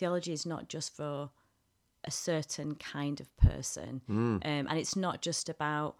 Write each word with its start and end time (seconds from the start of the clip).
theology 0.00 0.32
is 0.32 0.46
not 0.46 0.66
just 0.68 0.96
for 0.96 1.28
a 2.04 2.10
certain 2.10 2.74
kind 2.74 3.20
of 3.20 3.36
person, 3.36 4.00
um, 4.42 4.66
and 4.66 4.78
it's 4.78 4.96
not 4.96 5.20
just 5.20 5.50
about 5.50 5.96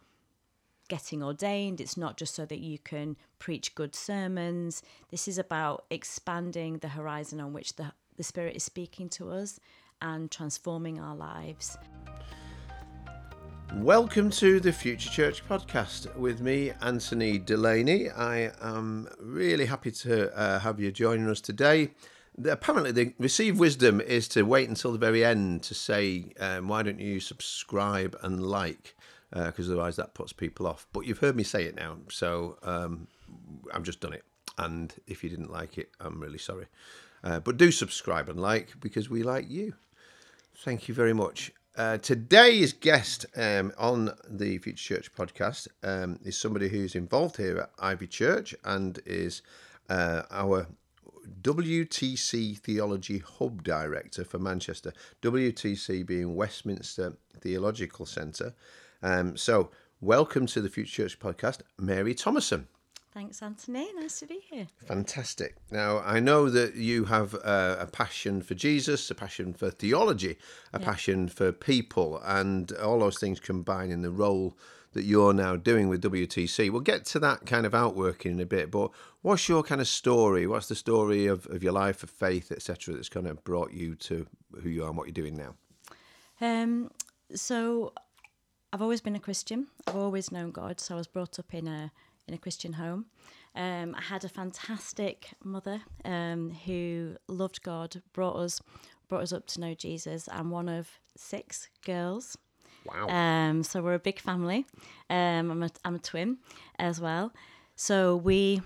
getting 0.89 1.23
ordained. 1.23 1.83
It's 1.83 1.99
not 1.99 2.17
just 2.17 2.35
so 2.35 2.47
that 2.47 2.61
you 2.61 2.79
can 2.79 3.15
preach 3.39 3.75
good 3.75 3.95
sermons. 3.95 4.83
This 5.11 5.29
is 5.29 5.37
about 5.37 5.85
expanding 5.91 6.79
the 6.79 6.89
horizon 6.89 7.43
on 7.43 7.53
which 7.53 7.77
the, 7.77 7.93
the 8.17 8.23
Spirit 8.23 8.57
is 8.57 8.65
speaking 8.65 9.11
to 9.11 9.31
us 9.31 9.61
and 10.01 10.31
transforming 10.31 10.99
our 10.99 11.15
lives. 11.15 11.77
Welcome 13.77 14.31
to 14.31 14.61
the 14.61 14.73
Future 14.73 15.11
Church 15.11 15.47
podcast 15.47 16.17
with 16.17 16.41
me, 16.41 16.73
Anthony 16.81 17.39
Delaney. 17.39 18.09
I 18.09 18.51
am 18.63 19.09
really 19.21 19.67
happy 19.67 19.91
to 19.91 20.35
uh, 20.35 20.59
have 20.59 20.81
you 20.81 20.91
joining 20.91 21.29
us 21.29 21.43
today. 21.43 21.91
Apparently, 22.45 22.93
the 22.93 23.15
receive 23.19 23.59
wisdom 23.59 24.01
is 24.01 24.29
to 24.29 24.43
wait 24.43 24.69
until 24.69 24.93
the 24.93 24.99
very 24.99 25.25
end 25.25 25.63
to 25.65 25.75
say, 25.75 26.33
um, 26.39 26.69
"Why 26.69 26.83
don't 26.83 27.01
you 27.01 27.21
subscribe 27.21 28.17
and 28.23 28.43
like?" 28.43 28.97
Because 29.33 29.69
otherwise, 29.69 29.97
that 29.97 30.15
puts 30.15 30.33
people 30.33 30.67
off. 30.67 30.87
But 30.93 31.07
you've 31.07 31.19
heard 31.19 31.37
me 31.37 31.45
say 31.45 31.65
it 31.65 31.77
now, 31.77 31.99
so 32.09 32.59
um, 32.63 33.07
I've 33.73 33.85
just 33.85 34.01
done 34.01 34.13
it. 34.13 34.25
And 34.59 34.93
if 35.07 35.23
you 35.23 35.31
didn't 35.31 35.53
like 35.53 35.79
it, 35.79 35.91
I'm 36.01 36.21
really 36.21 36.39
sorry. 36.39 36.67
Uh, 37.23 37.41
but 37.41 37.57
do 37.57 37.71
subscribe 37.71 38.29
and 38.29 38.41
like 38.41 38.73
because 38.81 39.11
we 39.11 39.23
like 39.23 39.49
you. 39.49 39.75
Thank 40.57 40.89
you 40.89 40.95
very 40.95 41.13
much. 41.13 41.53
Uh, 41.77 41.99
today's 41.99 42.73
guest 42.73 43.27
um, 43.37 43.73
on 43.79 44.13
the 44.29 44.59
Future 44.59 44.97
Church 44.97 45.15
podcast 45.15 45.69
um, 45.83 46.19
is 46.25 46.37
somebody 46.37 46.69
who's 46.69 46.95
involved 46.95 47.37
here 47.37 47.59
at 47.59 47.71
Ivy 47.79 48.07
Church 48.07 48.55
and 48.65 48.99
is 49.07 49.43
uh, 49.89 50.23
our 50.31 50.67
WTC 51.43 52.59
Theology 52.59 53.19
Hub 53.19 53.63
Director 53.63 54.25
for 54.25 54.39
Manchester. 54.39 54.93
WTC 55.23 56.05
being 56.07 56.35
Westminster 56.35 57.17
Theological 57.41 58.07
Centre. 58.07 58.55
Um, 59.03 59.37
so, 59.37 59.71
welcome 60.01 60.47
to 60.47 60.61
the 60.61 60.69
Future 60.69 61.05
Church 61.05 61.19
podcast, 61.19 61.61
Mary 61.79 62.15
Thomason. 62.15 62.69
Thanks, 63.13 63.43
Anthony. 63.43 63.89
Nice 63.97 64.21
to 64.21 64.27
be 64.27 64.41
here. 64.49 64.69
Fantastic. 64.87 65.57
Now, 65.73 65.99
I 65.99 66.21
know 66.21 66.49
that 66.49 66.77
you 66.77 67.07
have 67.07 67.35
uh, 67.35 67.77
a 67.81 67.87
passion 67.87 68.41
for 68.41 68.55
Jesus, 68.55 69.11
a 69.11 69.17
passion 69.17 69.53
for 69.53 69.69
theology, 69.71 70.39
a 70.73 70.79
passion 70.79 71.29
for 71.29 71.51
people, 71.51 72.21
and 72.25 72.71
all 72.73 73.01
those 73.01 73.19
things 73.19 73.41
combine 73.41 73.91
in 73.91 74.03
the 74.03 74.13
role 74.13 74.57
that 74.93 75.05
you're 75.05 75.33
now 75.33 75.57
doing 75.57 75.89
with 75.89 76.03
WTC. 76.03 76.71
We'll 76.71 76.81
get 76.81 77.05
to 77.07 77.19
that 77.21 77.47
kind 77.47 77.65
of 77.65 77.75
outworking 77.75 78.33
in 78.33 78.41
a 78.41 78.47
bit, 78.47 78.71
but 78.71 78.91
what's 79.23 79.49
your 79.49 79.63
kind 79.63 79.81
of 79.81 79.89
story? 79.89 80.47
What's 80.47 80.69
the 80.69 80.75
story 80.75 81.27
of, 81.27 81.47
of 81.47 81.63
your 81.63 81.73
life 81.73 82.03
of 82.03 82.11
faith, 82.11 82.51
etc., 82.51 82.95
that's 82.95 83.09
kind 83.09 83.27
of 83.27 83.43
brought 83.45 83.73
you 83.73 83.95
to 83.97 84.27
who 84.63 84.69
you 84.69 84.85
are 84.85 84.89
and 84.89 84.97
what 84.97 85.07
you're 85.07 85.13
doing 85.13 85.37
now? 85.37 85.55
Um, 86.41 86.91
so 87.35 87.93
I've 88.73 88.83
always 88.83 89.01
been 89.01 89.17
a 89.17 89.21
Christian. 89.21 89.69
I've 89.87 89.97
always 89.97 90.33
known 90.33 90.51
God. 90.51 90.81
So 90.81 90.95
I 90.95 90.99
was 90.99 91.07
brought 91.07 91.39
up 91.39 91.55
in 91.55 91.69
a 91.69 91.93
in 92.29 92.35
a 92.35 92.39
Christian 92.39 92.75
home. 92.75 93.07
Um, 93.57 93.97
I 93.99 94.03
had 94.03 94.25
a 94.25 94.29
fantastic 94.29 95.31
mother 95.43 95.83
um, 96.05 96.51
who 96.65 97.17
loved 97.27 97.63
God, 97.63 98.01
brought 98.13 98.37
us 98.37 98.61
brought 99.09 99.23
us 99.23 99.33
up 99.33 99.47
to 99.49 99.61
know 99.61 99.75
Jesus. 99.75 100.29
I'm 100.31 100.51
one 100.51 100.69
of 100.69 100.89
six 101.17 101.69
girls. 101.85 102.39
Wow. 102.85 103.09
Um, 103.09 103.63
so 103.63 103.83
we're 103.83 103.95
a 103.95 103.99
big 103.99 104.21
family. 104.21 104.67
Um, 105.09 105.51
I'm 105.51 105.63
a 105.63 105.71
I'm 105.85 105.95
a 105.97 105.99
twin 105.99 106.39
as 106.79 107.01
well. 107.01 107.33
So 107.77 108.17
we 108.17 108.63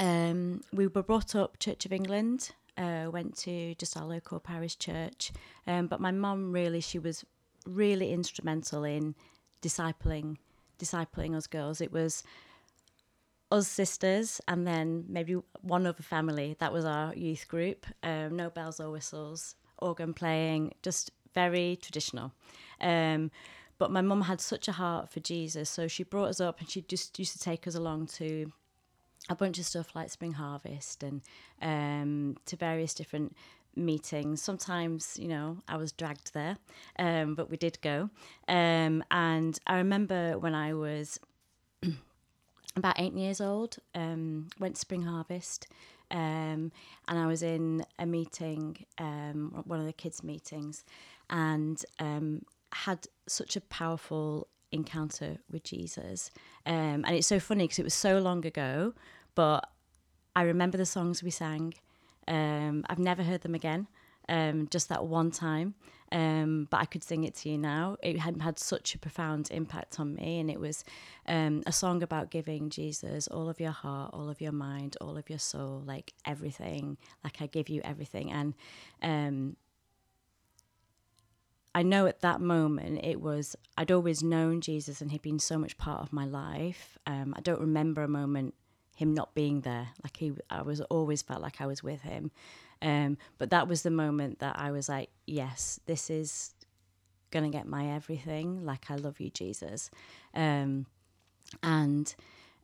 um, 0.00 0.62
we 0.72 0.86
were 0.86 1.02
brought 1.02 1.34
up 1.34 1.58
Church 1.58 1.86
of 1.86 1.92
England. 1.92 2.50
Uh, 2.76 3.10
went 3.12 3.36
to 3.36 3.74
just 3.74 3.96
our 3.96 4.06
local 4.06 4.38
parish 4.38 4.78
church, 4.78 5.32
um, 5.66 5.88
but 5.88 6.00
my 6.00 6.12
mum 6.12 6.52
really 6.52 6.80
she 6.80 6.98
was 6.98 7.24
really 7.66 8.12
instrumental 8.12 8.84
in 8.84 9.16
discipling 9.62 10.36
discipling 10.78 11.34
us 11.34 11.46
girls. 11.46 11.80
It 11.80 11.92
was 11.92 12.22
us 13.50 13.66
sisters 13.66 14.40
and 14.46 14.66
then 14.66 15.04
maybe 15.08 15.36
one 15.62 15.86
other 15.86 16.02
family. 16.02 16.56
That 16.58 16.72
was 16.72 16.84
our 16.84 17.14
youth 17.14 17.48
group. 17.48 17.86
Um, 18.02 18.36
no 18.36 18.50
bells 18.50 18.80
or 18.80 18.90
whistles, 18.90 19.56
organ 19.78 20.14
playing, 20.14 20.74
just 20.82 21.10
very 21.34 21.78
traditional. 21.80 22.32
Um, 22.80 23.30
but 23.78 23.90
my 23.90 24.00
mum 24.00 24.22
had 24.22 24.40
such 24.40 24.66
a 24.68 24.72
heart 24.72 25.08
for 25.10 25.20
Jesus, 25.20 25.70
so 25.70 25.86
she 25.86 26.02
brought 26.02 26.28
us 26.28 26.40
up 26.40 26.60
and 26.60 26.68
she 26.68 26.82
just 26.82 27.18
used 27.18 27.32
to 27.32 27.38
take 27.38 27.66
us 27.66 27.74
along 27.74 28.08
to 28.08 28.52
a 29.28 29.34
bunch 29.34 29.58
of 29.58 29.66
stuff 29.66 29.94
like 29.94 30.10
Spring 30.10 30.32
Harvest 30.32 31.02
and 31.02 31.20
um, 31.62 32.36
to 32.46 32.56
various 32.56 32.94
different 32.94 33.36
meetings. 33.76 34.42
Sometimes, 34.42 35.16
you 35.18 35.28
know, 35.28 35.58
I 35.68 35.76
was 35.76 35.92
dragged 35.92 36.34
there, 36.34 36.58
um, 36.98 37.34
but 37.34 37.50
we 37.50 37.56
did 37.56 37.80
go. 37.80 38.10
Um, 38.48 39.04
and 39.10 39.58
I 39.66 39.76
remember 39.76 40.38
when 40.38 40.54
I 40.54 40.74
was 40.74 41.20
about 42.76 42.98
eight 42.98 43.14
years 43.14 43.40
old, 43.40 43.76
um, 43.94 44.48
went 44.58 44.74
to 44.74 44.80
Spring 44.80 45.02
Harvest, 45.02 45.68
um, 46.10 46.72
and 47.06 47.18
I 47.18 47.26
was 47.26 47.42
in 47.42 47.84
a 47.98 48.06
meeting, 48.06 48.84
um, 48.98 49.62
one 49.66 49.78
of 49.78 49.86
the 49.86 49.92
kids' 49.92 50.24
meetings, 50.24 50.84
and 51.30 51.84
um, 51.98 52.42
had 52.72 53.06
such 53.26 53.56
a 53.56 53.60
powerful 53.60 54.48
encounter 54.72 55.38
with 55.50 55.64
Jesus. 55.64 56.30
Um, 56.66 57.04
and 57.04 57.10
it's 57.10 57.26
so 57.26 57.40
funny 57.40 57.64
because 57.64 57.78
it 57.78 57.84
was 57.84 57.94
so 57.94 58.18
long 58.18 58.44
ago, 58.46 58.94
but 59.34 59.68
I 60.36 60.42
remember 60.42 60.78
the 60.78 60.86
songs 60.86 61.22
we 61.22 61.30
sang. 61.30 61.74
Um, 62.26 62.84
I've 62.88 62.98
never 62.98 63.22
heard 63.22 63.40
them 63.40 63.54
again, 63.54 63.88
um, 64.28 64.68
just 64.70 64.88
that 64.90 65.04
one 65.04 65.30
time. 65.30 65.74
Um, 66.10 66.68
but 66.70 66.80
I 66.80 66.86
could 66.86 67.04
sing 67.04 67.24
it 67.24 67.34
to 67.36 67.50
you 67.50 67.58
now. 67.58 67.96
It 68.02 68.18
had 68.18 68.40
had 68.40 68.58
such 68.58 68.94
a 68.94 68.98
profound 68.98 69.50
impact 69.50 70.00
on 70.00 70.14
me, 70.14 70.40
and 70.40 70.50
it 70.50 70.58
was 70.58 70.84
um, 71.26 71.62
a 71.66 71.72
song 71.72 72.02
about 72.02 72.30
giving 72.30 72.70
Jesus 72.70 73.28
all 73.28 73.48
of 73.48 73.60
your 73.60 73.72
heart, 73.72 74.10
all 74.14 74.30
of 74.30 74.40
your 74.40 74.52
mind, 74.52 74.96
all 75.02 75.18
of 75.18 75.28
your 75.28 75.38
soul, 75.38 75.82
like 75.84 76.14
everything. 76.24 76.96
Like 77.24 77.42
I 77.42 77.46
give 77.46 77.68
you 77.68 77.82
everything, 77.84 78.32
and 78.32 78.54
um, 79.02 79.56
I 81.78 81.84
know 81.84 82.06
at 82.06 82.22
that 82.22 82.40
moment 82.40 83.04
it 83.04 83.20
was 83.20 83.54
I'd 83.76 83.92
always 83.92 84.20
known 84.20 84.60
Jesus 84.60 85.00
and 85.00 85.12
he'd 85.12 85.22
been 85.22 85.38
so 85.38 85.56
much 85.56 85.78
part 85.78 86.02
of 86.02 86.12
my 86.12 86.24
life. 86.24 86.98
Um, 87.06 87.34
I 87.36 87.40
don't 87.40 87.60
remember 87.60 88.02
a 88.02 88.08
moment 88.08 88.54
him 88.96 89.14
not 89.14 89.32
being 89.32 89.60
there. 89.60 89.90
Like 90.02 90.16
he, 90.16 90.32
I 90.50 90.62
was 90.62 90.80
always 90.80 91.22
felt 91.22 91.40
like 91.40 91.60
I 91.60 91.66
was 91.66 91.84
with 91.84 92.00
him. 92.00 92.32
Um, 92.82 93.16
but 93.38 93.50
that 93.50 93.68
was 93.68 93.82
the 93.82 93.92
moment 93.92 94.40
that 94.40 94.58
I 94.58 94.72
was 94.72 94.88
like, 94.88 95.10
yes, 95.24 95.78
this 95.86 96.10
is 96.10 96.52
gonna 97.30 97.48
get 97.48 97.64
my 97.64 97.94
everything. 97.94 98.66
Like 98.66 98.90
I 98.90 98.96
love 98.96 99.20
you, 99.20 99.30
Jesus. 99.30 99.88
Um, 100.34 100.86
and 101.62 102.12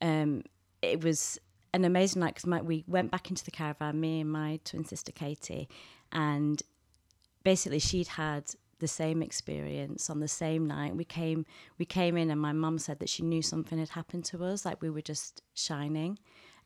um, 0.03 0.43
it 0.83 1.05
was 1.05 1.39
an 1.73 1.85
amazing 1.85 2.19
night 2.19 2.35
because 2.35 2.65
we 2.65 2.83
went 2.89 3.13
back 3.13 3.31
into 3.31 3.45
the 3.45 3.53
caravan, 3.53 4.01
me 4.01 4.23
and 4.23 4.33
my 4.33 4.59
twin 4.65 4.85
sister 4.85 5.13
Katie, 5.13 5.69
and 6.11 6.61
basically 7.45 7.79
she'd 7.79 8.09
had 8.09 8.53
the 8.85 8.89
same 8.89 9.23
experience 9.23 10.11
on 10.11 10.21
the 10.21 10.29
same 10.29 10.67
night. 10.67 10.95
We 10.95 11.07
came 11.07 11.47
we 11.79 11.87
came 11.87 12.19
in 12.19 12.31
and 12.31 12.39
my 12.39 12.53
mum 12.53 12.79
said 12.79 12.99
that 12.99 13.09
she 13.09 13.23
knew 13.23 13.41
something 13.41 13.79
had 13.79 13.89
happened 13.89 14.27
to 14.27 14.45
us, 14.45 14.67
like 14.67 14.83
we 14.83 14.91
were 14.91 15.01
just 15.01 15.41
shining. 15.55 16.19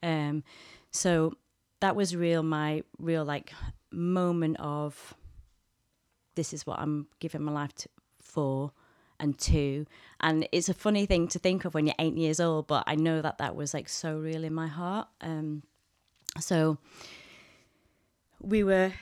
Um, 0.03 0.43
so 0.91 1.35
that 1.79 1.95
was 1.95 2.17
real 2.17 2.43
my 2.43 2.83
real 2.99 3.25
like 3.25 3.53
moment 3.93 4.57
of 4.59 5.15
this 6.35 6.53
is 6.53 6.67
what 6.67 6.81
I'm 6.81 7.07
giving 7.21 7.43
my 7.43 7.53
life 7.53 7.73
to, 7.77 7.89
for 8.21 8.73
and 9.21 9.39
two 9.39 9.87
and 10.21 10.49
it's 10.51 10.69
a 10.69 10.75
funny 10.75 11.07
thing 11.07 11.29
to 11.29 11.39
think 11.39 11.65
of 11.65 11.75
when 11.75 11.87
you're 11.87 11.95
eight 11.99 12.17
years 12.17 12.39
old 12.39 12.69
but 12.69 12.85
i 12.87 12.95
know 12.95 13.21
that 13.21 13.39
that 13.39 13.57
was 13.57 13.75
like 13.75 13.89
so 13.89 14.17
real 14.17 14.45
in 14.45 14.55
my 14.55 14.69
heart 14.69 15.09
um 15.23 15.61
so 16.39 16.79
we 18.41 18.63
were 18.63 18.93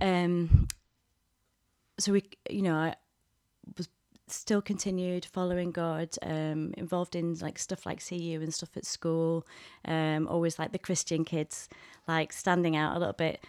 um 0.00 0.68
so 1.98 2.12
we 2.12 2.22
you 2.50 2.62
know 2.62 2.74
i 2.74 2.94
was 3.76 3.88
still 4.26 4.62
continued 4.62 5.24
following 5.24 5.70
god 5.70 6.08
um 6.22 6.72
involved 6.76 7.14
in 7.14 7.34
like 7.40 7.58
stuff 7.58 7.84
like 7.84 8.06
cu 8.06 8.14
and 8.14 8.54
stuff 8.54 8.76
at 8.76 8.84
school 8.84 9.46
um 9.84 10.26
always 10.28 10.58
like 10.58 10.72
the 10.72 10.78
christian 10.78 11.24
kids 11.24 11.68
like 12.08 12.32
standing 12.32 12.74
out 12.74 12.96
a 12.96 12.98
little 12.98 13.14
bit 13.14 13.44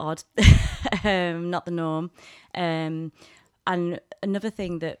odd 0.00 0.22
um 1.04 1.50
not 1.50 1.64
the 1.66 1.70
norm 1.70 2.10
um 2.54 3.12
and 3.66 4.00
another 4.22 4.48
thing 4.50 4.78
that 4.78 5.00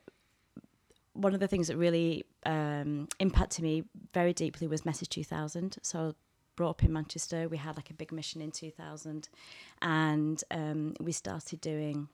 one 1.18 1.34
of 1.34 1.40
the 1.40 1.48
things 1.48 1.68
that 1.68 1.76
really 1.76 2.24
um, 2.46 3.08
impacted 3.18 3.62
me 3.62 3.84
very 4.14 4.32
deeply 4.32 4.68
was 4.68 4.84
Message 4.84 5.08
2000. 5.08 5.78
So 5.82 6.10
I 6.10 6.12
brought 6.54 6.70
up 6.70 6.84
in 6.84 6.92
Manchester. 6.92 7.48
We 7.48 7.56
had 7.56 7.76
like 7.76 7.90
a 7.90 7.94
big 7.94 8.12
mission 8.12 8.40
in 8.40 8.52
2000, 8.52 9.28
and 9.82 10.44
um, 10.50 10.94
we 11.00 11.12
started 11.12 11.60
doing 11.60 12.08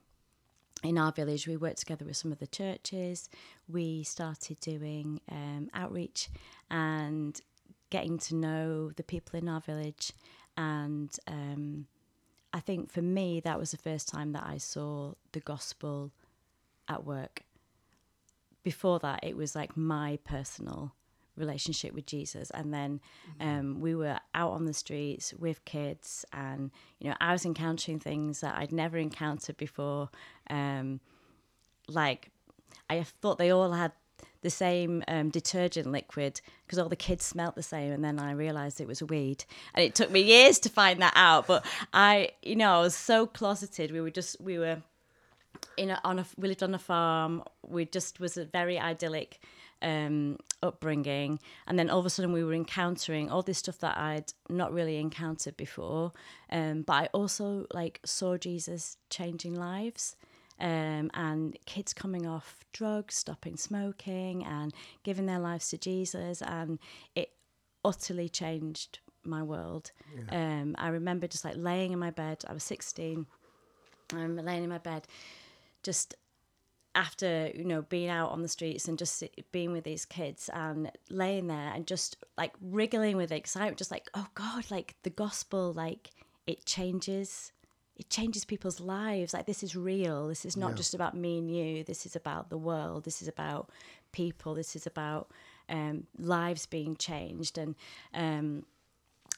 in 0.85 0.97
our 0.97 1.11
village. 1.11 1.47
We 1.47 1.57
worked 1.57 1.79
together 1.79 2.05
with 2.05 2.17
some 2.17 2.31
of 2.31 2.39
the 2.39 2.47
churches. 2.47 3.29
We 3.67 4.03
started 4.03 4.59
doing 4.59 5.21
um, 5.31 5.69
outreach 5.73 6.29
and 6.69 7.39
getting 7.89 8.17
to 8.17 8.35
know 8.35 8.91
the 8.91 9.03
people 9.03 9.37
in 9.39 9.47
our 9.47 9.61
village, 9.61 10.11
and 10.57 11.15
um, 11.27 11.87
I 12.53 12.59
think 12.59 12.91
for 12.91 13.01
me, 13.01 13.41
that 13.41 13.59
was 13.59 13.71
the 13.71 13.77
first 13.77 14.07
time 14.07 14.31
that 14.31 14.45
I 14.45 14.57
saw 14.57 15.13
the 15.33 15.41
gospel 15.41 16.11
at 16.87 17.03
work. 17.03 17.43
Before 18.63 18.99
that, 18.99 19.19
it 19.23 19.35
was 19.35 19.55
like 19.55 19.75
my 19.75 20.17
personal 20.23 20.93
relationship 21.37 21.93
with 21.93 22.05
Jesus. 22.05 22.49
And 22.51 22.73
then 22.73 22.99
um, 23.39 23.79
we 23.79 23.95
were 23.95 24.19
out 24.33 24.51
on 24.51 24.65
the 24.65 24.73
streets 24.73 25.33
with 25.33 25.63
kids, 25.65 26.25
and 26.33 26.71
you 26.99 27.09
know, 27.09 27.15
I 27.19 27.31
was 27.31 27.45
encountering 27.45 27.99
things 27.99 28.41
that 28.41 28.57
I'd 28.57 28.71
never 28.71 28.97
encountered 28.97 29.57
before. 29.57 30.09
Um, 30.49 30.99
like, 31.87 32.31
I 32.89 33.03
thought 33.03 33.37
they 33.37 33.51
all 33.51 33.71
had 33.71 33.91
the 34.41 34.49
same 34.49 35.03
um, 35.07 35.29
detergent 35.29 35.91
liquid 35.91 36.39
because 36.65 36.77
all 36.77 36.87
the 36.87 36.95
kids 36.95 37.25
smelt 37.25 37.55
the 37.55 37.63
same, 37.63 37.91
and 37.91 38.03
then 38.03 38.19
I 38.19 38.31
realised 38.31 38.79
it 38.79 38.87
was 38.87 39.01
weed, 39.01 39.43
and 39.73 39.83
it 39.83 39.95
took 39.95 40.11
me 40.11 40.21
years 40.21 40.59
to 40.59 40.69
find 40.69 41.01
that 41.01 41.13
out. 41.15 41.47
But 41.47 41.65
I, 41.93 42.31
you 42.41 42.55
know, 42.55 42.77
I 42.77 42.81
was 42.81 42.95
so 42.95 43.25
closeted. 43.25 43.91
We 43.91 44.01
were 44.01 44.11
just 44.11 44.39
we 44.39 44.57
were 44.57 44.81
in 45.77 45.89
a, 45.89 45.99
on 46.03 46.19
a 46.19 46.25
we 46.37 46.47
lived 46.47 46.63
on 46.63 46.73
a 46.73 46.79
farm. 46.79 47.43
We 47.67 47.85
just 47.85 48.19
was 48.19 48.37
a 48.37 48.45
very 48.45 48.79
idyllic 48.79 49.39
um, 49.81 50.37
upbringing, 50.61 51.39
and 51.67 51.77
then 51.77 51.89
all 51.89 51.99
of 51.99 52.05
a 52.05 52.09
sudden 52.09 52.31
we 52.31 52.43
were 52.43 52.53
encountering 52.53 53.29
all 53.29 53.41
this 53.41 53.59
stuff 53.59 53.79
that 53.79 53.97
I'd 53.97 54.33
not 54.49 54.73
really 54.73 54.97
encountered 54.97 55.57
before. 55.57 56.11
Um, 56.51 56.83
but 56.83 56.93
I 56.93 57.05
also 57.13 57.65
like 57.73 57.99
saw 58.05 58.37
Jesus 58.37 58.97
changing 59.09 59.55
lives. 59.55 60.15
Um, 60.57 61.11
and 61.13 61.57
kids 61.65 61.93
coming 61.93 62.25
off 62.25 62.63
drugs, 62.71 63.15
stopping 63.15 63.57
smoking, 63.57 64.45
and 64.45 64.73
giving 65.03 65.25
their 65.25 65.39
lives 65.39 65.69
to 65.71 65.77
Jesus, 65.77 66.41
and 66.41 66.79
it 67.13 67.31
utterly 67.83 68.29
changed 68.29 68.99
my 69.25 69.43
world. 69.43 69.91
Yeah. 70.15 70.61
Um, 70.61 70.75
I 70.77 70.87
remember 70.87 71.27
just 71.27 71.43
like 71.43 71.55
laying 71.57 71.91
in 71.91 71.99
my 71.99 72.11
bed. 72.11 72.45
I 72.47 72.53
was 72.53 72.63
sixteen. 72.63 73.25
I'm 74.13 74.37
laying 74.37 74.63
in 74.63 74.69
my 74.69 74.77
bed, 74.77 75.07
just 75.83 76.15
after 76.95 77.51
you 77.53 77.65
know 77.65 77.83
being 77.83 78.09
out 78.09 78.31
on 78.31 78.41
the 78.41 78.47
streets 78.47 78.87
and 78.87 78.97
just 78.97 79.23
being 79.51 79.71
with 79.71 79.83
these 79.83 80.05
kids 80.05 80.49
and 80.53 80.91
laying 81.09 81.47
there 81.47 81.71
and 81.73 81.85
just 81.85 82.17
like 82.37 82.53
wriggling 82.61 83.17
with 83.17 83.31
excitement, 83.31 83.77
just 83.77 83.91
like 83.91 84.09
oh 84.13 84.27
God, 84.33 84.65
like 84.71 84.95
the 85.03 85.09
gospel, 85.09 85.73
like 85.73 86.11
it 86.47 86.65
changes 86.65 87.51
it 87.97 88.09
changes 88.09 88.43
people's 88.43 88.79
lives. 88.79 89.33
Like 89.33 89.45
this 89.45 89.63
is 89.63 89.75
real. 89.75 90.27
This 90.27 90.45
is 90.45 90.57
not 90.57 90.71
yeah. 90.71 90.75
just 90.75 90.93
about 90.93 91.15
me 91.15 91.37
and 91.37 91.55
you. 91.55 91.83
This 91.83 92.05
is 92.05 92.15
about 92.15 92.49
the 92.49 92.57
world. 92.57 93.05
This 93.05 93.21
is 93.21 93.27
about 93.27 93.69
people. 94.11 94.53
This 94.53 94.75
is 94.75 94.85
about 94.85 95.29
um, 95.69 96.05
lives 96.17 96.65
being 96.65 96.95
changed, 96.97 97.57
and 97.57 97.75
um, 98.13 98.65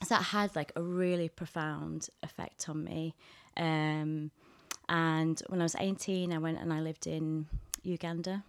so 0.04 0.15
that 0.15 0.24
had 0.24 0.56
like 0.56 0.71
a 0.75 0.81
really 0.81 1.30
profound 1.30 2.09
effect 2.24 2.68
on 2.68 2.83
me. 2.83 3.15
Um, 3.56 4.31
and 4.89 5.42
when 5.48 5.62
I 5.62 5.63
was 5.63 5.75
18, 5.78 6.31
I 6.31 6.38
went 6.38 6.60
and 6.60 6.72
I 6.72 6.80
lived 6.80 7.07
in 7.07 7.48
Uganda. 7.84 8.44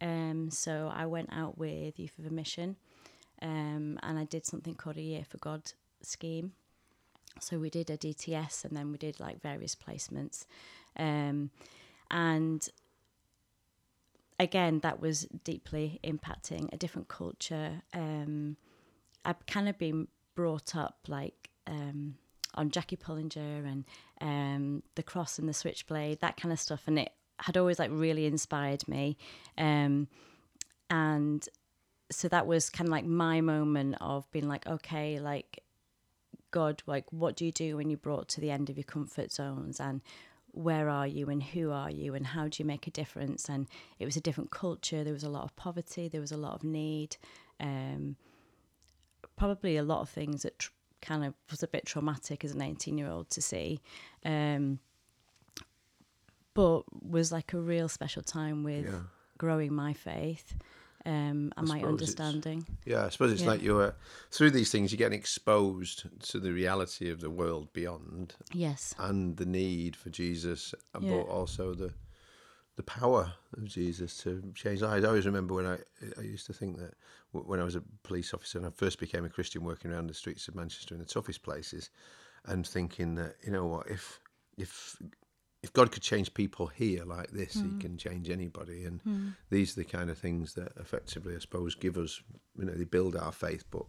Um, 0.00 0.50
so 0.50 0.90
I 0.94 1.06
went 1.06 1.30
out 1.32 1.56
with 1.56 1.98
Youth 1.98 2.12
With 2.18 2.26
A 2.26 2.32
Mission, 2.32 2.76
um, 3.40 3.98
and 4.02 4.18
I 4.18 4.24
did 4.24 4.44
something 4.44 4.74
called 4.74 4.96
a 4.96 5.02
Year 5.02 5.24
for 5.28 5.38
God 5.38 5.72
scheme 6.02 6.52
so 7.40 7.58
we 7.58 7.70
did 7.70 7.90
a 7.90 7.96
DTS 7.96 8.64
and 8.64 8.76
then 8.76 8.90
we 8.90 8.98
did 8.98 9.20
like 9.20 9.40
various 9.40 9.74
placements. 9.74 10.46
Um, 10.96 11.50
and 12.10 12.66
again, 14.38 14.80
that 14.80 15.00
was 15.00 15.26
deeply 15.44 16.00
impacting 16.04 16.72
a 16.72 16.76
different 16.76 17.08
culture. 17.08 17.82
Um, 17.92 18.56
I've 19.24 19.44
kind 19.46 19.68
of 19.68 19.78
been 19.78 20.08
brought 20.34 20.76
up 20.76 20.98
like 21.08 21.50
um, 21.66 22.16
on 22.56 22.70
Jackie 22.70 22.96
Pullinger 22.96 23.64
and 23.66 23.84
um, 24.20 24.82
the 24.94 25.02
cross 25.02 25.38
and 25.38 25.48
the 25.48 25.54
switchblade, 25.54 26.20
that 26.20 26.36
kind 26.36 26.52
of 26.52 26.60
stuff, 26.60 26.82
and 26.86 26.98
it 26.98 27.12
had 27.38 27.56
always 27.56 27.78
like 27.78 27.90
really 27.92 28.26
inspired 28.26 28.86
me. 28.88 29.16
Um, 29.58 30.08
and 30.88 31.46
so 32.10 32.28
that 32.28 32.46
was 32.46 32.70
kind 32.70 32.88
of 32.88 32.92
like 32.92 33.04
my 33.04 33.40
moment 33.40 33.96
of 34.00 34.30
being 34.30 34.48
like, 34.48 34.66
okay, 34.66 35.18
like 35.18 35.62
God, 36.50 36.82
like, 36.86 37.04
what 37.12 37.36
do 37.36 37.44
you 37.44 37.52
do 37.52 37.76
when 37.76 37.90
you're 37.90 37.98
brought 37.98 38.28
to 38.30 38.40
the 38.40 38.50
end 38.50 38.70
of 38.70 38.76
your 38.76 38.84
comfort 38.84 39.32
zones? 39.32 39.80
And 39.80 40.00
where 40.52 40.88
are 40.88 41.06
you 41.06 41.28
and 41.28 41.42
who 41.42 41.70
are 41.70 41.90
you 41.90 42.14
and 42.14 42.26
how 42.26 42.48
do 42.48 42.62
you 42.62 42.64
make 42.64 42.86
a 42.86 42.90
difference? 42.90 43.48
And 43.48 43.66
it 43.98 44.06
was 44.06 44.16
a 44.16 44.20
different 44.20 44.50
culture. 44.50 45.04
There 45.04 45.12
was 45.12 45.24
a 45.24 45.28
lot 45.28 45.44
of 45.44 45.54
poverty, 45.56 46.08
there 46.08 46.20
was 46.20 46.32
a 46.32 46.36
lot 46.36 46.54
of 46.54 46.64
need, 46.64 47.16
um, 47.60 48.16
probably 49.36 49.76
a 49.76 49.82
lot 49.82 50.00
of 50.00 50.08
things 50.08 50.42
that 50.44 50.58
tr- 50.58 50.70
kind 51.02 51.24
of 51.24 51.34
was 51.50 51.62
a 51.62 51.68
bit 51.68 51.86
traumatic 51.86 52.44
as 52.44 52.52
an 52.52 52.62
18 52.62 52.98
year 52.98 53.08
old 53.08 53.30
to 53.30 53.42
see. 53.42 53.80
Um, 54.24 54.78
but 56.54 56.84
was 57.02 57.30
like 57.30 57.52
a 57.52 57.58
real 57.58 57.88
special 57.88 58.22
time 58.22 58.64
with 58.64 58.86
yeah. 58.86 59.00
growing 59.36 59.74
my 59.74 59.92
faith 59.92 60.54
um, 61.04 61.52
and 61.56 61.68
my 61.68 61.82
understanding. 61.82 62.66
Yeah, 62.84 63.04
I 63.04 63.10
suppose 63.10 63.32
it's 63.32 63.42
yeah. 63.42 63.48
like 63.48 63.62
you're 63.62 63.94
through 64.30 64.50
these 64.50 64.72
things, 64.72 64.90
you're 64.90 64.98
getting 64.98 65.18
exposed 65.18 66.04
to 66.30 66.40
the 66.40 66.52
reality 66.52 67.10
of 67.10 67.20
the 67.20 67.30
world 67.30 67.72
beyond. 67.72 68.34
Yes. 68.52 68.94
And 68.98 69.36
the 69.36 69.46
need 69.46 69.94
for 69.96 70.10
Jesus, 70.10 70.74
uh, 70.94 70.98
yeah. 71.00 71.10
but 71.12 71.22
also 71.28 71.74
the 71.74 71.92
the 72.76 72.82
power 72.82 73.32
of 73.56 73.64
Jesus 73.64 74.18
to 74.18 74.42
change 74.54 74.82
lives. 74.82 75.04
I 75.04 75.08
always 75.08 75.26
remember 75.26 75.54
when 75.54 75.66
I 75.66 75.78
I 76.18 76.22
used 76.22 76.46
to 76.46 76.52
think 76.52 76.78
that 76.78 76.94
when 77.32 77.60
I 77.60 77.64
was 77.64 77.76
a 77.76 77.82
police 78.02 78.32
officer 78.32 78.58
and 78.58 78.66
I 78.66 78.70
first 78.70 78.98
became 78.98 79.24
a 79.24 79.30
Christian, 79.30 79.64
working 79.64 79.90
around 79.90 80.08
the 80.08 80.14
streets 80.14 80.48
of 80.48 80.54
Manchester 80.54 80.94
in 80.94 81.00
the 81.00 81.06
toughest 81.06 81.42
places, 81.42 81.90
and 82.44 82.66
thinking 82.66 83.14
that 83.16 83.36
you 83.44 83.52
know 83.52 83.66
what 83.66 83.88
if 83.88 84.20
if 84.56 84.96
if 85.62 85.72
God 85.72 85.90
could 85.90 86.02
change 86.02 86.32
people 86.32 86.68
here 86.68 87.04
like 87.04 87.30
this, 87.30 87.56
mm. 87.56 87.62
He 87.62 87.68
hmm. 87.68 87.78
can 87.80 87.98
change 87.98 88.30
anybody. 88.30 88.84
And 88.84 89.02
mm. 89.02 89.34
these 89.50 89.72
are 89.72 89.80
the 89.80 89.88
kind 89.88 90.10
of 90.10 90.18
things 90.18 90.54
that 90.54 90.70
effectively, 90.78 91.34
I 91.34 91.40
suppose, 91.40 91.74
give 91.74 91.98
us, 91.98 92.20
you 92.56 92.66
know, 92.66 92.72
they 92.72 92.84
build 92.84 93.16
our 93.16 93.32
faith. 93.32 93.64
But 93.72 93.82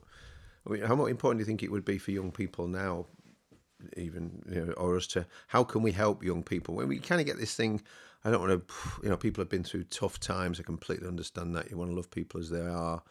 I 0.65 0.71
mean, 0.71 0.81
how 0.81 1.05
important 1.05 1.37
do 1.37 1.41
you 1.41 1.45
think 1.45 1.61
it 1.61 1.71
would 1.71 1.85
be 1.85 1.99
for 1.99 2.09
young 2.09 2.31
people 2.31 2.67
now, 2.67 3.05
even, 3.95 4.41
you 4.49 4.65
know, 4.65 4.71
or 4.73 4.97
us 4.97 5.05
to, 5.07 5.27
how 5.47 5.63
can 5.63 5.83
we 5.83 5.91
help 5.91 6.23
young 6.23 6.41
people? 6.41 6.73
When 6.73 6.87
we 6.87 6.97
kind 6.97 7.21
of 7.21 7.27
get 7.27 7.37
this 7.37 7.53
thing, 7.53 7.83
I 8.23 8.31
don't 8.31 8.41
want 8.41 8.67
to, 8.67 8.75
you 9.03 9.09
know, 9.09 9.17
people 9.17 9.41
have 9.41 9.49
been 9.49 9.63
through 9.63 9.85
tough 9.85 10.19
times. 10.19 10.59
I 10.59 10.63
completely 10.63 11.07
understand 11.07 11.55
that. 11.55 11.69
You 11.69 11.77
want 11.77 11.91
to 11.91 11.95
love 11.95 12.11
people 12.11 12.39
as 12.39 12.49
they 12.49 12.65
are. 12.65 13.01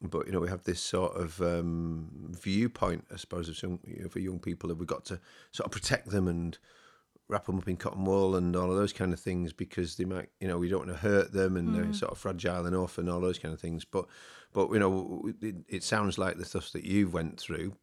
But 0.00 0.26
you 0.26 0.32
know 0.32 0.38
we 0.38 0.48
have 0.48 0.62
this 0.62 0.80
sort 0.80 1.16
of 1.16 1.40
um, 1.42 2.30
viewpoint, 2.30 3.04
I 3.12 3.16
suppose, 3.16 3.48
of 3.48 3.56
some, 3.56 3.80
you 3.84 4.04
know, 4.04 4.08
for 4.08 4.20
young 4.20 4.38
people 4.38 4.68
that 4.68 4.76
we've 4.76 4.86
got 4.86 5.04
to 5.06 5.18
sort 5.50 5.66
of 5.66 5.72
protect 5.72 6.10
them 6.10 6.28
and 6.28 6.56
wrap 7.28 7.46
them 7.46 7.58
up 7.58 7.68
in 7.68 7.76
cotton 7.76 8.04
wool 8.04 8.36
and 8.36 8.56
all 8.56 8.70
of 8.70 8.76
those 8.76 8.92
kind 8.92 9.12
of 9.12 9.20
things 9.20 9.52
because 9.52 9.96
they 9.96 10.04
might, 10.04 10.28
you 10.40 10.48
know, 10.48 10.56
we 10.56 10.68
don't 10.68 10.86
want 10.86 10.90
to 10.90 10.96
hurt 10.96 11.32
them 11.32 11.56
and 11.56 11.68
mm. 11.68 11.74
they're 11.74 11.92
sort 11.92 12.10
of 12.12 12.18
fragile 12.18 12.66
enough 12.66 12.96
and 12.96 13.10
all 13.10 13.20
those 13.20 13.38
kind 13.38 13.52
of 13.52 13.60
things. 13.60 13.84
But, 13.84 14.06
but 14.52 14.70
you 14.70 14.78
know, 14.78 15.30
it, 15.42 15.56
it 15.68 15.82
sounds 15.82 16.16
like 16.16 16.38
the 16.38 16.46
stuff 16.46 16.72
that 16.72 16.84
you 16.84 17.08
went 17.08 17.38
through 17.38 17.74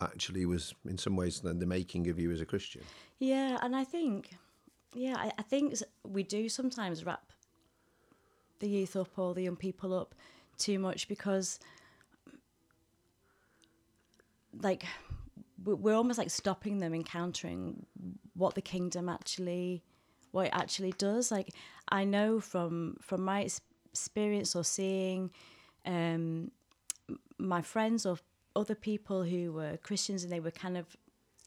actually 0.00 0.46
was 0.46 0.74
in 0.84 0.98
some 0.98 1.16
ways 1.16 1.40
the 1.40 1.54
making 1.66 2.08
of 2.08 2.18
you 2.18 2.32
as 2.32 2.40
a 2.40 2.46
Christian. 2.46 2.82
Yeah, 3.18 3.58
and 3.62 3.76
I 3.76 3.84
think, 3.84 4.30
yeah, 4.94 5.16
I, 5.16 5.32
I 5.38 5.42
think 5.42 5.74
we 6.04 6.22
do 6.22 6.48
sometimes 6.48 7.04
wrap 7.04 7.32
the 8.60 8.68
youth 8.68 8.96
up 8.96 9.18
or 9.18 9.34
the 9.34 9.42
young 9.42 9.56
people 9.56 9.94
up 9.94 10.14
too 10.56 10.78
much 10.78 11.08
because, 11.08 11.60
like, 14.60 14.84
we're 15.64 15.94
almost 15.94 16.18
like 16.18 16.30
stopping 16.30 16.78
them 16.78 16.94
encountering 16.94 17.86
what 18.34 18.54
the 18.54 18.62
kingdom 18.62 19.08
actually 19.08 19.82
what 20.30 20.46
it 20.46 20.52
actually 20.52 20.92
does. 20.92 21.30
Like 21.30 21.54
i 21.90 22.04
know 22.04 22.40
from 22.40 22.96
from 23.00 23.22
my 23.24 23.48
experience 23.92 24.54
or 24.54 24.64
seeing 24.64 25.30
um 25.86 26.50
my 27.38 27.62
friends 27.62 28.04
or 28.04 28.18
other 28.56 28.74
people 28.74 29.22
who 29.22 29.52
were 29.52 29.76
christians 29.78 30.22
and 30.22 30.32
they 30.32 30.40
were 30.40 30.50
kind 30.50 30.76
of 30.76 30.96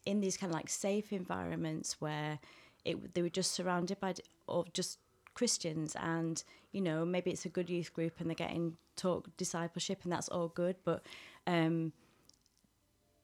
in 0.05 0.21
these 0.21 0.37
kind 0.37 0.51
of 0.51 0.55
like 0.55 0.69
safe 0.69 1.13
environments 1.13 1.99
where 1.99 2.39
it 2.85 3.13
they 3.13 3.21
were 3.21 3.29
just 3.29 3.51
surrounded 3.51 3.99
by 3.99 4.13
or 4.47 4.65
just 4.73 4.99
christians 5.33 5.95
and 5.99 6.43
you 6.71 6.81
know 6.81 7.05
maybe 7.05 7.31
it's 7.31 7.45
a 7.45 7.49
good 7.49 7.69
youth 7.69 7.93
group 7.93 8.19
and 8.19 8.29
they're 8.29 8.35
getting 8.35 8.75
talk 8.95 9.29
discipleship 9.37 9.99
and 10.03 10.11
that's 10.11 10.27
all 10.29 10.49
good 10.49 10.75
but 10.83 11.05
um 11.47 11.93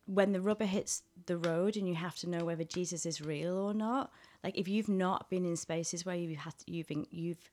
when 0.07 0.31
the 0.31 0.41
rubber 0.41 0.65
hits 0.65 1.03
the 1.25 1.37
road 1.37 1.75
and 1.75 1.87
you 1.87 1.95
have 1.95 2.15
to 2.15 2.29
know 2.29 2.45
whether 2.45 2.63
Jesus 2.63 3.05
is 3.05 3.21
real 3.21 3.57
or 3.57 3.73
not, 3.73 4.11
like 4.43 4.57
if 4.57 4.67
you've 4.67 4.89
not 4.89 5.29
been 5.29 5.45
in 5.45 5.57
spaces 5.57 6.05
where 6.05 6.15
you've 6.15 6.39
had 6.39 6.57
to, 6.59 6.71
you've 6.71 6.89
you've 7.11 7.51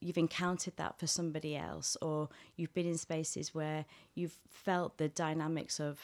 you've 0.00 0.18
encountered 0.18 0.76
that 0.76 0.98
for 0.98 1.06
somebody 1.06 1.56
else, 1.56 1.96
or 2.02 2.28
you've 2.56 2.74
been 2.74 2.86
in 2.86 2.98
spaces 2.98 3.54
where 3.54 3.86
you've 4.14 4.38
felt 4.50 4.98
the 4.98 5.08
dynamics 5.08 5.80
of 5.80 5.98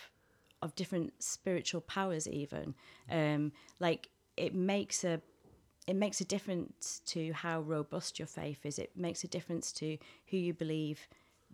of 0.63 0.75
different 0.75 1.23
spiritual 1.23 1.83
powers, 1.83 2.27
even 2.27 2.75
um, 3.11 3.53
like 3.79 4.09
it 4.37 4.55
makes 4.55 5.05
a 5.05 5.21
it 5.87 5.95
makes 5.95 6.21
a 6.21 6.25
difference 6.25 7.01
to 7.07 7.33
how 7.33 7.61
robust 7.61 8.19
your 8.19 8.27
faith 8.27 8.67
is. 8.67 8.79
It 8.79 8.91
makes 8.97 9.23
a 9.23 9.29
difference 9.29 9.71
to 9.75 9.97
who 10.27 10.37
you 10.37 10.53
believe 10.53 11.09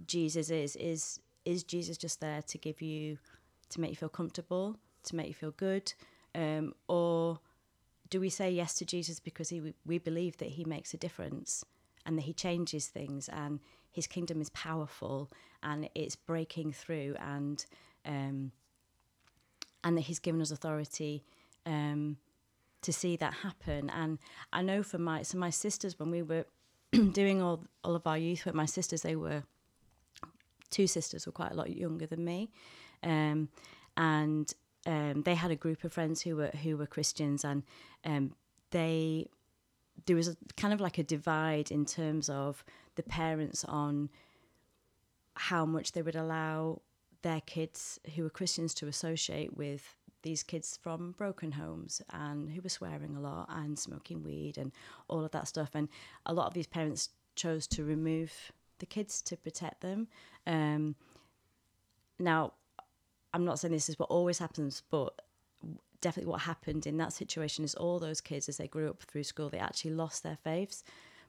Jesus 0.06 0.50
is. 0.50 0.76
Is 0.76 1.20
is 1.44 1.64
Jesus 1.64 1.96
just 1.96 2.20
there 2.20 2.42
to 2.42 2.58
give 2.58 2.80
you 2.80 3.18
to 3.70 3.80
make 3.80 3.90
you 3.90 3.96
feel 3.96 4.08
comfortable, 4.08 4.76
to 5.04 5.16
make 5.16 5.28
you 5.28 5.34
feel 5.34 5.52
good, 5.52 5.92
um, 6.34 6.74
or 6.88 7.40
do 8.10 8.20
we 8.20 8.28
say 8.28 8.50
yes 8.50 8.74
to 8.74 8.84
Jesus 8.84 9.18
because 9.18 9.48
he, 9.48 9.72
we 9.86 9.98
believe 9.98 10.36
that 10.36 10.50
he 10.50 10.64
makes 10.66 10.92
a 10.92 10.98
difference 10.98 11.64
and 12.04 12.18
that 12.18 12.22
he 12.22 12.34
changes 12.34 12.86
things 12.86 13.28
and 13.30 13.58
his 13.90 14.06
kingdom 14.06 14.40
is 14.40 14.50
powerful 14.50 15.30
and 15.62 15.88
it's 15.94 16.14
breaking 16.14 16.72
through 16.72 17.14
and 17.18 17.64
um, 18.04 18.52
and 19.82 19.96
that 19.96 20.02
he's 20.02 20.18
given 20.18 20.42
us 20.42 20.50
authority 20.50 21.24
um, 21.64 22.18
to 22.82 22.92
see 22.92 23.16
that 23.16 23.34
happen. 23.34 23.90
And 23.90 24.18
I 24.52 24.62
know 24.62 24.82
for 24.82 24.98
my 24.98 25.22
so 25.22 25.38
my 25.38 25.50
sisters 25.50 25.98
when 25.98 26.10
we 26.10 26.22
were 26.22 26.44
doing 27.12 27.40
all 27.40 27.64
all 27.82 27.94
of 27.94 28.06
our 28.06 28.18
youth 28.18 28.44
work, 28.44 28.54
my 28.54 28.66
sisters 28.66 29.02
they 29.02 29.16
were 29.16 29.44
two 30.70 30.86
sisters 30.86 31.26
were 31.26 31.32
quite 31.32 31.52
a 31.52 31.54
lot 31.54 31.70
younger 31.70 32.06
than 32.06 32.24
me, 32.24 32.50
um, 33.02 33.48
and 33.96 34.52
um, 34.86 35.22
they 35.22 35.34
had 35.34 35.50
a 35.50 35.56
group 35.56 35.84
of 35.84 35.92
friends 35.92 36.22
who 36.22 36.36
were 36.36 36.52
who 36.62 36.76
were 36.76 36.86
Christians, 36.86 37.44
and 37.44 37.62
um, 38.04 38.34
they 38.70 39.28
there 40.06 40.16
was 40.16 40.28
a, 40.28 40.36
kind 40.56 40.74
of 40.74 40.80
like 40.80 40.98
a 40.98 41.02
divide 41.02 41.70
in 41.70 41.84
terms 41.84 42.28
of 42.28 42.64
the 42.96 43.02
parents 43.02 43.64
on 43.64 44.10
how 45.34 45.64
much 45.64 45.92
they 45.92 46.02
would 46.02 46.16
allow 46.16 46.80
their 47.22 47.40
kids 47.42 48.00
who 48.14 48.24
were 48.24 48.30
Christians 48.30 48.74
to 48.74 48.88
associate 48.88 49.56
with 49.56 49.96
these 50.22 50.42
kids 50.42 50.78
from 50.80 51.12
broken 51.12 51.52
homes 51.52 52.02
and 52.10 52.50
who 52.50 52.60
were 52.60 52.68
swearing 52.68 53.16
a 53.16 53.20
lot 53.20 53.46
and 53.50 53.78
smoking 53.78 54.22
weed 54.22 54.56
and 54.56 54.72
all 55.08 55.24
of 55.24 55.30
that 55.32 55.48
stuff. 55.48 55.70
And 55.74 55.88
a 56.26 56.32
lot 56.32 56.46
of 56.46 56.54
these 56.54 56.66
parents 56.66 57.10
chose 57.34 57.66
to 57.68 57.84
remove 57.84 58.52
the 58.78 58.86
kids 58.86 59.22
to 59.22 59.36
protect 59.36 59.80
them. 59.80 60.08
Um, 60.46 60.96
now, 62.18 62.52
I'm 63.34 63.44
not 63.44 63.58
saying 63.58 63.72
this 63.72 63.88
is 63.88 63.98
what 63.98 64.10
always 64.10 64.38
happens, 64.38 64.82
but 64.90 65.20
definitely 66.00 66.30
what 66.30 66.42
happened 66.42 66.86
in 66.86 66.98
that 66.98 67.12
situation 67.12 67.64
is 67.64 67.74
all 67.74 67.98
those 67.98 68.20
kids, 68.20 68.48
as 68.48 68.58
they 68.58 68.68
grew 68.68 68.90
up 68.90 69.02
through 69.02 69.24
school, 69.24 69.48
they 69.48 69.58
actually 69.58 69.92
lost 69.92 70.22
their 70.22 70.38
faiths. 70.42 70.84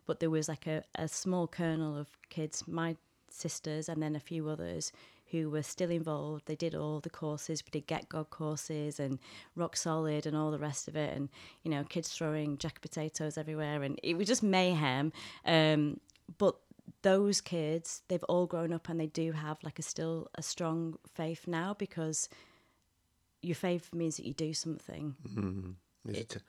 But 0.05 0.19
there 0.19 0.29
was 0.29 0.49
like 0.49 0.67
a, 0.67 0.83
a 0.95 1.07
small 1.07 1.47
kernel 1.47 1.97
of 1.97 2.07
kids, 2.29 2.67
my 2.67 2.97
sisters, 3.29 3.87
and 3.87 4.03
then 4.03 4.15
a 4.15 4.19
few 4.19 4.49
others 4.49 4.91
who 5.33 5.49
were 5.49 5.63
still 5.63 5.89
involved. 5.91 6.45
They 6.45 6.55
did 6.55 6.73
all 6.75 7.01
the 7.01 7.09
courses. 7.09 7.61
We 7.65 7.71
did 7.71 7.87
Get 7.87 8.07
God 8.07 8.29
courses 8.29 8.99
and 8.99 9.19
Rock 9.57 9.75
Solid 9.75 10.25
and 10.25 10.37
all 10.37 10.51
the 10.51 10.59
rest 10.59 10.87
of 10.87 10.95
it. 10.95 11.13
And, 11.17 11.27
you 11.63 11.71
know, 11.71 11.83
kids 11.83 12.07
throwing 12.09 12.57
jacket 12.57 12.81
potatoes 12.81 13.37
everywhere. 13.37 13.83
And 13.83 13.99
it 14.03 14.15
was 14.15 14.27
just 14.27 14.43
mayhem. 14.43 15.11
Um, 15.45 15.99
but 16.37 16.55
those 17.01 17.41
kids, 17.41 18.03
they've 18.07 18.23
all 18.25 18.45
grown 18.45 18.71
up 18.71 18.87
and 18.89 18.99
they 18.99 19.07
do 19.07 19.31
have 19.33 19.57
like 19.63 19.79
a 19.79 19.81
still 19.81 20.29
a 20.35 20.43
strong 20.43 20.97
faith 21.13 21.47
now 21.47 21.73
because 21.73 22.29
your 23.41 23.55
faith 23.55 23.93
means 23.93 24.17
that 24.17 24.25
you 24.25 24.33
do 24.33 24.53
something. 24.53 25.15
Mm-hmm. 25.27 25.71
It's, 26.09 26.19
It- 26.19 26.29
t- 26.29 26.39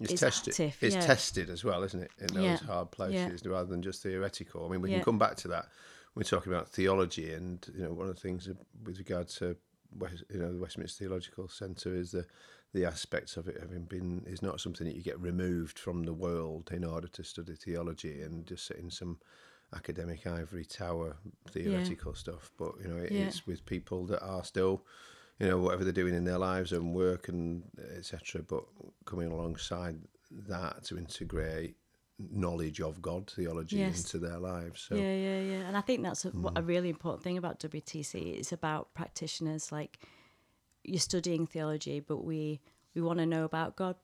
it's, 0.00 0.12
it's 0.12 0.20
tested. 0.20 0.52
active, 0.52 0.76
it's 0.82 0.94
yeah. 0.96 1.00
tested 1.02 1.48
as 1.50 1.62
well, 1.64 1.84
isn't 1.84 2.02
it? 2.02 2.10
In 2.18 2.26
those 2.34 2.42
Yeah. 2.44 2.56
hard 2.56 2.90
places, 2.90 3.46
rather 3.46 3.68
than 3.68 3.82
just 3.82 4.02
theoretical. 4.02 4.66
I 4.66 4.68
mean, 4.68 4.82
we 4.82 4.90
Yeah. 4.90 4.96
can 4.96 5.04
come 5.04 5.18
back 5.18 5.36
to 5.36 5.48
that. 5.48 5.68
We're 6.14 6.24
talking 6.24 6.52
about 6.52 6.68
theology, 6.68 7.32
and 7.32 7.66
you 7.74 7.84
know, 7.84 7.92
one 7.92 8.08
of 8.08 8.14
the 8.14 8.20
things 8.20 8.48
with 8.84 8.98
regard 8.98 9.28
to 9.28 9.56
West, 9.98 10.24
you 10.30 10.38
know 10.40 10.52
the 10.52 10.58
Westminster 10.60 11.04
Theological 11.04 11.48
Centre 11.48 11.94
is 11.94 12.12
the 12.12 12.26
the 12.74 12.84
aspects 12.84 13.36
of 13.36 13.48
it 13.48 13.58
having 13.60 13.84
been 13.84 14.24
is 14.26 14.42
not 14.42 14.60
something 14.60 14.86
that 14.86 14.96
you 14.96 15.02
get 15.02 15.20
removed 15.20 15.78
from 15.78 16.04
the 16.04 16.12
world 16.12 16.70
in 16.72 16.84
order 16.84 17.08
to 17.08 17.22
study 17.22 17.54
theology 17.54 18.22
and 18.22 18.46
just 18.46 18.66
sit 18.66 18.78
in 18.78 18.90
some 18.90 19.18
academic 19.74 20.26
ivory 20.26 20.64
tower 20.64 21.16
theoretical 21.50 22.14
stuff. 22.14 22.50
But 22.58 22.72
you 22.82 22.88
know, 22.88 22.96
it 22.96 23.12
is 23.12 23.36
Yeah. 23.36 23.42
with 23.52 23.66
people 23.66 24.06
that 24.06 24.22
are 24.22 24.44
still 24.44 24.84
you 25.38 25.48
know 25.48 25.58
whatever 25.58 25.84
they're 25.84 25.92
doing 25.92 26.14
in 26.14 26.24
their 26.24 26.38
lives 26.38 26.72
and 26.72 26.94
work 26.94 27.28
and 27.28 27.62
etc. 27.96 28.42
But 28.42 28.64
coming 29.06 29.32
alongside 29.32 29.98
that 30.30 30.84
to 30.84 30.98
integrate 30.98 31.76
knowledge 32.30 32.80
of 32.80 33.02
God 33.02 33.30
theology 33.30 33.76
Yes. 33.76 33.98
into 34.00 34.18
their 34.18 34.38
lives. 34.38 34.82
So 34.82 34.94
Yeah, 34.94 35.14
yeah, 35.14 35.40
yeah. 35.40 35.66
And 35.66 35.76
I 35.76 35.80
think 35.80 36.02
that's 36.02 36.24
a, 36.24 36.30
what 36.30 36.56
a 36.56 36.62
mm. 36.62 36.68
really 36.68 36.88
important 36.88 37.22
thing 37.22 37.38
about 37.38 37.60
WTC. 37.60 38.38
It's 38.38 38.52
about 38.52 38.94
practitioners. 38.94 39.72
Like 39.72 39.98
you're 40.84 41.00
studying 41.00 41.46
theology, 41.46 42.00
but 42.00 42.24
we 42.24 42.60
we 42.94 43.02
want 43.02 43.18
to 43.18 43.26
know 43.26 43.44
about 43.44 43.76
God, 43.76 43.96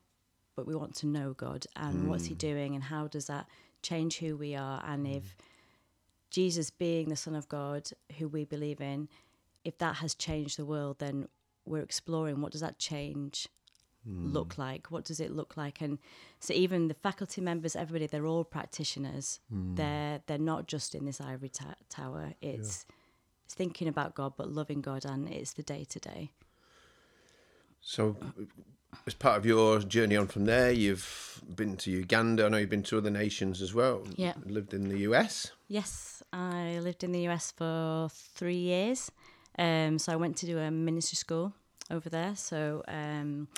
but 0.57 0.67
we 0.67 0.75
want 0.75 0.95
to 0.97 1.07
know 1.07 1.35
God 1.35 1.67
and 1.77 2.09
what's 2.09 2.27
He 2.27 2.35
mm. 2.35 2.39
doing 2.39 2.75
and 2.75 2.85
how 2.85 3.07
does 3.07 3.27
that 3.27 3.47
change 3.83 4.19
who 4.19 4.37
we 4.37 4.55
are. 4.55 4.83
And 4.85 5.07
if 5.07 5.23
mm. 5.23 5.45
Jesus 6.31 6.71
being 6.71 7.09
the 7.09 7.17
Son 7.17 7.35
of 7.35 7.49
God, 7.49 7.91
who 8.19 8.29
we 8.29 8.45
believe 8.45 8.81
in, 8.81 9.09
if 9.65 9.79
that 9.79 9.97
has 9.97 10.15
changed 10.15 10.59
the 10.59 10.65
world, 10.65 10.99
then 10.99 11.29
we're 11.65 11.83
exploring 11.83 12.41
what 12.41 12.53
does 12.53 12.63
that 12.63 12.79
change 12.79 13.49
look 14.07 14.59
like? 14.59 14.91
What 14.91 15.05
does 15.05 15.21
it 15.21 15.31
look 15.31 15.57
like? 15.57 15.81
And 15.81 15.99
so 16.41 16.55
even 16.55 16.89
the 16.89 16.95
faculty 16.95 17.41
members, 17.41 17.77
everybody, 17.77 18.07
they're 18.07 18.27
all 18.27 18.45
practitioners. 18.45 19.41
They're 19.51 20.21
they're 20.27 20.39
not 20.39 20.67
just 20.67 20.95
in 20.95 21.05
this 21.05 21.21
ivory 21.21 21.51
ta- 21.51 21.75
tower. 21.89 22.35
It's 22.41 22.87
it's 23.45 23.55
thinking 23.55 23.89
about 23.89 24.15
God, 24.15 24.35
but 24.37 24.51
loving 24.51 24.81
God, 24.81 25.05
and 25.05 25.29
it's 25.29 25.55
the 25.55 25.63
day 25.63 25.85
to 25.85 25.99
day. 25.99 26.33
So, 27.81 28.17
as 29.07 29.15
part 29.15 29.39
of 29.39 29.47
your 29.47 29.79
journey 29.81 30.17
on 30.17 30.27
from 30.27 30.45
there, 30.45 30.71
you've 30.71 31.41
been 31.55 31.77
to 31.79 31.91
Uganda. 31.91 32.47
I 32.47 32.49
know 32.49 32.59
you've 32.59 32.69
been 32.69 32.83
to 32.85 32.99
other 32.99 33.11
nations 33.11 33.63
as 33.63 33.73
well. 33.73 34.05
Yeah. 34.17 34.35
Lived 34.45 34.75
in 34.75 34.89
the 34.89 34.99
US. 34.99 35.53
Yes, 35.69 36.23
I 36.33 36.79
lived 36.81 37.05
in 37.05 37.13
the 37.13 37.27
US 37.29 37.53
for 37.53 38.09
three 38.11 38.57
years. 38.57 39.11
Um, 39.59 39.99
so 39.99 40.13
I 40.13 40.17
went 40.17 40.37
to 40.39 40.47
do 40.47 40.59
a 40.59 40.71
ministry 40.71 41.17
school 41.17 41.53
over 41.91 42.09
there. 42.09 42.37
So 42.37 42.83
um, 42.89 43.49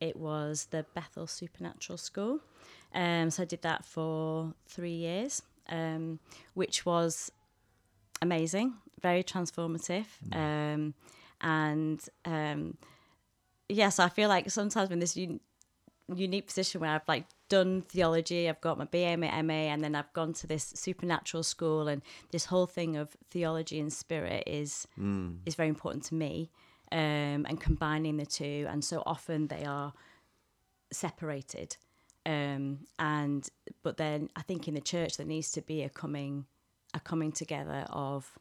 it 0.00 0.16
was 0.16 0.66
the 0.70 0.84
Bethel 0.94 1.26
Supernatural 1.26 1.98
School. 1.98 2.40
Um, 2.94 3.30
so 3.30 3.42
I 3.42 3.46
did 3.46 3.62
that 3.62 3.84
for 3.84 4.54
three 4.66 4.94
years, 4.94 5.42
um, 5.68 6.18
which 6.54 6.86
was 6.86 7.30
amazing, 8.22 8.74
very 9.00 9.22
transformative. 9.22 10.06
Um, 10.32 10.94
and 11.40 12.00
um, 12.24 12.76
yes, 13.68 13.98
I 13.98 14.08
feel 14.08 14.28
like 14.28 14.50
sometimes 14.50 14.90
in 14.90 14.98
this 14.98 15.16
un- 15.16 15.40
unique 16.14 16.46
position 16.46 16.80
where 16.80 16.90
I've 16.90 17.08
like 17.08 17.26
done 17.48 17.82
theology, 17.82 18.48
I've 18.48 18.60
got 18.60 18.78
my 18.78 18.84
BA, 18.84 19.16
my 19.16 19.42
MA, 19.42 19.52
and 19.52 19.82
then 19.82 19.94
I've 19.94 20.12
gone 20.12 20.32
to 20.34 20.46
this 20.46 20.72
supernatural 20.74 21.42
school, 21.42 21.88
and 21.88 22.02
this 22.30 22.46
whole 22.46 22.66
thing 22.66 22.96
of 22.96 23.16
theology 23.30 23.78
and 23.80 23.92
spirit 23.92 24.44
is 24.46 24.86
is 25.44 25.54
very 25.54 25.68
important 25.68 26.04
to 26.04 26.14
me, 26.14 26.50
um, 26.92 27.46
and 27.48 27.60
combining 27.60 28.16
the 28.16 28.26
two, 28.26 28.66
and 28.68 28.84
so 28.84 29.02
often 29.06 29.48
they 29.48 29.64
are 29.64 29.92
separated, 30.92 31.76
um, 32.24 32.80
and 32.98 33.48
but 33.82 33.96
then 33.96 34.30
I 34.36 34.42
think 34.42 34.68
in 34.68 34.74
the 34.74 34.80
church 34.80 35.16
there 35.16 35.26
needs 35.26 35.52
to 35.52 35.62
be 35.62 35.82
a 35.82 35.88
coming 35.88 36.46
a 36.94 37.00
coming 37.00 37.32
together 37.32 37.86
of 37.90 38.38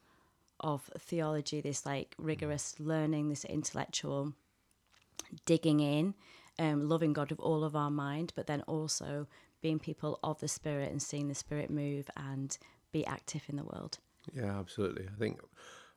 of 0.60 0.90
theology, 0.98 1.62
this 1.62 1.86
like 1.86 2.16
rigorous 2.18 2.76
learning, 2.80 3.30
this 3.30 3.46
intellectual 3.46 4.34
digging 5.46 5.80
in, 5.80 6.14
um, 6.60 6.88
loving 6.88 7.14
God 7.14 7.30
with 7.30 7.40
all 7.40 7.64
of 7.64 7.76
our 7.76 7.92
mind, 7.92 8.34
but 8.36 8.48
then 8.48 8.62
also 8.62 9.28
being 9.62 9.80
people 9.80 10.20
of 10.24 10.40
the 10.40 10.48
Spirit 10.48 10.92
and 10.92 11.02
seeing 11.02 11.28
the 11.28 11.36
Spirit 11.36 11.70
move 11.70 12.10
and 12.16 12.58
be 12.92 13.06
active 13.06 13.44
in 13.50 13.58
the 13.58 13.64
world. 13.64 14.00
Yeah, 14.34 14.58
absolutely. 14.58 15.08
I 15.08 15.20
think 15.20 15.40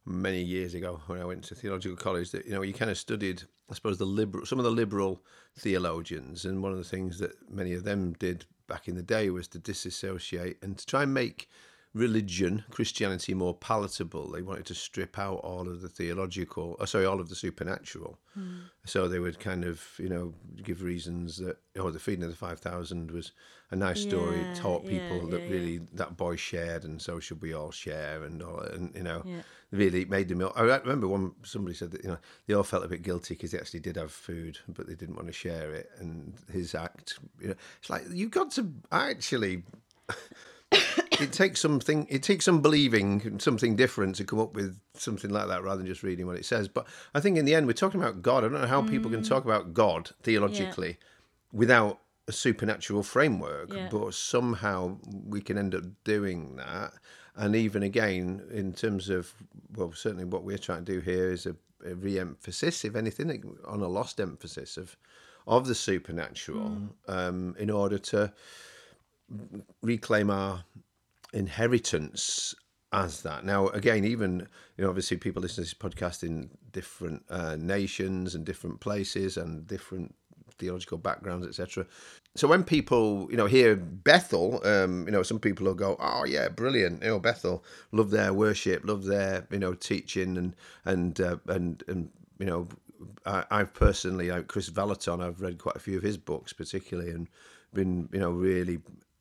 many 0.09 0.41
years 0.43 0.75
ago 0.75 1.01
when 1.07 1.21
I 1.21 1.25
went 1.25 1.45
to 1.45 1.55
theological 1.55 1.97
college, 1.97 2.31
that 2.31 2.47
you 2.47 2.53
know 2.53 2.63
you 2.63 2.73
kind 2.73 2.91
of 2.91 2.99
studied, 2.99 3.43
I 3.71 3.75
suppose, 3.75 3.99
the 3.99 4.07
liberal, 4.07 4.47
some 4.47 4.59
of 4.59 4.65
the 4.65 4.71
liberal 4.71 5.23
theologians, 5.57 6.45
and 6.45 6.63
one 6.63 6.73
of 6.73 6.79
the 6.79 6.85
things 6.85 7.19
that 7.19 7.33
many 7.51 7.75
of 7.75 7.85
them 7.85 8.15
did 8.15 8.47
back 8.67 8.89
in 8.89 8.95
the 8.95 9.03
day 9.03 9.31
was 9.31 9.49
to 9.49 9.59
disassociate 9.59 10.59
and 10.63 10.79
to 10.79 10.87
try 10.87 11.03
and 11.03 11.15
make 11.15 11.49
religion, 11.95 12.65
Christianity, 12.71 13.35
more 13.35 13.55
palatable. 13.55 14.31
They 14.31 14.43
wanted 14.43 14.67
to 14.67 14.75
strip 14.75 15.19
out 15.19 15.37
all 15.39 15.69
of 15.69 15.81
the 15.81 15.89
theological, 15.89 16.77
oh, 16.79 16.85
sorry, 16.85 17.07
all 17.07 17.21
of 17.21 17.29
the 17.29 17.35
supernatural. 17.35 18.19
So 18.85 19.09
they 19.09 19.19
would 19.19 19.41
kind 19.41 19.65
of, 19.65 19.83
you 19.99 20.09
know, 20.09 20.33
give 20.63 20.83
reasons 20.83 21.39
that, 21.39 21.57
oh, 21.77 21.91
the 21.91 21.99
feeding 21.99 22.23
of 22.23 22.31
the 22.31 22.37
5,000 22.37 23.11
was 23.11 23.33
a 23.73 23.77
nice 23.77 24.01
story. 24.01 24.37
Yeah, 24.43 24.53
It 24.53 24.55
taught 24.55 24.85
yeah, 24.85 24.91
people 24.91 25.27
that 25.27 25.41
yeah, 25.41 25.47
yeah. 25.49 25.53
really 25.53 25.79
that 25.95 26.17
boy 26.17 26.37
shared 26.37 26.85
and 26.85 27.03
so 27.03 27.19
should 27.19 27.43
we 27.43 27.53
all 27.53 27.73
share 27.73 28.23
and 28.23 28.41
all, 28.41 28.61
and, 28.61 28.95
you 28.95 29.03
know, 29.03 29.23
Yeah. 29.27 29.43
really 29.73 30.05
made 30.05 30.29
them, 30.29 30.49
I 30.55 30.63
remember 30.63 31.09
one, 31.09 31.33
somebody 31.43 31.75
said 31.75 31.91
that, 31.91 32.05
you 32.05 32.11
know, 32.11 32.19
they 32.47 32.55
all 32.55 32.63
felt 32.63 32.85
a 32.85 32.89
bit 32.89 33.03
guilty 33.03 33.35
because 33.35 33.51
they 33.51 33.59
actually 33.59 33.81
did 33.81 33.97
have 33.97 34.13
food, 34.13 34.59
but 34.69 34.87
they 34.87 34.95
didn't 34.95 35.17
want 35.17 35.27
to 35.27 35.33
share 35.33 35.75
it. 35.75 35.91
And 35.99 36.35
his 36.53 36.77
act, 36.77 37.19
you 37.41 37.49
know, 37.49 37.55
it's 37.81 37.91
like, 37.91 38.05
you've 38.09 38.31
got 38.31 38.53
to 38.53 38.73
actually 38.93 39.65
it 41.21 41.33
takes 41.33 41.61
something 41.61 42.07
it 42.09 42.23
takes 42.23 42.45
some 42.45 42.61
believing 42.61 43.39
something 43.41 43.77
different 43.77 44.17
to 44.17 44.25
come 44.25 44.39
up 44.39 44.55
with 44.55 44.79
something 44.95 45.31
like 45.31 45.49
that 45.49 45.63
rather 45.63 45.79
than 45.79 45.87
just 45.87 46.03
reading 46.03 46.27
what 46.27 46.37
it 46.37 46.45
says. 46.45 46.69
But 46.69 46.87
i 47.15 47.21
think 47.21 47.37
in 47.37 47.45
the 47.45 47.55
end 47.55 47.67
we're 47.67 47.73
talking 47.73 48.01
about 48.01 48.23
god. 48.23 48.39
I 48.45 48.49
don't 48.49 48.61
know 48.61 48.67
how 48.67 48.83
people 48.83 49.11
can 49.11 49.23
talk 49.23 49.45
about 49.45 49.75
god 49.75 50.11
theologically 50.23 50.99
without 51.53 52.01
a 52.27 52.33
supernatural 52.33 53.03
framework 53.03 53.73
Yeah. 53.73 53.89
but 53.91 54.13
somehow 54.15 54.99
we 55.27 55.41
can 55.41 55.57
end 55.59 55.75
up 55.75 55.85
doing 56.05 56.57
that. 56.57 56.93
And 57.37 57.55
even 57.57 57.83
again 57.83 58.43
in 58.53 58.73
terms 58.73 59.09
of 59.09 59.33
well 59.77 59.93
certainly 59.93 60.25
what 60.25 60.45
we're 60.45 60.59
trying 60.59 60.85
to 60.85 60.93
do 60.95 61.01
here 61.01 61.31
is 61.33 61.47
a, 61.47 61.57
a 61.87 61.95
re-emphasis 61.95 62.85
if 62.85 62.97
anything 62.97 63.57
on 63.65 63.81
a 63.81 63.89
lost 63.89 64.21
emphasis 64.21 64.77
of 64.77 64.97
of 65.47 65.67
the 65.67 65.75
supernatural 65.75 66.91
um, 67.07 67.57
in 67.59 67.71
order 67.71 67.97
to 67.99 68.33
reclaim 69.83 70.31
our 70.31 70.65
inheritance 71.33 72.55
as 72.93 73.23
that. 73.23 73.45
Now, 73.45 73.69
again, 73.69 74.05
even 74.05 74.47
you 74.77 74.85
know, 74.85 74.89
obviously, 74.89 75.17
people 75.17 75.43
listen 75.43 75.57
to 75.57 75.61
this 75.63 75.75
podcast 75.75 76.23
in 76.23 76.51
different 76.73 77.25
uh, 77.29 77.57
nations 77.57 78.35
and 78.35 78.45
different 78.45 78.81
places 78.81 79.37
and 79.37 79.67
different 79.67 80.15
theological 80.59 80.99
backgrounds, 80.99 81.47
etc. 81.47 81.87
So 82.35 82.49
when 82.49 82.65
people, 82.65 83.29
you 83.31 83.37
know, 83.37 83.47
hear 83.47 83.77
Bethel, 83.77 84.61
um, 84.67 85.05
you 85.07 85.13
know, 85.13 85.23
some 85.23 85.39
people 85.39 85.67
will 85.67 85.75
go, 85.75 85.97
"Oh 86.01 86.25
yeah, 86.25 86.49
brilliant! 86.49 87.03
You 87.03 87.09
know, 87.09 87.19
Bethel, 87.19 87.65
love 87.93 88.11
their 88.11 88.33
worship, 88.33 88.85
love 88.85 89.05
their, 89.05 89.47
you 89.51 89.59
know, 89.59 89.75
teaching, 89.75 90.37
and 90.37 90.57
and 90.85 91.21
uh, 91.21 91.37
and 91.49 91.83
and 91.89 92.11
you 92.39 92.47
know, 92.47 92.69
I, 93.27 93.45
I've 93.51 93.75
personally, 93.75 94.31
like 94.31 94.49
Kris 94.49 94.71
Vallotton, 94.71 95.23
I've 95.23 95.41
read 95.41 95.59
quite 95.59 95.77
a 95.77 95.81
few 95.81 95.97
of 95.97 96.03
his 96.03 96.17
books, 96.17 96.53
particularly, 96.53 97.11
and 97.11 97.29
been, 97.75 98.09
you 98.13 98.21
know, 98.21 98.31
really 98.31 98.79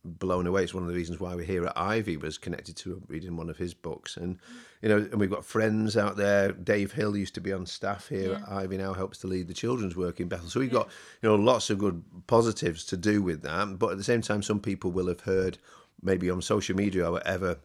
blown 0.08 0.46
away. 0.46 0.62
It's 0.64 0.74
one 0.74 0.82
of 0.82 0.88
the 0.88 0.94
reasons 0.94 1.20
why 1.20 1.34
we're 1.34 1.44
here 1.44 1.64
at 1.66 1.76
Ivy 1.76 2.16
was 2.16 2.38
connected 2.38 2.76
to 2.78 3.02
reading 3.08 3.36
one 3.36 3.48
of 3.50 3.56
his 3.58 3.74
books, 3.74 4.16
and 4.16 4.38
you 4.82 4.88
know, 4.88 4.96
and 4.98 5.14
we've 5.20 5.30
got 5.30 5.44
friends 5.44 5.96
out 5.96 6.16
there. 6.16 6.52
Dave 6.52 6.92
Hill 6.92 7.16
used 7.16 7.34
to 7.34 7.40
be 7.40 7.52
on 7.52 7.66
staff 7.66 8.08
here 8.08 8.30
Yeah. 8.32 8.36
at 8.38 8.48
Ivy 8.52 8.78
now, 8.78 8.92
helps 8.94 9.18
to 9.18 9.26
lead 9.26 9.48
the 9.48 9.54
children's 9.54 9.96
work 9.96 10.20
in 10.20 10.28
Bethel. 10.28 10.48
So 10.48 10.60
we've 10.60 10.70
got 10.72 10.88
you 11.22 11.28
know 11.28 11.34
lots 11.36 11.70
of 11.70 11.78
good 11.78 12.02
positives 12.26 12.84
to 12.86 12.96
do 12.96 13.22
with 13.22 13.42
that. 13.42 13.78
But 13.78 13.92
at 13.92 13.98
the 13.98 14.04
same 14.04 14.22
time, 14.22 14.42
some 14.42 14.60
people 14.60 14.90
will 14.90 15.08
have 15.08 15.20
heard 15.20 15.58
maybe 16.02 16.30
on 16.30 16.40
social 16.42 16.76
media 16.76 17.06
or 17.08 17.12
whatever 17.12 17.58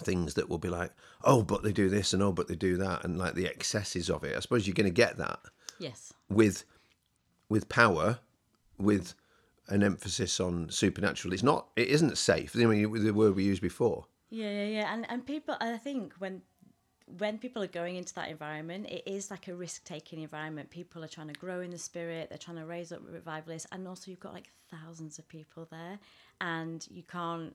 things 0.00 0.34
that 0.34 0.48
will 0.48 0.58
be 0.58 0.68
like, 0.68 0.90
oh, 1.22 1.42
but 1.42 1.62
they 1.62 1.72
do 1.72 1.88
this 1.88 2.12
and 2.12 2.22
oh, 2.22 2.32
but 2.32 2.48
they 2.48 2.56
do 2.56 2.76
that, 2.76 3.04
and 3.04 3.16
like 3.16 3.34
the 3.34 3.46
excesses 3.46 4.10
of 4.10 4.24
it. 4.24 4.36
I 4.36 4.40
suppose 4.40 4.66
you're 4.66 4.74
going 4.74 4.84
to 4.86 4.90
get 4.90 5.16
that 5.18 5.38
Yes. 5.78 6.12
with 6.28 6.64
with 7.48 7.68
power, 7.68 8.18
with 8.78 9.14
an 9.68 9.82
emphasis 9.82 10.40
on 10.40 10.70
supernatural. 10.70 11.32
It's 11.32 11.42
not. 11.42 11.68
It 11.76 11.88
isn't 11.88 12.18
safe. 12.18 12.54
I 12.56 12.64
mean, 12.64 13.04
the 13.04 13.12
word 13.12 13.34
we 13.34 13.44
used 13.44 13.62
before. 13.62 14.06
Yeah, 14.30 14.50
yeah, 14.50 14.66
yeah. 14.66 14.94
And 14.94 15.06
and 15.10 15.26
people, 15.26 15.56
I 15.60 15.76
think 15.78 16.14
when 16.18 16.42
when 17.18 17.38
people 17.38 17.62
are 17.62 17.68
going 17.68 17.96
into 17.96 18.14
that 18.14 18.28
environment, 18.28 18.86
it 18.88 19.02
is 19.06 19.30
like 19.30 19.48
a 19.48 19.54
risk 19.54 19.84
taking 19.84 20.22
environment. 20.22 20.70
People 20.70 21.04
are 21.04 21.08
trying 21.08 21.28
to 21.28 21.34
grow 21.34 21.60
in 21.60 21.70
the 21.70 21.78
spirit. 21.78 22.28
They're 22.28 22.38
trying 22.38 22.56
to 22.56 22.66
raise 22.66 22.92
up 22.92 23.00
revivalists, 23.06 23.68
and 23.72 23.86
also 23.86 24.10
you've 24.10 24.20
got 24.20 24.32
like 24.32 24.50
thousands 24.70 25.18
of 25.18 25.28
people 25.28 25.68
there, 25.70 25.98
and 26.40 26.86
you 26.90 27.02
can't 27.02 27.54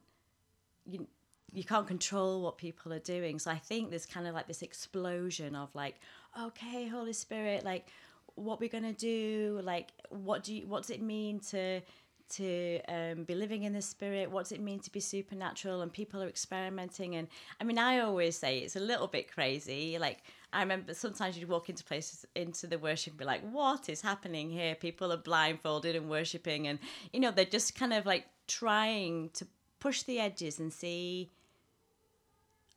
you 0.85 1.07
you 1.51 1.63
can't 1.63 1.87
control 1.87 2.41
what 2.41 2.57
people 2.57 2.93
are 2.93 2.99
doing. 2.99 3.39
So 3.39 3.51
I 3.51 3.57
think 3.57 3.89
there's 3.89 4.05
kind 4.05 4.27
of 4.27 4.35
like 4.35 4.47
this 4.47 4.61
explosion 4.61 5.55
of 5.55 5.73
like, 5.73 5.95
okay, 6.39 6.87
Holy 6.87 7.13
Spirit, 7.13 7.65
like 7.65 7.87
what 8.35 8.59
we're 8.59 8.69
gonna 8.69 8.93
do, 8.93 9.59
like 9.63 9.89
what 10.09 10.43
do 10.43 10.53
you, 10.53 10.67
what 10.67 10.83
does 10.83 10.91
it 10.91 11.01
mean 11.01 11.39
to 11.39 11.81
to 12.29 12.79
um, 12.87 13.23
be 13.23 13.35
living 13.35 13.63
in 13.63 13.73
the 13.73 13.81
spirit? 13.81 14.29
What 14.31 14.43
does 14.43 14.51
it 14.51 14.61
mean 14.61 14.79
to 14.79 14.91
be 14.91 14.99
supernatural? 14.99 15.81
And 15.81 15.91
people 15.91 16.21
are 16.21 16.27
experimenting. 16.27 17.15
And 17.15 17.27
I 17.59 17.63
mean, 17.63 17.77
I 17.77 17.99
always 17.99 18.37
say 18.37 18.59
it's 18.59 18.75
a 18.75 18.79
little 18.79 19.07
bit 19.07 19.31
crazy. 19.31 19.97
Like 19.99 20.23
I 20.51 20.61
remember 20.61 20.93
sometimes 20.93 21.37
you'd 21.37 21.49
walk 21.49 21.69
into 21.69 21.83
places 21.83 22.25
into 22.35 22.67
the 22.67 22.79
worship 22.79 23.13
and 23.13 23.19
be 23.19 23.25
like, 23.25 23.41
what 23.51 23.89
is 23.89 24.01
happening 24.01 24.49
here? 24.49 24.75
People 24.75 25.11
are 25.11 25.17
blindfolded 25.17 25.95
and 25.95 26.09
worshiping, 26.09 26.67
and 26.67 26.79
you 27.13 27.19
know 27.19 27.31
they're 27.31 27.45
just 27.45 27.75
kind 27.75 27.93
of 27.93 28.05
like 28.05 28.25
trying 28.47 29.29
to 29.33 29.45
push 29.79 30.03
the 30.03 30.19
edges 30.19 30.59
and 30.59 30.73
see 30.73 31.29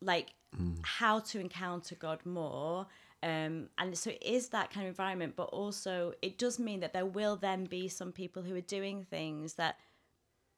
like 0.01 0.35
how 0.83 1.21
to 1.21 1.41
encounter 1.41 1.95
God 1.95 2.25
more. 2.27 2.87
Um, 3.23 3.69
and 3.79 3.97
so 3.97 4.11
it 4.11 4.23
is 4.23 4.49
that 4.49 4.73
kind 4.73 4.87
of 4.87 4.91
environment, 4.91 5.35
but 5.37 5.45
also 5.45 6.13
it 6.23 6.39
does 6.39 6.59
mean 6.59 6.81
that 6.81 6.93
there 6.93 7.07
will 7.07 7.37
then 7.37 7.65
be 7.67 7.89
some 7.89 8.11
people 8.11 8.43
who 8.43 8.57
are 8.57 8.61
doing 8.61 9.05
things 9.05 9.55
that 9.55 9.79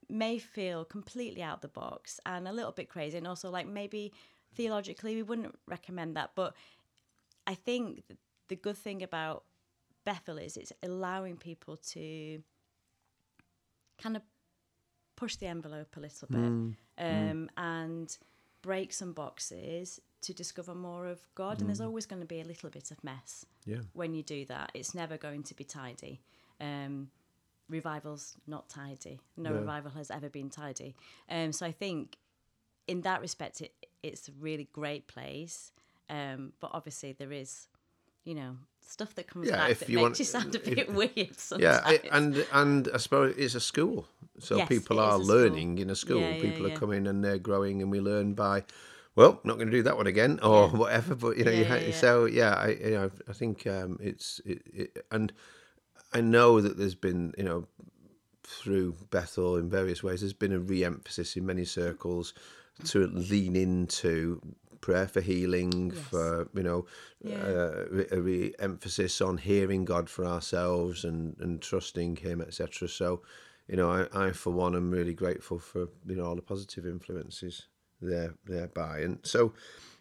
may 0.08 0.38
feel 0.38 0.84
completely 0.84 1.42
out 1.42 1.56
of 1.56 1.60
the 1.60 1.68
box 1.68 2.20
and 2.24 2.48
a 2.48 2.52
little 2.52 2.72
bit 2.72 2.88
crazy, 2.88 3.18
and 3.18 3.26
also 3.26 3.50
like 3.50 3.66
maybe 3.66 4.12
theologically 4.54 5.14
we 5.14 5.22
wouldn't 5.22 5.58
recommend 5.66 6.16
that. 6.16 6.30
But 6.34 6.54
I 7.46 7.54
think 7.54 8.02
the 8.48 8.56
good 8.56 8.78
thing 8.78 9.02
about 9.02 9.44
Bethel 10.06 10.38
is 10.38 10.56
it's 10.56 10.72
allowing 10.82 11.36
people 11.36 11.76
to 11.76 12.42
kind 14.00 14.16
of 14.16 14.22
push 15.16 15.36
the 15.36 15.46
envelope 15.46 15.96
a 15.96 16.00
little 16.00 16.28
bit 16.28 16.38
um, 16.98 17.50
and 17.56 18.16
break 18.62 18.92
some 18.92 19.12
boxes 19.12 20.00
to 20.24 20.34
discover 20.34 20.74
more 20.74 21.06
of 21.06 21.20
God. 21.34 21.60
And 21.60 21.68
there's 21.68 21.80
always 21.80 22.06
going 22.06 22.20
to 22.22 22.26
be 22.26 22.40
a 22.40 22.44
little 22.44 22.70
bit 22.70 22.90
of 22.90 23.02
mess 23.04 23.46
Yeah. 23.64 23.78
when 23.92 24.14
you 24.14 24.22
do 24.22 24.44
that. 24.46 24.70
It's 24.74 24.94
never 24.94 25.16
going 25.16 25.42
to 25.44 25.54
be 25.54 25.64
tidy. 25.64 26.20
Um, 26.60 27.10
revival's 27.68 28.36
not 28.46 28.68
tidy. 28.68 29.20
No, 29.36 29.50
No. 29.50 29.56
revival 29.60 29.90
has 29.92 30.10
ever 30.10 30.28
been 30.28 30.50
tidy. 30.50 30.94
Um, 31.30 31.52
so 31.52 31.66
I 31.66 31.72
think 31.72 32.18
in 32.86 33.00
that 33.02 33.20
respect, 33.20 33.60
it, 33.60 33.72
it's 34.02 34.28
a 34.28 34.32
really 34.38 34.68
great 34.72 35.06
place. 35.06 35.72
Um, 36.10 36.52
but 36.60 36.70
obviously, 36.74 37.12
there 37.12 37.32
is, 37.32 37.68
you 38.24 38.34
know, 38.34 38.56
stuff 38.86 39.14
that 39.14 39.26
comes 39.26 39.48
Yeah, 39.48 39.56
back 39.56 39.70
if 39.70 39.78
that 39.80 39.88
you 39.88 39.96
makes 39.96 40.02
want- 40.04 40.18
you 40.18 40.24
sound 40.26 40.54
a 40.54 40.58
if- 40.70 40.76
bit 40.76 40.92
weird 40.92 41.38
sometimes. 41.38 41.62
Yeah, 42.04 42.10
and 42.12 42.46
and 42.52 42.88
I 42.92 42.98
suppose 42.98 43.34
it's 43.38 43.54
a 43.54 43.60
school, 43.60 44.06
so 44.38 44.56
Yes, 44.58 44.68
people 44.68 45.00
are 45.00 45.18
a 45.18 45.24
school. 45.24 45.26
learning 45.34 45.78
in 45.78 45.88
a 45.90 45.96
school. 45.96 46.20
Yeah, 46.20 46.40
people 46.42 46.68
yeah. 46.68 46.74
are 46.74 46.78
coming 46.78 47.06
and 47.06 47.24
they're 47.24 47.38
growing, 47.38 47.80
and 47.80 47.90
we 47.90 48.00
learn 48.00 48.34
by. 48.34 48.64
Well, 49.16 49.40
not 49.44 49.54
going 49.58 49.68
to 49.70 49.76
do 49.76 49.82
that 49.84 49.96
one 49.96 50.06
again, 50.08 50.40
or 50.42 50.66
Yeah. 50.66 50.76
whatever. 50.76 51.14
But 51.14 51.36
you 51.38 51.44
know, 51.44 51.50
you 51.52 51.64
ha- 51.64 51.74
yeah, 51.76 51.86
yeah. 51.88 51.92
so 52.00 52.24
yeah, 52.26 52.54
I 52.54 52.68
you 52.70 52.90
know, 52.90 53.10
I 53.28 53.32
think 53.32 53.66
um, 53.66 53.98
it's 54.02 54.40
it, 54.44 54.62
it, 54.72 55.06
and 55.10 55.32
I 56.12 56.20
know 56.20 56.60
that 56.60 56.76
there's 56.76 56.94
been 56.96 57.32
you 57.38 57.44
know 57.44 57.66
through 58.42 58.94
Bethel 59.10 59.56
in 59.56 59.70
various 59.70 60.02
ways. 60.02 60.20
There's 60.20 60.32
been 60.32 60.52
a 60.52 60.58
re-emphasis 60.58 61.36
in 61.36 61.46
many 61.46 61.64
circles 61.64 62.34
to 62.86 63.06
lean 63.06 63.56
into 63.56 64.40
prayer 64.80 65.06
for 65.08 65.20
healing, 65.22 65.92
Yes. 65.94 66.04
for 66.10 66.48
you 66.54 66.62
know, 66.62 66.86
Yeah. 67.22 67.36
uh, 67.42 68.04
a 68.10 68.20
re-emphasis 68.20 69.20
on 69.20 69.38
hearing 69.38 69.84
God 69.84 70.10
for 70.10 70.26
ourselves 70.26 71.04
and 71.04 71.36
and 71.40 71.62
trusting 71.62 72.16
Him, 72.16 72.40
etc. 72.40 72.88
So, 72.88 73.22
you 73.68 73.76
know, 73.76 73.90
I, 73.90 74.26
I 74.26 74.32
for 74.32 74.50
one 74.50 74.74
am 74.74 74.90
really 74.90 75.14
grateful 75.14 75.58
for 75.60 75.88
you 76.04 76.16
know 76.16 76.24
all 76.24 76.36
the 76.36 76.42
positive 76.42 76.84
influences 76.84 77.68
there 78.04 78.34
thereby, 78.46 79.00
and 79.00 79.18
so. 79.22 79.52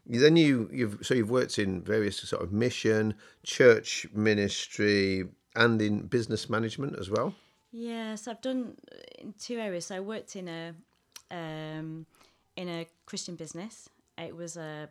Then 0.05 0.35
you 0.35 0.69
you've 0.69 0.97
so 1.01 1.13
you've 1.13 1.29
worked 1.29 1.57
in 1.57 1.81
various 1.81 2.17
sort 2.17 2.43
of 2.43 2.51
mission, 2.51 3.13
church 3.43 4.05
ministry, 4.13 5.29
and 5.55 5.81
in 5.81 6.07
business 6.07 6.49
management 6.49 6.99
as 6.99 7.09
well. 7.09 7.33
Yes, 7.71 8.27
I've 8.27 8.41
done 8.41 8.75
uh, 8.91 8.97
in 9.19 9.33
two 9.33 9.57
areas. 9.57 9.87
So 9.87 9.95
I 9.95 9.99
worked 9.99 10.35
in 10.35 10.47
a 10.47 10.73
um, 11.31 12.05
in 12.55 12.69
a 12.69 12.87
Christian 13.05 13.35
business. 13.35 13.89
It 14.17 14.35
was 14.35 14.57
a 14.57 14.89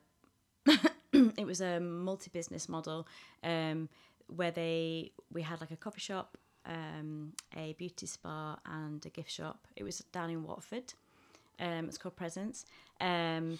it 1.12 1.46
was 1.46 1.60
a 1.60 1.78
multi 1.78 2.30
business 2.32 2.68
model 2.68 3.06
um, 3.44 3.88
where 4.26 4.50
they 4.50 5.12
we 5.32 5.42
had 5.42 5.60
like 5.60 5.70
a 5.70 5.76
coffee 5.76 6.00
shop, 6.00 6.36
um, 6.66 7.32
a 7.56 7.74
beauty 7.74 8.06
spa, 8.06 8.58
and 8.66 9.04
a 9.06 9.10
gift 9.10 9.30
shop. 9.30 9.66
It 9.76 9.84
was 9.84 9.98
down 10.12 10.30
in 10.30 10.42
Watford. 10.42 10.94
Um, 11.58 11.86
it's 11.86 11.98
called 11.98 12.16
Presence. 12.16 12.64
Um, 13.00 13.58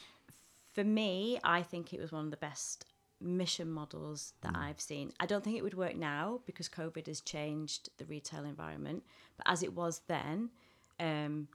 for 0.73 0.85
me, 0.85 1.39
I 1.45 1.63
think 1.63 1.93
it 1.93 2.01
was 2.01 2.13
one 2.13 2.25
of 2.25 2.31
the 2.31 2.37
best 2.37 2.87
mission 3.21 3.71
models 3.71 4.33
that 4.41 4.57
I've 4.57 4.81
seen. 4.81 5.13
I 5.21 5.27
don't 5.27 5.45
think 5.45 5.57
it 5.57 5.63
would 5.63 5.75
work 5.75 5.97
now 5.97 6.41
because 6.47 6.69
COVID 6.69 7.07
has 7.07 7.21
changed 7.21 7.91
the 7.99 8.05
retail 8.07 8.45
environment. 8.45 9.05
But 9.37 9.47
as 9.49 9.63
it 9.63 9.75
was 9.75 10.03
then, 10.09 10.51
um, 10.99 11.49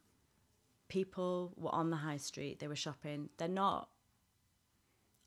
people 0.88 1.54
were 1.58 1.74
on 1.74 1.90
the 1.90 1.98
high 1.98 2.18
street, 2.18 2.60
they 2.60 2.68
were 2.68 2.76
shopping. 2.76 3.30
They're 3.38 3.48
not 3.48 3.90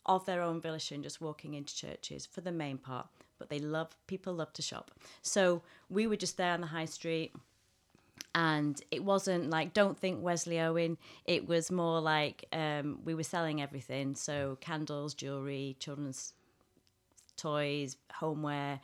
of 0.07 0.25
their 0.25 0.42
own 0.42 0.61
volition 0.61 1.03
just 1.03 1.20
walking 1.20 1.55
into 1.55 1.77
churches 1.77 2.27
for 2.27 2.40
the 2.40 2.53
main 2.53 2.79
part, 2.79 3.07
but 3.38 3.51
they 3.51 3.59
love 3.59 3.94
people 4.07 4.33
love 4.33 4.53
to 4.55 4.62
shop. 4.62 4.90
So 5.23 5.62
we 5.88 6.07
were 6.07 6.16
just 6.16 6.37
there 6.37 6.53
on 6.53 6.61
the 6.62 6.66
high 6.68 6.87
street 6.87 7.35
and 8.35 8.80
it 8.90 9.04
wasn't 9.04 9.50
like 9.50 9.72
don't 9.72 9.98
think 9.98 10.22
Wesley 10.22 10.61
Owen. 10.61 10.98
It 11.24 11.48
was 11.48 11.70
more 11.70 12.00
like 12.00 12.44
um, 12.52 13.00
we 13.04 13.14
were 13.14 13.22
selling 13.22 13.61
everything, 13.61 14.14
so 14.14 14.59
candles, 14.61 15.14
jewelry, 15.14 15.76
children's 15.78 16.35
toys, 17.37 17.96
homeware, 18.12 18.80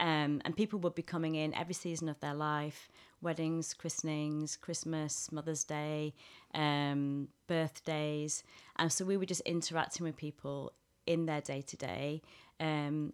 um, 0.00 0.42
and 0.44 0.56
people 0.56 0.78
would 0.80 0.94
be 0.94 1.02
coming 1.02 1.34
in 1.36 1.54
every 1.54 1.74
season 1.74 2.08
of 2.08 2.20
their 2.20 2.34
life: 2.34 2.88
weddings, 3.20 3.74
christenings, 3.74 4.56
Christmas, 4.56 5.30
Mother's 5.32 5.64
Day, 5.64 6.14
um, 6.54 7.28
birthdays, 7.46 8.42
and 8.76 8.92
so 8.92 9.04
we 9.04 9.16
were 9.16 9.26
just 9.26 9.42
interacting 9.42 10.04
with 10.04 10.16
people 10.16 10.72
in 11.06 11.26
their 11.26 11.40
day 11.40 11.62
to 11.62 11.76
day, 11.76 12.22
and 12.60 13.12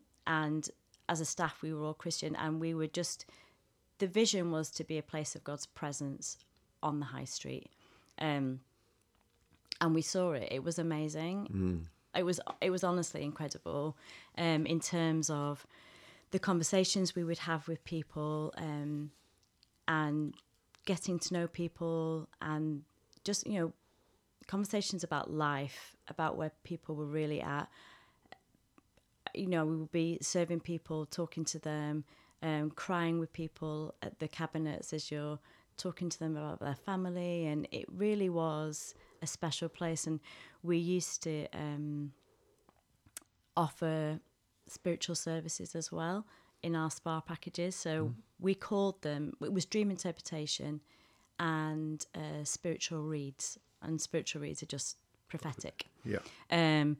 as 1.08 1.20
a 1.20 1.24
staff, 1.24 1.62
we 1.62 1.72
were 1.72 1.86
all 1.86 1.94
Christian, 1.94 2.36
and 2.36 2.60
we 2.60 2.74
were 2.74 2.86
just 2.86 3.24
the 3.98 4.06
vision 4.06 4.50
was 4.50 4.70
to 4.72 4.84
be 4.84 4.98
a 4.98 5.02
place 5.02 5.34
of 5.34 5.44
God's 5.44 5.66
presence 5.66 6.38
on 6.82 7.00
the 7.00 7.06
high 7.06 7.24
street. 7.24 7.70
Um, 8.18 8.60
and 9.80 9.94
we 9.94 10.02
saw 10.02 10.32
it. 10.32 10.48
It 10.50 10.64
was 10.64 10.78
amazing. 10.78 11.48
It 12.16 12.24
was 12.24 12.40
it 12.60 12.70
was 12.70 12.82
honestly 12.82 13.22
incredible 13.22 13.96
um, 14.36 14.66
in 14.66 14.80
terms 14.80 15.30
of 15.30 15.66
the 16.30 16.38
conversations 16.38 17.14
we 17.14 17.24
would 17.24 17.38
have 17.38 17.68
with 17.68 17.84
people 17.84 18.52
um, 18.56 19.10
and 19.86 20.34
getting 20.84 21.18
to 21.18 21.34
know 21.34 21.46
people 21.46 22.28
and 22.40 22.82
just 23.24 23.46
you 23.46 23.58
know 23.58 23.72
conversations 24.46 25.04
about 25.04 25.30
life 25.30 25.96
about 26.08 26.36
where 26.36 26.50
people 26.64 26.96
were 26.96 27.04
really 27.04 27.40
at 27.42 27.68
you 29.34 29.46
know 29.46 29.66
we 29.66 29.76
would 29.76 29.92
be 29.92 30.18
serving 30.22 30.60
people 30.60 31.04
talking 31.06 31.44
to 31.44 31.58
them 31.58 32.04
um, 32.42 32.70
crying 32.70 33.18
with 33.18 33.32
people 33.32 33.94
at 34.02 34.18
the 34.18 34.28
cabinets 34.28 34.92
as 34.92 35.10
you're 35.10 35.38
talking 35.76 36.08
to 36.08 36.18
them 36.18 36.36
about 36.36 36.60
their 36.60 36.74
family 36.74 37.46
and 37.46 37.68
it 37.70 37.86
really 37.88 38.28
was 38.28 38.94
a 39.22 39.26
special 39.26 39.68
place 39.68 40.06
and 40.06 40.20
we 40.62 40.76
used 40.76 41.22
to 41.22 41.46
um, 41.54 42.12
offer 43.56 44.20
spiritual 44.66 45.14
services 45.14 45.74
as 45.74 45.90
well 45.90 46.26
in 46.62 46.74
our 46.74 46.90
spa 46.90 47.20
packages. 47.20 47.74
So 47.76 48.06
mm. 48.06 48.14
we 48.38 48.54
called 48.54 49.02
them, 49.02 49.34
it 49.40 49.52
was 49.52 49.64
dream 49.64 49.90
interpretation 49.90 50.80
and 51.38 52.04
uh, 52.14 52.44
spiritual 52.44 53.02
reads. 53.02 53.58
And 53.82 54.00
spiritual 54.00 54.42
reads 54.42 54.62
are 54.62 54.66
just 54.66 54.96
prophetic. 55.28 55.86
Yeah. 56.04 56.18
Um, 56.50 56.96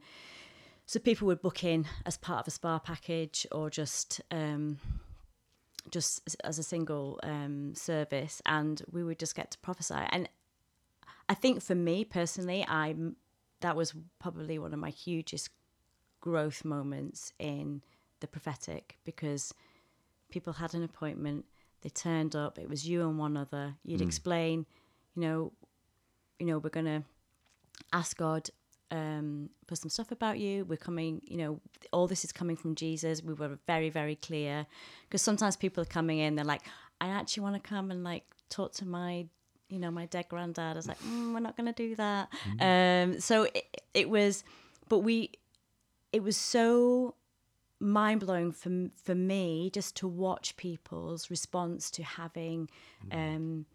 so 0.85 0.99
people 0.99 1.27
would 1.27 1.41
book 1.41 1.63
in 1.63 1.85
as 2.05 2.17
part 2.17 2.41
of 2.41 2.47
a 2.47 2.51
spa 2.51 2.79
package 2.79 3.45
or 3.51 3.69
just 3.69 4.21
um, 4.31 4.79
just 5.91 6.37
as 6.43 6.59
a 6.59 6.63
single 6.63 7.19
um, 7.23 7.73
service, 7.75 8.41
and 8.45 8.81
we 8.91 9.03
would 9.03 9.19
just 9.19 9.35
get 9.35 9.51
to 9.51 9.57
prophesy. 9.59 10.05
And 10.11 10.29
I 11.27 11.33
think 11.33 11.61
for 11.61 11.75
me 11.75 12.05
personally, 12.05 12.65
I 12.67 12.95
that 13.61 13.75
was 13.75 13.93
probably 14.19 14.57
one 14.57 14.73
of 14.73 14.79
my 14.79 14.89
hugest 14.89 15.49
growth 16.21 16.63
moments 16.63 17.33
in 17.39 17.81
the 18.19 18.27
prophetic 18.27 18.97
because 19.03 19.53
people 20.29 20.53
had 20.53 20.73
an 20.73 20.83
appointment, 20.83 21.45
they 21.81 21.89
turned 21.89 22.35
up, 22.35 22.57
it 22.57 22.69
was 22.69 22.87
you 22.87 23.07
and 23.07 23.17
one 23.17 23.35
other. 23.37 23.75
You'd 23.83 24.01
mm. 24.01 24.07
explain, 24.07 24.65
you 25.15 25.21
know, 25.21 25.53
you 26.39 26.45
know, 26.45 26.57
we're 26.59 26.69
gonna 26.69 27.03
ask 27.93 28.17
God 28.17 28.49
um, 28.91 29.49
for 29.67 29.75
some 29.75 29.89
stuff 29.89 30.11
about 30.11 30.39
you. 30.39 30.65
We're 30.65 30.77
coming, 30.77 31.21
you 31.25 31.37
know, 31.37 31.61
all 31.91 32.07
this 32.07 32.23
is 32.23 32.31
coming 32.31 32.55
from 32.55 32.75
Jesus. 32.75 33.23
We 33.23 33.33
were 33.33 33.59
very, 33.67 33.89
very 33.89 34.15
clear 34.15 34.65
because 35.03 35.21
sometimes 35.21 35.55
people 35.55 35.81
are 35.81 35.87
coming 35.87 36.19
in, 36.19 36.35
they're 36.35 36.45
like, 36.45 36.63
I 37.01 37.07
actually 37.09 37.43
want 37.43 37.61
to 37.61 37.67
come 37.69 37.91
and 37.91 38.03
like 38.03 38.23
talk 38.49 38.73
to 38.73 38.85
my, 38.85 39.25
you 39.69 39.79
know, 39.79 39.91
my 39.91 40.05
dead 40.05 40.27
granddad. 40.29 40.73
I 40.73 40.73
was 40.73 40.87
like, 40.87 41.01
mm, 41.01 41.33
we're 41.33 41.39
not 41.39 41.55
going 41.55 41.67
to 41.67 41.73
do 41.73 41.95
that. 41.95 42.29
Mm-hmm. 42.59 43.13
Um, 43.13 43.19
so 43.19 43.43
it, 43.43 43.81
it 43.93 44.09
was, 44.09 44.43
but 44.89 44.99
we, 44.99 45.31
it 46.11 46.23
was 46.23 46.35
so 46.35 47.15
mind 47.79 48.19
blowing 48.19 48.51
for 48.51 48.89
for 49.01 49.15
me 49.15 49.69
just 49.73 49.95
to 49.95 50.05
watch 50.05 50.57
people's 50.57 51.31
response 51.31 51.89
to 51.89 52.03
having 52.03 52.69
mm. 53.09 53.15
um, 53.15 53.65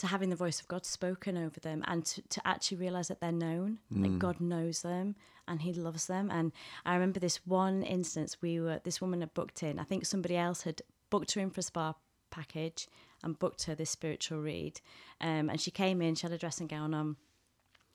to 0.00 0.06
having 0.06 0.30
the 0.30 0.36
voice 0.36 0.60
of 0.60 0.68
God 0.68 0.86
spoken 0.86 1.36
over 1.36 1.60
them 1.60 1.84
and 1.86 2.06
to, 2.06 2.22
to 2.22 2.46
actually 2.46 2.78
realize 2.78 3.08
that 3.08 3.20
they're 3.20 3.30
known, 3.30 3.80
mm. 3.94 4.02
like 4.02 4.18
God 4.18 4.40
knows 4.40 4.80
them 4.80 5.14
and 5.46 5.60
He 5.60 5.74
loves 5.74 6.06
them. 6.06 6.30
And 6.32 6.52
I 6.86 6.94
remember 6.94 7.20
this 7.20 7.46
one 7.46 7.82
instance 7.82 8.40
we 8.40 8.58
were 8.60 8.80
this 8.82 9.02
woman 9.02 9.20
had 9.20 9.34
booked 9.34 9.62
in. 9.62 9.78
I 9.78 9.84
think 9.84 10.06
somebody 10.06 10.38
else 10.38 10.62
had 10.62 10.80
booked 11.10 11.34
her 11.34 11.42
in 11.42 11.50
for 11.50 11.60
a 11.60 11.62
spa 11.62 11.94
package 12.30 12.88
and 13.22 13.38
booked 13.38 13.64
her 13.64 13.74
this 13.74 13.90
spiritual 13.90 14.40
read. 14.40 14.80
Um, 15.20 15.50
and 15.50 15.60
she 15.60 15.70
came 15.70 16.00
in, 16.00 16.14
she 16.14 16.22
had 16.22 16.32
a 16.32 16.38
dressing 16.38 16.66
gown 16.66 16.94
on, 16.94 17.16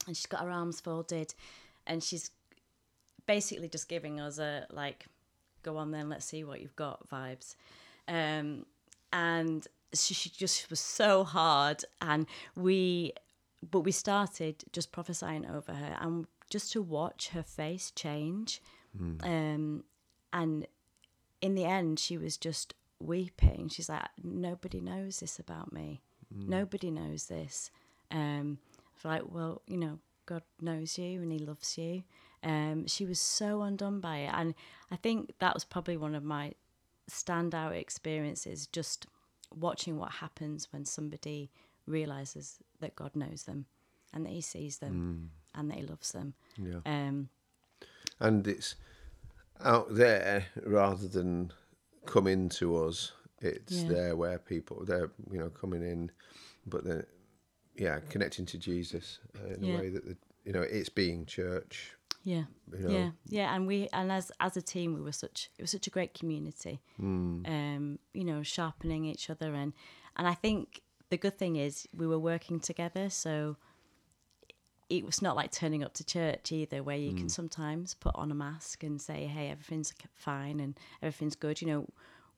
and 0.06 0.16
she's 0.16 0.28
got 0.28 0.42
her 0.42 0.52
arms 0.52 0.80
folded, 0.80 1.34
and 1.88 2.04
she's 2.04 2.30
basically 3.26 3.68
just 3.68 3.90
giving 3.90 4.20
us 4.20 4.38
a 4.38 4.68
like, 4.70 5.08
go 5.64 5.78
on 5.78 5.90
then, 5.90 6.08
let's 6.08 6.26
see 6.26 6.44
what 6.44 6.62
you've 6.62 6.76
got 6.76 7.10
vibes. 7.10 7.56
Um, 8.08 8.68
and 9.12 9.68
she, 9.94 10.14
she 10.14 10.30
just 10.30 10.70
was 10.70 10.80
so 10.80 11.24
hard, 11.24 11.84
and 12.02 12.26
we, 12.56 13.14
but 13.70 13.82
we 13.82 13.92
started 13.92 14.64
just 14.72 14.92
prophesying 14.92 15.46
over 15.46 15.74
her, 15.74 15.98
and 16.00 16.28
just 16.50 16.72
to 16.74 16.82
watch 16.82 17.30
her 17.30 17.44
face 17.44 17.92
change, 17.92 18.62
mm. 19.00 19.24
um, 19.24 19.84
and 20.34 20.68
in 21.42 21.56
the 21.56 21.66
end, 21.66 22.00
she 22.00 22.18
was 22.18 22.38
just 22.38 22.74
weeping. 23.00 23.70
She's 23.70 23.90
like, 23.90 24.08
nobody 24.24 24.80
knows 24.80 25.20
this 25.20 25.40
about 25.40 25.72
me. 25.72 26.02
Mm. 26.36 26.48
Nobody 26.48 26.92
knows 26.92 27.28
this. 27.28 27.72
Um, 28.12 28.60
like, 29.04 29.24
well, 29.30 29.62
you 29.68 29.78
know, 29.78 30.00
God 30.26 30.44
knows 30.60 30.98
you 30.98 31.22
and 31.22 31.32
He 31.32 31.40
loves 31.40 31.78
you. 31.78 32.04
Um, 32.44 32.88
she 32.88 33.06
was 33.06 33.20
so 33.20 33.62
undone 33.62 34.00
by 34.00 34.18
it, 34.18 34.32
and 34.34 34.54
I 34.92 34.96
think 34.96 35.34
that 35.40 35.54
was 35.54 35.64
probably 35.64 35.98
one 35.98 36.14
of 36.14 36.24
my 36.24 36.54
standout 37.10 37.74
experiences. 37.74 38.68
Just 38.68 39.08
watching 39.54 39.98
what 39.98 40.12
happens 40.12 40.68
when 40.72 40.86
somebody 40.86 41.52
realizes 41.88 42.58
that 42.80 42.96
God 42.96 43.16
knows 43.16 43.44
them, 43.44 43.66
and 44.14 44.26
that 44.26 44.32
He 44.32 44.42
sees 44.42 44.78
them, 44.78 45.32
mm. 45.56 45.60
and 45.60 45.70
that 45.70 45.78
He 45.78 45.84
loves 45.84 46.12
them. 46.12 46.34
Yeah. 46.58 46.80
Um, 46.86 47.30
and 48.20 48.48
it's 48.48 48.76
out 49.64 49.94
there 49.94 50.46
rather 50.66 51.08
than 51.08 51.52
coming 52.06 52.50
to 52.50 52.78
us. 52.78 53.12
It's 53.42 53.84
yeah. 53.84 53.90
there 53.90 54.16
where 54.16 54.40
people 54.40 54.86
they're 54.86 55.12
you 55.32 55.40
know 55.40 55.50
coming 55.50 55.82
in, 55.82 56.12
but 56.66 56.84
then 56.84 57.06
yeah 57.76 58.00
connecting 58.10 58.46
to 58.48 58.58
Jesus 58.58 59.20
uh, 59.38 59.54
in 59.54 59.64
yeah. 59.64 59.74
a 59.74 59.78
way 59.78 59.90
that 59.90 60.06
the, 60.06 60.18
you 60.46 60.54
know 60.54 60.62
it's 60.62 60.90
being 60.90 61.26
church 61.26 61.92
yeah, 62.26 62.44
you 62.74 62.88
know? 62.88 62.90
yeah, 62.90 63.10
yeah. 63.28 63.56
And 63.56 63.68
we 63.68 63.88
and 63.94 64.12
as 64.12 64.32
as 64.40 64.58
a 64.58 64.62
team, 64.62 64.96
we 64.96 65.02
were 65.02 65.12
such 65.12 65.52
it 65.58 65.62
was 65.62 65.72
such 65.72 65.86
a 65.86 65.92
great 65.92 66.16
community. 66.16 66.82
Mm. 67.00 67.48
Um, 67.48 68.00
you 68.14 68.26
know, 68.26 68.42
sharpening 68.42 69.06
each 69.06 69.30
other 69.30 69.54
and 69.54 69.74
and 70.18 70.28
I 70.28 70.34
think 70.34 70.82
the 71.12 71.18
good 71.18 71.38
thing 71.38 71.56
is 71.56 71.88
we 71.96 72.08
were 72.08 72.18
working 72.18 72.60
together, 72.60 73.12
so 73.12 73.58
it 74.90 75.06
was 75.06 75.22
not 75.22 75.36
like 75.36 75.52
turning 75.52 75.84
up 75.84 75.94
to 75.94 76.04
church 76.04 76.52
either, 76.52 76.82
where 76.82 76.98
you 76.98 77.12
mm. 77.12 77.18
can 77.18 77.30
sometimes 77.30 77.94
put 77.94 78.16
on 78.16 78.32
a 78.32 78.36
mask 78.36 78.84
and 78.84 79.00
say, 79.00 79.26
"Hey, 79.28 79.50
everything's 79.50 79.94
fine 80.16 80.60
and 80.60 80.80
everything's 81.04 81.36
good." 81.36 81.62
You 81.62 81.68
know, 81.68 81.88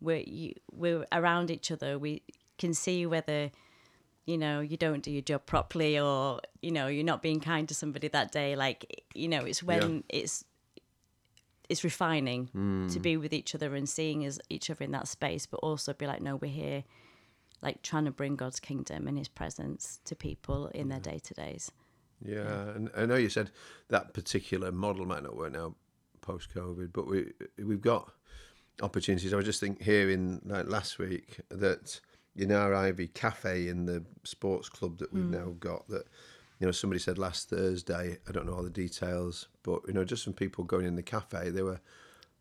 we're 0.02 0.24
you, 0.28 0.54
we're 0.70 1.06
around 1.14 1.50
each 1.50 1.72
other. 1.72 1.98
We 1.98 2.24
can 2.58 2.74
see 2.74 3.06
whether 3.06 3.52
you 4.28 4.38
know 4.38 4.60
you 4.60 4.78
don't 4.78 5.04
do 5.04 5.12
your 5.12 5.22
job 5.22 5.46
properly 5.46 5.98
or 5.98 6.40
you 6.62 6.72
know 6.72 6.88
you're 6.88 7.04
not 7.04 7.22
being 7.24 7.40
kind 7.40 7.68
to 7.68 7.74
somebody 7.74 8.08
that 8.08 8.32
day 8.32 8.56
like 8.56 9.04
you 9.16 9.28
know 9.28 9.44
it's 9.44 9.64
when 9.64 9.96
yeah. 9.96 10.20
it's 10.20 10.44
it's 11.70 11.84
refining 11.84 12.50
mm. 12.56 12.92
to 12.94 13.00
be 13.00 13.18
with 13.18 13.34
each 13.34 13.56
other 13.56 13.74
and 13.74 13.90
seeing 13.90 14.24
as 14.24 14.40
each 14.50 14.70
other 14.70 14.86
in 14.86 14.92
that 14.92 15.08
space 15.08 15.46
but 15.46 15.58
also 15.58 15.94
be 15.94 16.06
like 16.06 16.22
no 16.22 16.36
we're 16.36 16.52
here 16.52 16.84
like 17.62 17.82
trying 17.82 18.06
to 18.06 18.12
bring 18.12 18.36
god's 18.36 18.60
kingdom 18.60 19.08
and 19.08 19.18
his 19.18 19.28
presence 19.28 20.00
to 20.06 20.16
people 20.16 20.68
in 20.68 20.90
their 20.90 21.00
day 21.00 21.18
to 21.18 21.34
days 21.34 21.72
yeah, 22.24 22.36
yeah, 22.36 22.70
and 22.76 22.90
I 22.96 23.06
know 23.06 23.16
you 23.16 23.30
said 23.30 23.52
that 23.90 24.14
particular 24.14 24.72
model 24.72 25.06
might 25.06 25.24
not 25.24 25.36
work 25.36 25.54
now 25.54 25.76
post 26.22 26.54
COVID, 26.54 26.92
but 26.94 27.08
we 27.08 27.32
we've 27.64 27.82
got 27.82 28.12
opportunities. 28.82 29.34
I 29.34 29.38
was 29.38 29.46
just 29.46 29.60
think 29.60 29.82
hearing 29.82 30.42
like 30.46 30.68
last 30.68 31.00
week 31.00 31.40
that 31.50 32.00
in 32.38 32.52
our 32.52 32.74
Ivy 32.74 33.08
Cafe 33.08 33.68
in 33.68 33.86
the 33.86 34.04
sports 34.24 34.70
club 34.70 35.00
that 35.00 35.12
we've 35.12 35.24
mm. 35.24 35.32
now 35.32 35.56
got 35.60 35.88
that 35.90 36.06
you 36.60 36.66
know 36.66 36.72
somebody 36.72 37.00
said 37.00 37.18
last 37.18 37.50
Thursday 37.50 38.18
I 38.28 38.32
don't 38.32 38.46
know 38.46 38.54
all 38.54 38.64
the 38.64 38.70
details 38.70 39.48
but 39.64 39.82
you 39.88 39.94
know 39.94 40.04
just 40.04 40.24
from 40.24 40.34
people 40.34 40.64
going 40.64 40.86
in 40.86 40.96
the 40.96 41.04
cafe 41.04 41.50
there 41.50 41.66
were 41.66 41.80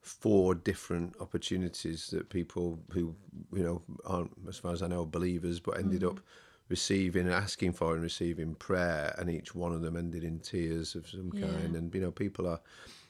four 0.00 0.54
different 0.54 1.16
opportunities 1.20 2.08
that 2.08 2.28
people 2.30 2.78
who 2.92 3.14
you 3.52 3.62
know 3.62 3.82
aren't 4.04 4.32
as 4.48 4.58
far 4.58 4.72
as 4.72 4.82
I 4.82 4.86
know 4.86 5.04
believers 5.04 5.60
but 5.60 5.78
ended 5.78 6.02
mm. 6.02 6.10
up 6.10 6.20
receiving 6.68 7.28
asking 7.28 7.72
for 7.72 7.94
and 7.94 8.02
receiving 8.02 8.54
prayer 8.54 9.14
and 9.18 9.30
each 9.30 9.54
one 9.54 9.72
of 9.72 9.82
them 9.82 9.96
ended 9.96 10.24
in 10.24 10.38
tears 10.40 10.94
of 10.94 11.08
some 11.08 11.30
yeah. 11.34 11.46
kind 11.46 11.76
and 11.76 11.94
you 11.94 12.00
know 12.00 12.10
people 12.10 12.46
are 12.46 12.60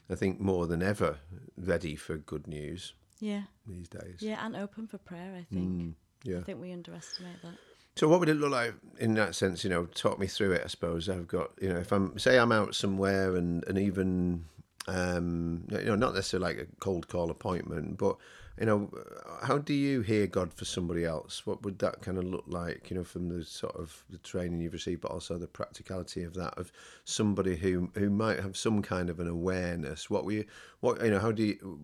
I 0.08 0.14
think 0.14 0.40
more 0.40 0.66
than 0.66 0.82
ever 0.82 1.18
ready 1.56 1.96
for 1.96 2.16
good 2.16 2.46
news 2.46 2.94
yeah 3.20 3.42
these 3.66 3.88
days 3.88 4.18
yeah 4.20 4.44
and 4.44 4.56
open 4.56 4.86
for 4.86 4.98
prayer 4.98 5.34
I 5.38 5.54
think 5.54 5.68
mm. 5.68 5.94
Yeah. 6.26 6.38
I 6.38 6.42
think 6.42 6.60
we 6.60 6.72
underestimate 6.72 7.40
that. 7.42 7.54
So 7.96 8.08
what 8.08 8.20
would 8.20 8.28
it 8.28 8.34
look 8.34 8.50
like 8.50 8.74
in 8.98 9.14
that 9.14 9.34
sense? 9.34 9.64
You 9.64 9.70
know, 9.70 9.86
talk 9.86 10.18
me 10.18 10.26
through 10.26 10.52
it. 10.52 10.62
I 10.64 10.68
suppose 10.68 11.08
I've 11.08 11.26
got 11.26 11.52
you 11.60 11.70
know, 11.70 11.78
if 11.78 11.92
I'm 11.92 12.18
say 12.18 12.38
I'm 12.38 12.52
out 12.52 12.74
somewhere 12.74 13.36
and 13.36 13.64
and 13.66 13.78
even 13.78 14.44
um, 14.88 15.64
you 15.70 15.84
know, 15.84 15.96
not 15.96 16.14
necessarily 16.14 16.54
like 16.54 16.68
a 16.68 16.76
cold 16.80 17.08
call 17.08 17.30
appointment, 17.30 17.98
but 17.98 18.16
you 18.58 18.64
know, 18.64 18.90
how 19.42 19.58
do 19.58 19.74
you 19.74 20.00
hear 20.00 20.26
God 20.26 20.52
for 20.52 20.64
somebody 20.64 21.04
else? 21.04 21.46
What 21.46 21.62
would 21.62 21.78
that 21.80 22.00
kind 22.00 22.16
of 22.16 22.24
look 22.24 22.44
like? 22.46 22.90
You 22.90 22.96
know, 22.96 23.04
from 23.04 23.28
the 23.28 23.44
sort 23.44 23.76
of 23.76 24.04
the 24.08 24.18
training 24.18 24.60
you've 24.60 24.72
received, 24.72 25.02
but 25.02 25.10
also 25.10 25.36
the 25.36 25.46
practicality 25.46 26.22
of 26.22 26.34
that 26.34 26.56
of 26.56 26.72
somebody 27.04 27.56
who 27.56 27.90
who 27.94 28.08
might 28.08 28.40
have 28.40 28.56
some 28.56 28.80
kind 28.80 29.10
of 29.10 29.20
an 29.20 29.28
awareness. 29.28 30.08
What 30.08 30.24
we, 30.24 30.46
what 30.80 31.02
you 31.04 31.10
know, 31.10 31.18
how 31.18 31.32
do 31.32 31.42
you 31.42 31.80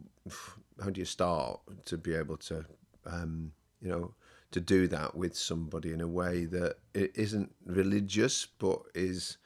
how 0.82 0.90
do 0.90 1.00
you 1.00 1.04
start 1.04 1.60
to 1.86 1.98
be 1.98 2.14
able 2.14 2.36
to, 2.38 2.64
um, 3.04 3.52
you 3.80 3.88
know, 3.88 4.14
to 4.52 4.60
do 4.60 4.86
that 4.88 5.14
with 5.16 5.36
somebody 5.36 5.92
in 5.92 6.00
a 6.00 6.08
way 6.08 6.44
that 6.44 6.76
it 6.94 7.12
isn't 7.14 7.54
religious 7.66 8.46
but 8.58 8.80
is 8.94 9.38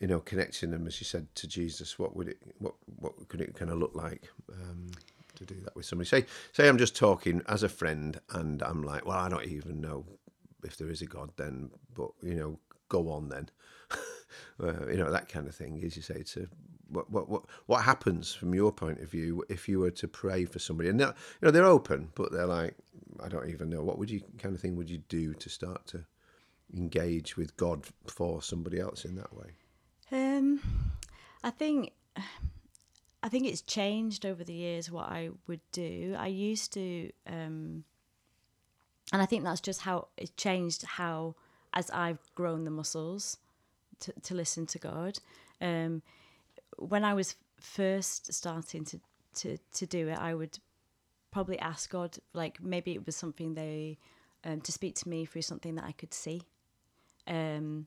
you 0.00 0.06
know 0.06 0.20
connecting 0.20 0.70
them 0.70 0.86
as 0.86 1.00
you 1.00 1.04
said 1.04 1.26
to 1.34 1.46
jesus 1.46 1.98
what 1.98 2.16
would 2.16 2.28
it 2.28 2.38
what 2.58 2.74
what 2.98 3.28
could 3.28 3.40
it 3.40 3.54
kind 3.54 3.70
of 3.70 3.78
look 3.78 3.94
like 3.94 4.28
um, 4.52 4.90
to 5.46 5.54
do 5.54 5.60
that 5.62 5.74
with 5.76 5.84
somebody. 5.84 6.08
Say, 6.08 6.26
say 6.52 6.68
I'm 6.68 6.78
just 6.78 6.96
talking 6.96 7.42
as 7.48 7.62
a 7.62 7.68
friend, 7.68 8.20
and 8.30 8.62
I'm 8.62 8.82
like, 8.82 9.06
well, 9.06 9.18
I 9.18 9.28
don't 9.28 9.46
even 9.46 9.80
know 9.80 10.04
if 10.64 10.76
there 10.76 10.90
is 10.90 11.02
a 11.02 11.06
God 11.06 11.30
then, 11.36 11.70
but 11.94 12.10
you 12.22 12.34
know, 12.34 12.58
go 12.88 13.10
on 13.10 13.28
then. 13.28 13.48
uh, 14.62 14.86
you 14.88 14.96
know 14.96 15.10
that 15.10 15.28
kind 15.28 15.46
of 15.46 15.54
thing. 15.54 15.82
As 15.84 15.96
you 15.96 16.02
say, 16.02 16.22
to 16.22 16.48
what 16.92 17.28
what 17.28 17.44
what 17.66 17.82
happens 17.82 18.34
from 18.34 18.54
your 18.54 18.72
point 18.72 19.00
of 19.00 19.10
view 19.10 19.44
if 19.48 19.68
you 19.68 19.80
were 19.80 19.90
to 19.92 20.08
pray 20.08 20.44
for 20.44 20.58
somebody, 20.58 20.88
and 20.88 21.00
you 21.00 21.12
know 21.40 21.50
they're 21.50 21.64
open, 21.64 22.10
but 22.14 22.32
they're 22.32 22.46
like, 22.46 22.76
I 23.22 23.28
don't 23.28 23.48
even 23.48 23.70
know. 23.70 23.82
What 23.82 23.98
would 23.98 24.10
you 24.10 24.22
kind 24.38 24.54
of 24.54 24.60
thing 24.60 24.76
would 24.76 24.90
you 24.90 24.98
do 25.08 25.34
to 25.34 25.48
start 25.48 25.86
to 25.88 26.04
engage 26.74 27.36
with 27.36 27.56
God 27.56 27.84
for 28.06 28.42
somebody 28.42 28.80
else 28.80 29.04
in 29.04 29.16
that 29.16 29.34
way? 29.34 29.50
Um, 30.10 30.60
I 31.42 31.50
think 31.50 31.92
I 33.22 33.28
think 33.28 33.46
it's 33.46 33.62
changed 33.62 34.26
over 34.26 34.42
the 34.42 34.52
years 34.52 34.90
what 34.90 35.08
I 35.08 35.30
would 35.46 35.60
do. 35.70 36.16
I 36.18 36.26
used 36.26 36.72
to, 36.72 37.10
um, 37.26 37.84
and 39.12 39.22
I 39.22 39.26
think 39.26 39.44
that's 39.44 39.60
just 39.60 39.82
how 39.82 40.08
it 40.16 40.36
changed 40.36 40.82
how 40.82 41.36
as 41.72 41.88
I've 41.90 42.18
grown 42.34 42.64
the 42.64 42.70
muscles 42.70 43.38
to, 44.00 44.12
to 44.24 44.34
listen 44.34 44.66
to 44.66 44.78
God. 44.78 45.18
Um, 45.60 46.02
when 46.78 47.04
I 47.04 47.14
was 47.14 47.36
first 47.60 48.32
starting 48.32 48.84
to, 48.86 49.00
to, 49.36 49.58
to 49.74 49.86
do 49.86 50.08
it, 50.08 50.18
I 50.18 50.34
would 50.34 50.58
probably 51.30 51.58
ask 51.58 51.90
God, 51.90 52.18
like 52.32 52.62
maybe 52.62 52.92
it 52.92 53.06
was 53.06 53.16
something 53.16 53.54
they, 53.54 53.98
um, 54.44 54.60
to 54.60 54.72
speak 54.72 54.94
to 54.96 55.08
me 55.08 55.24
through 55.24 55.42
something 55.42 55.74
that 55.76 55.84
I 55.84 55.92
could 55.92 56.12
see. 56.12 56.42
Um, 57.26 57.86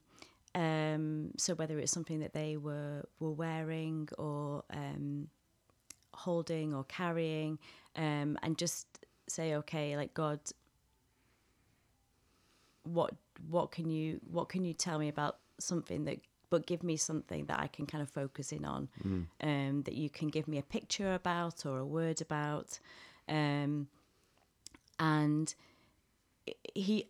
um, 0.55 1.31
so 1.37 1.53
whether 1.53 1.77
it's 1.79 1.91
something 1.91 2.21
that 2.21 2.33
they 2.33 2.55
were 2.55 3.03
were 3.19 3.31
wearing 3.31 4.07
or 4.17 4.63
um, 4.69 5.27
holding 6.13 6.73
or 6.73 6.85
carrying, 6.85 7.59
um, 7.97 8.39
and 8.41 8.57
just 8.57 8.87
say, 9.27 9.55
okay, 9.55 9.97
like 9.97 10.13
God, 10.13 10.39
what 12.83 13.13
what 13.49 13.71
can 13.71 13.89
you 13.89 14.21
what 14.31 14.47
can 14.47 14.63
you 14.63 14.73
tell 14.73 14.97
me 14.97 15.09
about 15.09 15.39
something 15.59 16.05
that 16.05 16.19
but 16.55 16.65
give 16.65 16.83
me 16.83 16.95
something 16.95 17.47
that 17.47 17.59
I 17.59 17.67
can 17.67 17.85
kind 17.85 18.01
of 18.01 18.09
focus 18.09 18.53
in 18.53 18.63
on, 18.63 18.87
mm. 19.05 19.25
um, 19.41 19.81
that 19.81 19.95
you 19.95 20.09
can 20.09 20.29
give 20.29 20.47
me 20.47 20.57
a 20.57 20.63
picture 20.63 21.13
about 21.13 21.65
or 21.65 21.79
a 21.79 21.85
word 21.85 22.21
about, 22.21 22.79
um, 23.27 23.89
and 24.97 25.53
he 26.73 27.09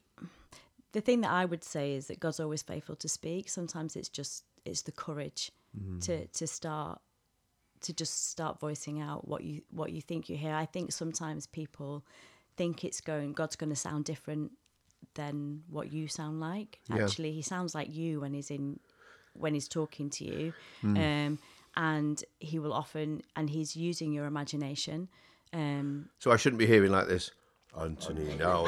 the 0.93 1.01
thing 1.01 1.21
that 1.21 1.29
I 1.29 1.45
would 1.45 1.63
say 1.63 1.93
is 1.93 2.07
that 2.07 2.19
God's 2.19 2.39
always 2.39 2.63
faithful 2.63 2.95
to 2.95 3.07
speak. 3.07 3.47
Sometimes 3.47 3.95
it's 3.95 4.09
just 4.09 4.45
it's 4.65 4.81
the 4.81 4.91
courage 4.91 5.51
mm. 5.79 6.03
to 6.05 6.25
to 6.25 6.47
start 6.47 6.99
to 7.81 7.93
just 7.93 8.31
start 8.31 8.59
voicing 8.59 8.99
out 8.99 9.27
what 9.27 9.43
you 9.43 9.61
what 9.69 9.91
you 9.91 10.01
think 10.01 10.27
you 10.27 10.37
hear. 10.37 10.55
I 10.55 10.65
think 10.65 10.91
sometimes 10.91 11.45
people 11.45 12.03
think 12.57 12.83
it's 12.83 12.99
going 12.99 13.33
God's 13.33 13.55
going 13.55 13.69
to 13.69 13.75
sound 13.75 14.05
different 14.05 14.53
than 15.13 15.61
what 15.69 15.91
you 15.91 16.07
sound 16.07 16.39
like. 16.39 16.79
Yeah. 16.89 17.03
Actually, 17.03 17.33
he 17.33 17.43
sounds 17.43 17.75
like 17.75 17.93
you 17.93 18.21
when 18.21 18.33
he's 18.33 18.49
in 18.49 18.79
when 19.35 19.53
he's 19.53 19.67
talking 19.67 20.09
to 20.09 20.25
you, 20.25 20.53
mm. 20.83 20.97
um, 20.97 21.39
and 21.75 22.23
he 22.39 22.59
will 22.59 22.73
often 22.73 23.21
and 23.35 23.49
he's 23.49 23.75
using 23.75 24.11
your 24.11 24.25
imagination. 24.25 25.09
Um, 25.53 26.09
so 26.19 26.31
I 26.31 26.37
shouldn't 26.37 26.59
be 26.59 26.65
hearing 26.65 26.91
like 26.91 27.07
this, 27.07 27.31
Anthony. 27.79 28.35
Now 28.35 28.65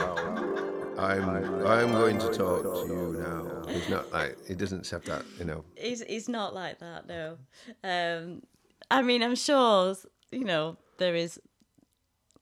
I'm 0.98 1.30
I'm 1.66 1.92
going 1.92 2.18
to 2.20 2.30
talk 2.30 2.64
to 2.64 2.88
you 2.88 3.16
now. 3.20 3.72
He's 3.72 3.90
not 3.90 4.12
like 4.12 4.36
he 4.48 4.56
doesn't 4.56 4.90
have 4.90 5.04
that, 5.06 5.24
you 5.38 5.46
know. 5.46 5.64
He's 5.76 6.02
he's 6.04 6.28
not 6.28 6.54
like 6.54 6.80
that, 6.80 7.08
no. 7.08 7.38
Um, 7.84 8.42
I 8.90 9.02
mean, 9.02 9.22
I'm 9.22 9.36
sure 9.36 9.96
you 10.32 10.44
know 10.44 10.78
there 10.98 11.16
is 11.16 11.40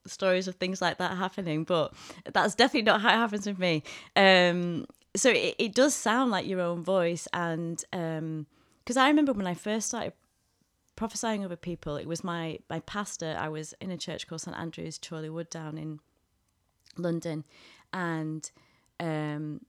stories 0.07 0.47
of 0.47 0.55
things 0.55 0.81
like 0.81 0.99
that 0.99 1.17
happening, 1.17 1.63
but 1.63 1.93
that's 2.31 2.55
definitely 2.55 2.83
not 2.83 3.01
how 3.01 3.09
it 3.09 3.17
happens 3.17 3.45
with 3.45 3.59
me. 3.59 3.83
Um, 4.15 4.85
so 5.15 5.29
it, 5.29 5.55
it 5.57 5.73
does 5.73 5.93
sound 5.93 6.31
like 6.31 6.47
your 6.47 6.61
own 6.61 6.83
voice, 6.83 7.27
and 7.33 7.83
because 7.91 8.97
um, 8.97 9.03
I 9.03 9.07
remember 9.07 9.33
when 9.33 9.47
I 9.47 9.53
first 9.53 9.87
started 9.87 10.13
prophesying 10.95 11.43
over 11.43 11.55
people, 11.55 11.97
it 11.97 12.07
was 12.07 12.23
my 12.23 12.59
my 12.69 12.79
pastor. 12.81 13.35
I 13.39 13.49
was 13.49 13.73
in 13.81 13.91
a 13.91 13.97
church 13.97 14.27
called 14.27 14.41
St 14.41 14.57
Andrew's 14.57 14.97
Chorleywood 14.99 15.49
down 15.49 15.77
in 15.77 15.99
London, 16.97 17.43
and 17.93 18.49
um, 18.99 19.61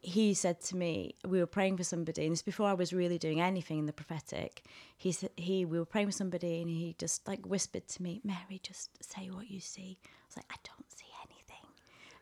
he 0.00 0.34
said 0.34 0.60
to 0.60 0.76
me, 0.76 1.14
we 1.26 1.38
were 1.38 1.46
praying 1.46 1.76
for 1.78 1.84
somebody, 1.84 2.24
and 2.24 2.32
this 2.32 2.42
before 2.42 2.68
I 2.68 2.74
was 2.74 2.92
really 2.92 3.18
doing 3.18 3.40
anything 3.40 3.78
in 3.78 3.86
the 3.86 3.92
prophetic. 3.92 4.62
He 4.96 5.12
said 5.12 5.30
he 5.36 5.64
we 5.64 5.78
were 5.78 5.86
praying 5.86 6.08
for 6.08 6.12
somebody, 6.12 6.60
and 6.60 6.68
he 6.68 6.94
just 6.98 7.26
like 7.26 7.46
whispered 7.46 7.88
to 7.88 8.02
me, 8.02 8.20
Mary, 8.24 8.60
just 8.62 8.90
say 9.02 9.30
what 9.30 9.50
you 9.50 9.60
see. 9.60 9.98
I 10.04 10.08
was 10.28 10.36
like, 10.36 10.46
I 10.50 10.56
don't 10.62 10.83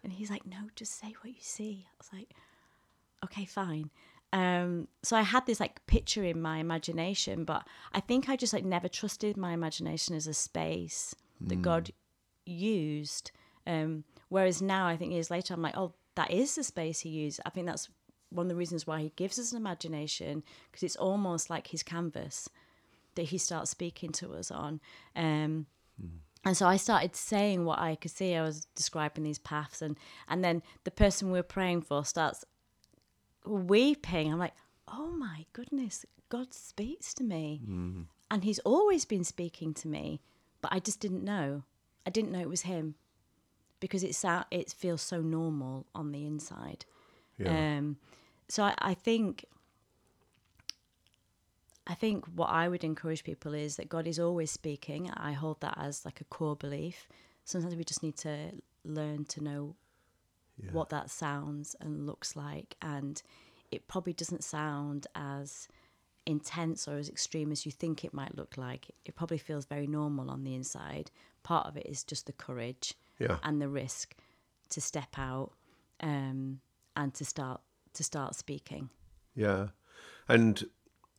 and 0.02 0.12
he's 0.12 0.30
like, 0.30 0.46
No, 0.46 0.56
just 0.74 0.98
say 0.98 1.14
what 1.20 1.32
you 1.32 1.40
see. 1.40 1.86
I 1.86 1.94
was 1.98 2.10
like, 2.12 2.30
Okay, 3.24 3.44
fine. 3.44 3.90
Um, 4.32 4.88
so 5.02 5.16
I 5.16 5.22
had 5.22 5.44
this 5.46 5.60
like 5.60 5.84
picture 5.86 6.24
in 6.24 6.40
my 6.40 6.58
imagination, 6.58 7.44
but 7.44 7.66
I 7.92 8.00
think 8.00 8.28
I 8.28 8.36
just 8.36 8.52
like 8.52 8.64
never 8.64 8.88
trusted 8.88 9.36
my 9.36 9.52
imagination 9.52 10.16
as 10.16 10.26
a 10.26 10.34
space 10.34 11.14
that 11.42 11.58
mm. 11.58 11.62
God 11.62 11.90
used. 12.46 13.30
Um, 13.66 14.04
Whereas 14.32 14.62
now, 14.62 14.86
I 14.86 14.96
think 14.96 15.12
years 15.12 15.30
later, 15.30 15.52
I'm 15.52 15.60
like, 15.60 15.76
oh, 15.76 15.92
that 16.14 16.30
is 16.30 16.54
the 16.54 16.64
space 16.64 17.00
he 17.00 17.10
used. 17.10 17.38
I 17.44 17.50
think 17.50 17.66
that's 17.66 17.90
one 18.30 18.46
of 18.46 18.48
the 18.48 18.56
reasons 18.56 18.86
why 18.86 19.02
he 19.02 19.12
gives 19.14 19.38
us 19.38 19.52
an 19.52 19.58
imagination 19.58 20.42
because 20.70 20.82
it's 20.82 20.96
almost 20.96 21.50
like 21.50 21.66
his 21.66 21.82
canvas 21.82 22.48
that 23.14 23.24
he 23.24 23.36
starts 23.36 23.70
speaking 23.70 24.10
to 24.12 24.32
us 24.32 24.50
on. 24.50 24.80
Um, 25.14 25.66
mm. 26.02 26.08
And 26.44 26.56
so 26.56 26.66
I 26.66 26.76
started 26.76 27.14
saying 27.14 27.64
what 27.64 27.78
I 27.78 27.94
could 27.94 28.10
see. 28.10 28.34
I 28.34 28.42
was 28.42 28.66
describing 28.74 29.24
these 29.24 29.38
paths, 29.38 29.80
and 29.80 29.96
and 30.28 30.44
then 30.44 30.62
the 30.84 30.90
person 30.90 31.30
we 31.30 31.38
are 31.38 31.44
praying 31.44 31.82
for 31.82 32.04
starts 32.04 32.44
weeping. 33.44 34.32
I'm 34.32 34.38
like, 34.38 34.54
oh 34.88 35.12
my 35.12 35.46
goodness, 35.52 36.04
God 36.28 36.52
speaks 36.52 37.14
to 37.14 37.24
me, 37.24 37.62
mm. 37.68 38.06
and 38.30 38.44
He's 38.44 38.58
always 38.60 39.04
been 39.04 39.24
speaking 39.24 39.72
to 39.74 39.88
me, 39.88 40.20
but 40.60 40.72
I 40.72 40.80
just 40.80 40.98
didn't 40.98 41.24
know. 41.24 41.62
I 42.04 42.10
didn't 42.10 42.32
know 42.32 42.40
it 42.40 42.48
was 42.48 42.62
Him 42.62 42.96
because 43.78 44.02
it's 44.02 44.24
it 44.50 44.72
feels 44.72 45.02
so 45.02 45.20
normal 45.20 45.86
on 45.94 46.12
the 46.12 46.24
inside. 46.24 46.86
Yeah. 47.38 47.76
Um, 47.78 47.96
so 48.48 48.64
I, 48.64 48.74
I 48.78 48.94
think 48.94 49.44
I 51.86 51.94
think 51.94 52.26
what 52.34 52.50
I 52.50 52.68
would 52.68 52.84
encourage 52.84 53.24
people 53.24 53.54
is 53.54 53.76
that 53.76 53.88
God 53.88 54.06
is 54.06 54.18
always 54.18 54.50
speaking. 54.50 55.10
I 55.10 55.32
hold 55.32 55.60
that 55.60 55.76
as 55.76 56.04
like 56.04 56.20
a 56.20 56.24
core 56.24 56.56
belief. 56.56 57.08
Sometimes 57.44 57.74
we 57.74 57.84
just 57.84 58.02
need 58.02 58.16
to 58.18 58.52
learn 58.84 59.24
to 59.26 59.42
know 59.42 59.74
yeah. 60.56 60.70
what 60.70 60.90
that 60.90 61.10
sounds 61.10 61.74
and 61.80 62.06
looks 62.06 62.36
like, 62.36 62.76
and 62.82 63.20
it 63.70 63.88
probably 63.88 64.12
doesn't 64.12 64.44
sound 64.44 65.06
as 65.14 65.66
intense 66.24 66.86
or 66.86 66.98
as 66.98 67.08
extreme 67.08 67.50
as 67.50 67.66
you 67.66 67.72
think 67.72 68.04
it 68.04 68.14
might 68.14 68.36
look 68.36 68.56
like. 68.56 68.90
It 69.04 69.16
probably 69.16 69.38
feels 69.38 69.64
very 69.64 69.88
normal 69.88 70.30
on 70.30 70.44
the 70.44 70.54
inside. 70.54 71.10
Part 71.42 71.66
of 71.66 71.76
it 71.76 71.86
is 71.86 72.04
just 72.04 72.26
the 72.26 72.32
courage 72.32 72.94
yeah. 73.18 73.38
and 73.42 73.60
the 73.60 73.68
risk 73.68 74.14
to 74.70 74.80
step 74.80 75.18
out 75.18 75.52
um, 76.00 76.60
and 76.96 77.12
to 77.14 77.24
start 77.24 77.60
to 77.94 78.04
start 78.04 78.34
speaking. 78.34 78.88
Yeah, 79.34 79.68
and 80.28 80.64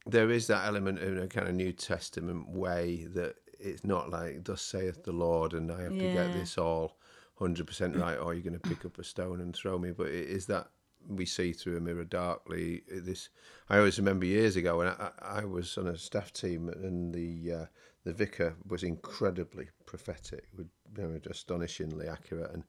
there 0.05 0.29
is 0.29 0.47
that 0.47 0.65
element 0.65 0.99
in 0.99 1.17
a 1.17 1.27
kind 1.27 1.47
of 1.47 1.55
New 1.55 1.71
Testament 1.71 2.49
way 2.49 3.07
that 3.13 3.35
it's 3.59 3.85
not 3.85 4.09
like 4.09 4.43
"Thus 4.43 4.61
saith 4.61 5.03
the 5.03 5.11
Lord," 5.11 5.53
and 5.53 5.71
I 5.71 5.81
have 5.83 5.93
yeah. 5.93 6.07
to 6.07 6.13
get 6.13 6.33
this 6.33 6.57
all 6.57 6.97
hundred 7.35 7.67
percent 7.67 7.95
right, 7.97 8.17
or 8.17 8.33
you're 8.33 8.43
going 8.43 8.59
to 8.59 8.69
pick 8.69 8.85
up 8.85 8.99
a 8.99 9.03
stone 9.03 9.39
and 9.39 9.55
throw 9.55 9.77
me. 9.77 9.91
But 9.91 10.07
it 10.07 10.29
is 10.29 10.45
that 10.47 10.67
we 11.07 11.25
see 11.25 11.51
through 11.51 11.77
a 11.77 11.81
mirror 11.81 12.03
darkly. 12.03 12.83
This 12.89 13.29
I 13.69 13.77
always 13.77 13.97
remember 13.97 14.25
years 14.25 14.55
ago 14.55 14.77
when 14.77 14.87
I, 14.87 15.11
I 15.21 15.45
was 15.45 15.77
on 15.77 15.87
a 15.87 15.97
staff 15.97 16.33
team, 16.33 16.69
and 16.69 17.13
the 17.13 17.53
uh, 17.53 17.65
the 18.03 18.13
vicar 18.13 18.55
was 18.67 18.83
incredibly 18.83 19.69
prophetic, 19.85 20.47
would 20.57 20.69
you 20.97 21.03
know, 21.03 21.19
astonishingly 21.29 22.07
accurate, 22.07 22.51
and 22.51 22.63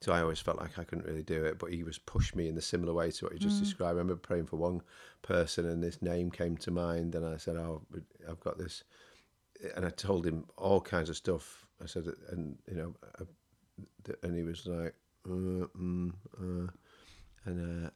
so 0.00 0.12
I 0.12 0.20
always 0.22 0.38
felt 0.38 0.58
like 0.58 0.78
I 0.78 0.84
couldn't 0.84 1.06
really 1.06 1.24
do 1.24 1.44
it. 1.44 1.58
But 1.58 1.72
he 1.72 1.82
was 1.82 1.98
pushed 1.98 2.36
me 2.36 2.48
in 2.48 2.56
a 2.56 2.62
similar 2.62 2.92
way 2.92 3.10
to 3.10 3.24
what 3.24 3.32
you 3.32 3.38
just 3.38 3.56
mm. 3.56 3.64
described. 3.64 3.96
I 3.96 4.00
remember 4.00 4.16
praying 4.16 4.46
for 4.46 4.56
one 4.56 4.82
person, 5.22 5.66
and 5.66 5.82
this 5.82 6.00
name 6.00 6.30
came 6.30 6.56
to 6.58 6.70
mind, 6.70 7.14
and 7.14 7.26
I 7.26 7.36
said, 7.36 7.56
"Oh, 7.56 7.82
I've 8.28 8.40
got 8.40 8.58
this," 8.58 8.84
and 9.74 9.84
I 9.84 9.90
told 9.90 10.24
him 10.26 10.46
all 10.56 10.80
kinds 10.80 11.08
of 11.08 11.16
stuff. 11.16 11.66
I 11.82 11.86
said, 11.86 12.06
and 12.30 12.58
you 12.68 12.76
know, 12.76 12.94
I, 13.20 13.24
and 14.22 14.36
he 14.36 14.42
was 14.42 14.66
like, 14.66 14.94
uh, 15.26 15.66
mm, 15.76 16.12
uh, 16.40 16.70
and, 17.44 17.86
uh, 17.86 17.90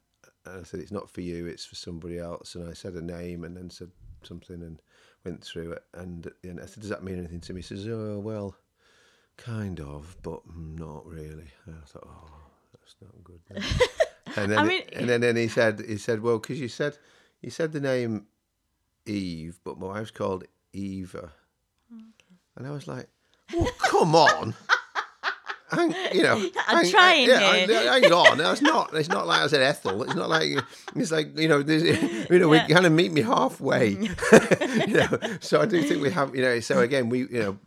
and 0.46 0.60
I 0.60 0.62
said, 0.64 0.80
"It's 0.80 0.92
not 0.92 1.10
for 1.10 1.20
you; 1.20 1.46
it's 1.46 1.64
for 1.64 1.76
somebody 1.76 2.18
else." 2.18 2.56
And 2.56 2.68
I 2.68 2.72
said 2.72 2.94
a 2.94 3.02
name, 3.02 3.44
and 3.44 3.56
then 3.56 3.70
said 3.70 3.90
something, 4.24 4.60
and 4.62 4.82
went 5.24 5.44
through 5.44 5.72
it, 5.72 5.84
and 5.94 6.26
at 6.26 6.42
the 6.42 6.50
end 6.50 6.60
I 6.60 6.66
said, 6.66 6.80
"Does 6.80 6.90
that 6.90 7.04
mean 7.04 7.18
anything 7.18 7.40
to 7.42 7.52
me?" 7.52 7.60
He 7.60 7.66
says, 7.66 7.86
"Oh 7.86 8.18
well, 8.18 8.56
kind 9.44 9.80
of, 9.80 10.16
but 10.22 10.40
not 10.54 11.06
really." 11.06 11.50
And 11.66 11.76
I 11.82 11.86
thought, 11.86 12.06
"Oh, 12.06 12.40
that's 12.72 12.94
not 13.00 13.24
good." 13.24 13.40
and 14.36 14.52
then, 14.52 14.58
I 14.58 14.64
mean, 14.64 14.82
and 14.92 15.08
then, 15.08 15.20
then 15.20 15.36
he 15.36 15.48
said, 15.48 15.82
"He 15.86 15.96
said, 15.98 16.22
well, 16.22 16.38
because 16.38 16.60
you 16.60 16.68
said 16.68 16.96
you 17.40 17.50
said 17.50 17.72
the 17.72 17.80
name 17.80 18.26
Eve, 19.06 19.58
but 19.64 19.78
my 19.78 19.86
wife's 19.88 20.10
called 20.10 20.44
Eva," 20.72 21.32
okay. 21.92 22.36
and 22.56 22.66
I 22.66 22.70
was 22.70 22.86
like, 22.86 23.08
"What 23.52 23.76
come 23.78 24.14
on. 24.14 24.54
Hang, 25.72 25.94
you 26.12 26.22
know, 26.22 26.36
I'm 26.68 26.82
hang, 26.84 26.90
trying 26.90 27.26
yeah, 27.26 27.38
here. 27.54 27.66
hang- 27.90 28.02
hang 28.02 28.12
on. 28.12 28.38
It's 28.38 28.60
not. 28.60 28.92
It's 28.92 29.08
not 29.08 29.26
like 29.26 29.40
I 29.40 29.46
said 29.46 29.62
Ethel. 29.62 30.02
It's 30.02 30.14
not 30.14 30.28
like 30.28 30.50
it's 30.94 31.10
like 31.10 31.38
you 31.38 31.48
know. 31.48 31.60
You 31.60 32.26
know, 32.38 32.52
Yeah. 32.52 32.66
we 32.66 32.74
kind 32.74 32.84
of 32.84 32.92
meet 32.92 33.10
me 33.10 33.22
halfway. 33.22 33.88
you 34.86 34.94
know, 34.94 35.08
so 35.40 35.62
I 35.62 35.64
do 35.64 35.82
think 35.82 36.02
we 36.02 36.10
have. 36.10 36.36
You 36.36 36.42
know, 36.42 36.60
so 36.60 36.80
again, 36.80 37.08
we 37.08 37.20
you 37.20 37.28
know, 37.40 37.58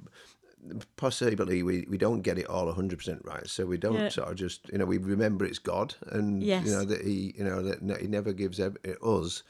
possibly 0.95 1.63
we, 1.63 1.85
we 1.89 1.97
don't 1.97 2.21
get 2.21 2.37
it 2.37 2.47
all 2.47 2.73
100% 2.73 3.23
right 3.25 3.47
so 3.47 3.65
we 3.65 3.77
don't 3.77 3.95
Yeah. 3.95 4.09
sort 4.09 4.29
of 4.29 4.35
just 4.35 4.67
you 4.71 4.77
know 4.77 4.85
we 4.85 4.97
remember 4.97 5.45
it's 5.45 5.59
god 5.59 5.95
and 6.11 6.43
Yes. 6.43 6.65
you 6.65 6.71
know 6.71 6.85
that 6.85 7.01
he 7.01 7.33
you 7.37 7.43
know 7.43 7.61
that 7.61 8.01
he 8.01 8.07
never 8.07 8.33
gives 8.33 8.59
ev- 8.59 8.77
us 9.03 9.43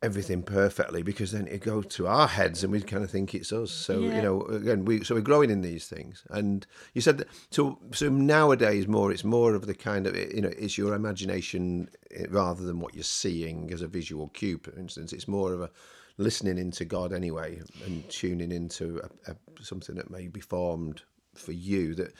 everything 0.00 0.44
perfectly 0.44 1.02
because 1.02 1.32
then 1.32 1.48
it 1.48 1.60
goes 1.60 1.84
to 1.86 2.06
our 2.06 2.28
heads 2.28 2.62
and 2.62 2.72
we 2.72 2.80
kind 2.80 3.02
of 3.02 3.10
think 3.10 3.34
it's 3.34 3.52
us 3.52 3.72
so 3.72 3.98
Yeah. 4.00 4.14
you 4.14 4.22
know 4.22 4.42
again 4.42 4.84
we 4.84 5.02
so 5.02 5.16
we're 5.16 5.20
growing 5.22 5.50
in 5.50 5.60
these 5.60 5.88
things 5.88 6.22
and 6.30 6.64
you 6.94 7.00
said 7.00 7.18
that 7.18 7.26
so 7.50 7.80
so 7.92 8.08
nowadays 8.08 8.86
more 8.86 9.10
it's 9.10 9.24
more 9.24 9.54
of 9.56 9.66
the 9.66 9.74
kind 9.74 10.06
of 10.06 10.16
you 10.16 10.40
know 10.40 10.52
it's 10.56 10.78
your 10.78 10.94
imagination 10.94 11.88
eh, 12.12 12.26
rather 12.30 12.62
than 12.64 12.78
what 12.78 12.94
you're 12.94 13.02
seeing 13.02 13.72
as 13.72 13.82
a 13.82 13.88
visual 13.88 14.28
cue 14.28 14.58
for 14.62 14.70
instance 14.78 15.12
it's 15.12 15.26
more 15.26 15.52
of 15.52 15.60
a 15.60 15.70
listening 16.18 16.58
into 16.58 16.84
god 16.84 17.12
anyway 17.12 17.60
and 17.84 18.08
tuning 18.10 18.52
into 18.52 19.00
a, 19.26 19.30
a, 19.30 19.36
something 19.62 19.94
that 19.94 20.10
may 20.10 20.28
be 20.28 20.40
formed 20.40 21.02
for 21.34 21.52
you 21.52 21.94
that 21.94 22.12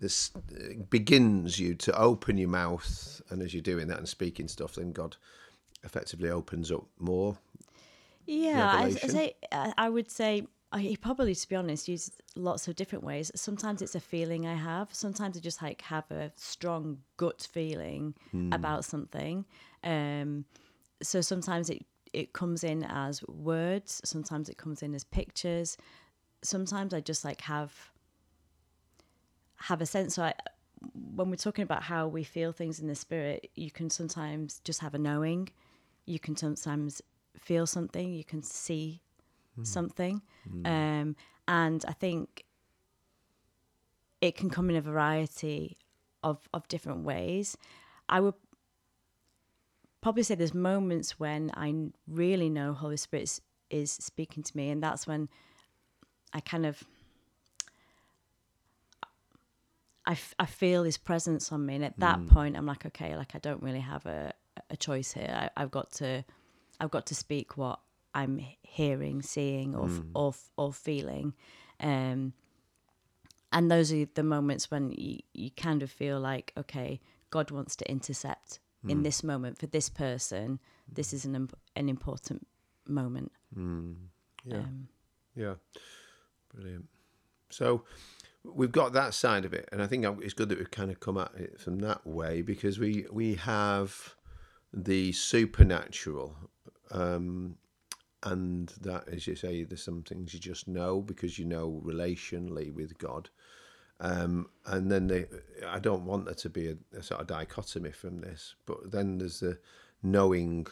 this 0.00 0.32
uh, 0.36 0.74
begins 0.90 1.58
you 1.58 1.74
to 1.74 1.96
open 1.98 2.36
your 2.36 2.48
mouth 2.48 3.22
and 3.30 3.40
as 3.40 3.54
you're 3.54 3.62
doing 3.62 3.86
that 3.88 3.98
and 3.98 4.08
speaking 4.08 4.48
stuff 4.48 4.74
then 4.74 4.92
god 4.92 5.16
effectively 5.84 6.28
opens 6.28 6.70
up 6.72 6.84
more 6.98 7.38
Yeah, 8.26 8.66
I, 8.66 8.76
I 8.82 8.88
revelation? 8.88 9.10
say 9.10 9.34
I 9.52 9.88
would 9.88 10.10
say 10.10 10.42
I 10.72 10.80
he 10.80 10.96
probably, 10.96 11.34
to 11.34 11.48
be 11.48 11.54
honest, 11.56 11.86
uses 11.88 12.10
lots 12.34 12.66
of 12.66 12.74
different 12.74 13.04
ways. 13.04 13.30
Sometimes 13.36 13.82
it's 13.82 13.94
a 13.94 14.00
feeling 14.00 14.46
I 14.46 14.54
have. 14.54 14.92
Sometimes 14.92 15.36
I 15.36 15.40
just 15.40 15.62
like 15.62 15.80
have 15.82 16.10
a 16.10 16.32
strong 16.34 16.98
gut 17.16 17.46
feeling 17.50 18.14
about 18.52 18.84
something. 18.84 19.44
Um, 19.84 20.44
so 21.02 21.20
sometimes 21.20 21.70
it 21.70 21.84
it 22.16 22.32
comes 22.32 22.64
in 22.64 22.82
as 22.82 23.22
words. 23.24 24.00
Sometimes 24.04 24.48
it 24.48 24.56
comes 24.56 24.82
in 24.82 24.94
as 24.94 25.04
pictures. 25.04 25.76
Sometimes 26.42 26.94
I 26.94 27.00
just 27.00 27.24
like 27.24 27.42
have 27.42 27.92
have 29.56 29.82
a 29.82 29.86
sense. 29.86 30.14
So 30.14 30.22
I, 30.22 30.34
when 31.14 31.28
we're 31.28 31.36
talking 31.36 31.62
about 31.62 31.82
how 31.82 32.08
we 32.08 32.24
feel 32.24 32.52
things 32.52 32.80
in 32.80 32.88
the 32.88 32.94
spirit, 32.94 33.50
you 33.54 33.70
can 33.70 33.90
sometimes 33.90 34.60
just 34.64 34.80
have 34.80 34.94
a 34.94 34.98
knowing. 34.98 35.50
You 36.06 36.18
can 36.18 36.36
sometimes 36.36 37.02
feel 37.38 37.66
something. 37.66 38.14
You 38.14 38.24
can 38.24 38.42
see 38.42 39.02
something, 39.62 40.20
um, 40.66 41.16
and 41.48 41.84
I 41.88 41.92
think 41.92 42.44
it 44.20 44.36
can 44.36 44.50
come 44.50 44.68
in 44.70 44.76
a 44.76 44.80
variety 44.82 45.78
of 46.22 46.48
of 46.52 46.68
different 46.68 47.04
ways. 47.04 47.56
I 48.08 48.20
would 48.20 48.34
probably 50.06 50.22
say 50.22 50.36
there's 50.36 50.54
moments 50.54 51.18
when 51.18 51.50
I 51.56 51.74
really 52.06 52.48
know 52.48 52.72
Holy 52.72 52.96
Spirit 52.96 53.40
is, 53.70 53.90
speaking 53.90 54.44
to 54.44 54.56
me, 54.56 54.70
and 54.70 54.80
that's 54.80 55.04
when 55.04 55.28
I 56.32 56.38
kind 56.38 56.64
of 56.64 56.84
I, 60.06 60.12
f- 60.12 60.36
I 60.38 60.46
feel 60.46 60.84
his 60.84 60.96
presence 60.96 61.50
on 61.50 61.66
me 61.66 61.74
and 61.74 61.84
at 61.84 61.98
that 61.98 62.24
point 62.28 62.56
i'm 62.56 62.66
like 62.66 62.86
okay 62.86 63.16
like 63.16 63.34
i 63.34 63.40
don't 63.40 63.60
really 63.60 63.80
have 63.80 64.06
a, 64.06 64.32
a 64.70 64.76
choice 64.76 65.10
here. 65.10 65.28
I, 65.28 65.60
i've 65.60 65.72
got 65.72 65.90
to 65.94 66.24
i've 66.78 66.92
got 66.92 67.06
to 67.06 67.14
speak 67.16 67.56
what 67.56 67.80
i'm 68.14 68.40
hearing 68.62 69.22
seeing 69.22 69.74
or 69.74 69.86
f 69.86 70.00
or, 70.14 70.34
or 70.56 70.72
feeling. 70.72 71.34
Um 71.80 72.32
and 73.50 73.68
those 73.68 73.92
are 73.92 74.04
the 74.14 74.22
moments 74.22 74.70
when 74.70 74.92
you, 74.92 75.18
you 75.34 75.50
kind 75.50 75.82
of 75.82 75.90
feel 75.90 76.20
like 76.20 76.52
okay 76.56 77.00
god 77.30 77.50
wants 77.50 77.74
to 77.74 77.90
intercept 77.90 78.60
in 78.88 79.02
this 79.02 79.22
moment 79.24 79.58
for 79.58 79.66
this 79.66 79.88
person 79.88 80.58
this 80.90 81.12
is 81.12 81.24
an, 81.24 81.34
imp- 81.34 81.58
an 81.74 81.88
important 81.88 82.46
moment 82.86 83.32
Mm. 83.56 83.96
yeah 84.44 84.58
um, 84.58 84.88
Yeah, 85.34 85.54
brilliant. 86.54 86.86
So 87.50 87.84
we've 88.44 88.72
got 88.72 88.92
that 88.94 89.12
side 89.14 89.44
of 89.44 89.52
it, 89.54 89.68
and 89.72 89.82
I 89.82 89.86
think 89.86 90.04
it's 90.22 90.34
good 90.34 90.48
that 90.48 90.58
we've 90.58 90.70
kind 90.70 90.90
of 90.90 91.00
come 91.00 91.18
at 91.18 91.32
it 91.36 91.60
from 91.60 91.78
that 91.80 92.06
way 92.06 92.42
because 92.42 92.78
we 92.78 93.06
we 93.12 93.34
have 93.36 94.14
the 94.72 95.12
supernatural, 95.12 96.36
um, 96.90 97.56
and 98.22 98.72
that, 98.80 99.08
as 99.08 99.26
you 99.26 99.36
say, 99.36 99.64
there's 99.64 99.82
some 99.84 100.02
things 100.02 100.34
you 100.34 100.40
just 100.40 100.66
know 100.68 101.00
because 101.00 101.38
you 101.38 101.44
know 101.44 101.80
relationally 101.84 102.72
with 102.72 102.98
God. 102.98 103.30
Um, 104.00 104.48
and 104.66 104.90
then 104.90 105.06
they, 105.06 105.26
I 105.66 105.78
don't 105.78 106.04
want 106.04 106.26
there 106.26 106.34
to 106.34 106.50
be 106.50 106.68
a, 106.68 106.76
a 106.96 107.02
sort 107.02 107.20
of 107.20 107.26
dichotomy 107.26 107.92
from 107.92 108.20
this, 108.20 108.54
but 108.66 108.90
then 108.90 109.18
there's 109.18 109.40
the 109.40 109.58
knowing 110.02 110.66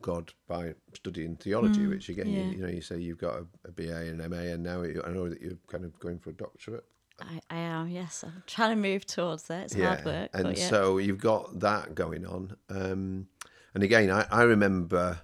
God 0.00 0.32
by 0.46 0.74
studying 0.94 1.36
theology, 1.36 1.86
which 1.86 2.08
again, 2.08 2.28
yeah. 2.28 2.42
you, 2.42 2.50
you 2.50 2.58
know, 2.58 2.68
you 2.68 2.82
say 2.82 2.98
you've 2.98 3.18
got 3.18 3.36
a, 3.36 3.46
a 3.66 3.72
BA 3.72 4.08
and 4.08 4.18
MA, 4.30 4.36
and 4.36 4.62
now 4.62 4.82
you, 4.82 5.02
I 5.04 5.10
know 5.10 5.28
that 5.28 5.40
you're 5.40 5.58
kind 5.66 5.84
of 5.84 5.98
going 5.98 6.18
for 6.18 6.30
a 6.30 6.34
doctorate. 6.34 6.84
I, 7.20 7.40
I 7.50 7.56
am 7.56 7.88
yes 7.88 8.22
i'm 8.22 8.44
trying 8.46 8.70
to 8.70 8.76
move 8.76 9.04
towards 9.04 9.42
that 9.48 9.64
it's 9.64 9.74
hard 9.74 10.04
work 10.04 10.30
and 10.34 10.56
yeah 10.56 10.68
so 10.68 10.98
you've 10.98 11.18
got 11.18 11.58
that 11.58 11.96
going 11.96 12.24
on. 12.24 12.54
Um, 12.70 13.26
and 13.74 13.84
again, 13.84 14.10
I, 14.10 14.26
I 14.30 14.42
remember 14.42 15.20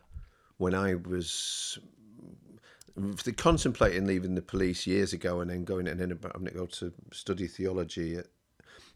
when 0.59 0.75
I 0.75 0.95
was 0.95 1.79
contemplating 3.37 4.07
leaving 4.07 4.35
the 4.35 4.43
police 4.43 4.87
years 4.87 5.13
ago, 5.13 5.41
and 5.41 5.51
then 5.51 5.65
going 5.65 5.89
and 5.89 6.01
then 6.01 6.19
having 6.23 6.47
to 6.47 6.55
go 6.55 6.67
to 6.67 6.93
study 7.13 7.47
theology. 7.47 8.19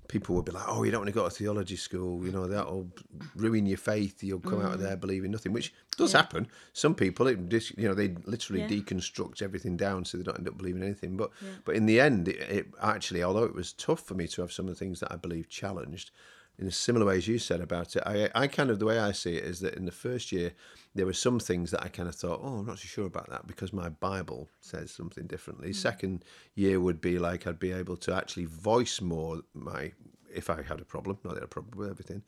People 0.08 0.36
would 0.36 0.46
be 0.46 0.52
like, 0.52 0.64
"Oh, 0.66 0.84
you 0.84 0.90
don't 0.90 1.00
want 1.00 1.08
to 1.08 1.14
go 1.14 1.28
to 1.28 1.30
theology 1.30 1.76
school. 1.76 2.24
You 2.24 2.32
know 2.32 2.46
that'll 2.46 2.90
ruin 3.36 3.66
your 3.66 3.76
faith. 3.76 4.22
You'll 4.22 4.40
come 4.40 4.62
out 4.62 4.72
of 4.72 4.80
mm. 4.80 4.84
there 4.84 4.96
believing 4.96 5.32
nothing," 5.32 5.52
which 5.52 5.74
does 5.98 6.12
happen. 6.12 6.48
Some 6.72 6.94
people, 6.94 7.26
it, 7.26 7.50
dis- 7.50 7.76
you 7.76 7.86
know, 7.86 7.94
they 7.94 8.14
literally 8.24 8.62
Yeah. 8.62 8.68
deconstruct 8.68 9.42
everything 9.42 9.76
down 9.76 10.06
so 10.06 10.16
they 10.16 10.24
don't 10.24 10.38
end 10.38 10.48
up 10.48 10.56
believing 10.56 10.82
anything. 10.82 11.18
But 11.18 11.30
but 11.66 11.76
in 11.76 11.84
the 11.84 12.00
end, 12.00 12.28
it, 12.28 12.36
it 12.40 12.66
actually, 12.80 13.22
although 13.22 13.44
it 13.44 13.54
was 13.54 13.74
tough 13.74 14.00
for 14.00 14.14
me 14.14 14.26
to 14.28 14.40
have 14.40 14.52
some 14.52 14.66
of 14.66 14.70
the 14.70 14.78
things 14.78 15.00
that 15.00 15.12
I 15.12 15.16
believe 15.16 15.50
challenged, 15.50 16.10
in 16.58 16.66
a 16.66 16.72
similar 16.72 17.06
way 17.06 17.16
as 17.16 17.28
you 17.28 17.38
said 17.38 17.60
about 17.60 17.94
it, 17.94 18.02
I, 18.04 18.30
I 18.34 18.46
kind 18.48 18.70
of 18.70 18.78
the 18.78 18.86
way 18.86 18.98
I 18.98 19.12
see 19.12 19.36
it 19.36 19.44
is 19.44 19.60
that 19.60 19.74
in 19.74 19.84
the 19.84 19.92
first 19.92 20.32
year 20.32 20.52
there 20.94 21.06
were 21.06 21.12
some 21.12 21.38
things 21.38 21.70
that 21.70 21.82
I 21.82 21.88
kind 21.88 22.08
of 22.08 22.14
thought, 22.14 22.40
oh, 22.42 22.58
I'm 22.58 22.66
not 22.66 22.78
so 22.78 22.86
sure 22.86 23.06
about 23.06 23.30
that 23.30 23.46
because 23.46 23.72
my 23.72 23.88
Bible 23.88 24.48
says 24.60 24.90
something 24.90 25.26
differently. 25.26 25.70
Mm. 25.70 25.76
Second 25.76 26.24
year 26.54 26.80
would 26.80 27.00
be 27.00 27.18
like 27.18 27.46
I'd 27.46 27.60
be 27.60 27.72
able 27.72 27.96
to 27.98 28.14
actually 28.14 28.46
voice 28.46 29.00
more 29.00 29.42
my 29.54 29.92
if 30.34 30.50
I 30.50 30.62
had 30.62 30.80
a 30.80 30.84
problem, 30.84 31.18
not 31.22 31.34
that 31.34 31.38
I 31.38 31.40
had 31.40 31.44
a 31.44 31.48
problem 31.48 31.78
with 31.78 31.90
everything. 31.90 32.22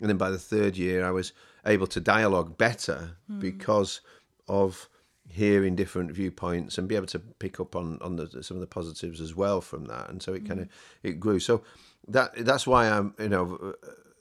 And 0.00 0.08
then 0.08 0.16
by 0.16 0.30
the 0.30 0.38
third 0.38 0.76
year, 0.76 1.04
I 1.04 1.10
was 1.10 1.32
able 1.66 1.86
to 1.88 2.00
dialogue 2.00 2.58
better 2.58 3.16
hmm. 3.26 3.38
because 3.38 4.00
of 4.48 4.88
hearing 5.28 5.74
different 5.74 6.10
viewpoints 6.10 6.76
and 6.76 6.88
be 6.88 6.96
able 6.96 7.06
to 7.06 7.18
pick 7.18 7.58
up 7.58 7.74
on 7.76 7.98
on 8.02 8.16
the, 8.16 8.42
some 8.42 8.56
of 8.56 8.60
the 8.60 8.66
positives 8.66 9.20
as 9.20 9.34
well 9.34 9.60
from 9.60 9.84
that. 9.86 10.08
And 10.08 10.22
so 10.22 10.32
it 10.32 10.40
hmm. 10.40 10.48
kind 10.48 10.60
of 10.60 10.68
it 11.02 11.20
grew. 11.20 11.38
So 11.38 11.62
that 12.08 12.32
that's 12.44 12.66
why 12.66 12.88
I'm 12.88 13.14
you 13.18 13.28
know 13.28 13.74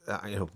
uh, 0.08 0.19
you 0.28 0.38
know 0.38 0.50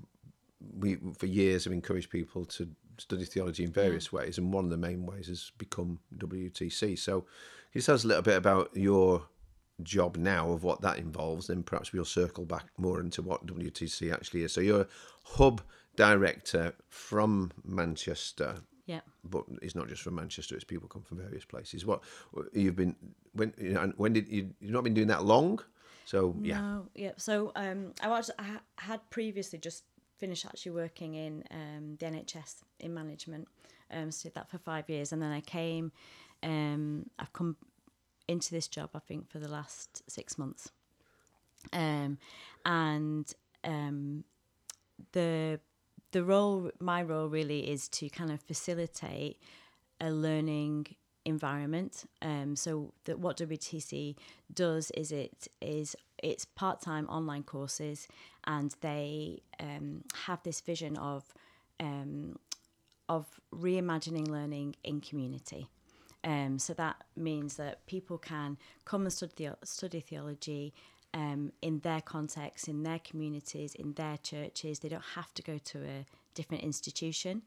we 0.77 0.97
for 1.17 1.25
years 1.25 1.63
have 1.65 1.73
encouraged 1.73 2.09
people 2.09 2.45
to 2.45 2.69
study 2.97 3.25
theology 3.25 3.63
in 3.63 3.71
various 3.71 4.11
ways, 4.11 4.37
and 4.37 4.51
one 4.51 4.65
of 4.65 4.71
the 4.71 4.77
main 4.77 5.05
ways 5.05 5.27
has 5.27 5.51
become 5.57 5.99
WTC. 6.17 6.97
So, 6.97 7.21
can 7.21 7.27
you 7.73 7.81
tell 7.81 7.95
us 7.95 8.03
a 8.03 8.07
little 8.07 8.23
bit 8.23 8.37
about 8.37 8.75
your 8.75 9.27
job 9.83 10.17
now 10.17 10.51
of 10.51 10.63
what 10.63 10.81
that 10.81 10.97
involves, 10.97 11.49
and 11.49 11.65
perhaps 11.65 11.93
we'll 11.93 12.05
circle 12.05 12.45
back 12.45 12.65
more 12.77 12.99
into 12.99 13.21
what 13.21 13.45
WTC 13.45 14.11
actually 14.11 14.43
is. 14.43 14.53
So, 14.53 14.61
you're 14.61 14.81
a 14.81 14.87
hub 15.23 15.61
director 15.95 16.73
from 16.89 17.51
Manchester, 17.63 18.55
yeah 18.85 19.01
but 19.29 19.43
it's 19.61 19.75
not 19.75 19.87
just 19.87 20.01
from 20.01 20.15
Manchester; 20.15 20.55
it's 20.55 20.63
people 20.63 20.87
come 20.87 21.03
from 21.03 21.17
various 21.17 21.45
places. 21.45 21.85
What 21.85 22.01
you've 22.53 22.75
been 22.75 22.95
when 23.33 23.53
you 23.57 23.73
know, 23.73 23.93
when 23.97 24.13
did 24.13 24.27
you 24.29 24.53
you've 24.59 24.71
not 24.71 24.83
been 24.83 24.93
doing 24.93 25.07
that 25.07 25.23
long? 25.23 25.59
So 26.07 26.37
yeah, 26.41 26.61
No, 26.61 26.87
yeah. 26.95 27.11
So 27.17 27.51
um, 27.57 27.91
I 28.01 28.07
was 28.07 28.31
I 28.39 28.59
had 28.77 29.01
previously 29.09 29.59
just 29.59 29.83
finished 30.17 30.45
actually 30.45 30.71
working 30.71 31.15
in 31.15 31.43
um, 31.51 31.97
the 31.99 32.05
NHS 32.05 32.63
in 32.79 32.93
management. 32.93 33.49
Um, 33.91 34.09
so 34.11 34.29
did 34.29 34.35
that 34.35 34.49
for 34.49 34.57
five 34.57 34.89
years, 34.89 35.11
and 35.11 35.21
then 35.21 35.33
I 35.33 35.41
came. 35.41 35.91
Um, 36.43 37.09
I've 37.19 37.33
come 37.33 37.57
into 38.29 38.51
this 38.51 38.69
job 38.69 38.91
I 38.95 38.99
think 38.99 39.29
for 39.29 39.39
the 39.39 39.49
last 39.49 40.09
six 40.09 40.37
months, 40.37 40.71
um, 41.73 42.19
and 42.65 43.33
um, 43.65 44.23
the 45.11 45.59
the 46.13 46.23
role 46.23 46.71
my 46.79 47.03
role 47.03 47.27
really 47.27 47.69
is 47.69 47.89
to 47.89 48.07
kind 48.07 48.31
of 48.31 48.39
facilitate 48.39 49.41
a 49.99 50.09
learning 50.09 50.87
environment. 51.27 52.05
Um, 52.21 52.55
so 52.55 52.93
that 53.05 53.19
what 53.19 53.37
WTC 53.37 54.15
does 54.53 54.91
is 54.91 55.11
it 55.11 55.47
is 55.61 55.95
it's 56.23 56.45
part 56.45 56.81
time 56.81 57.05
online 57.07 57.43
courses, 57.43 58.07
and 58.45 58.73
they 58.81 59.41
um, 59.59 60.03
have 60.25 60.41
this 60.43 60.61
vision 60.61 60.97
of 60.97 61.23
um, 61.79 62.37
of 63.09 63.25
reimagining 63.53 64.27
learning 64.27 64.75
in 64.83 65.01
community. 65.01 65.67
Um, 66.23 66.59
so 66.59 66.73
that 66.73 67.03
means 67.15 67.55
that 67.57 67.85
people 67.85 68.17
can 68.17 68.57
come 68.85 69.03
and 69.03 69.13
study, 69.13 69.49
study 69.63 69.99
theology 70.01 70.73
um, 71.13 71.53
in 71.61 71.79
their 71.79 72.01
context, 72.01 72.67
in 72.67 72.83
their 72.83 72.99
communities, 72.99 73.75
in 73.75 73.93
their 73.93 74.17
churches. 74.17 74.79
They 74.79 74.89
don't 74.89 75.11
have 75.15 75.33
to 75.35 75.41
go 75.41 75.57
to 75.57 75.77
a 75.83 76.05
different 76.33 76.63
institution 76.63 77.43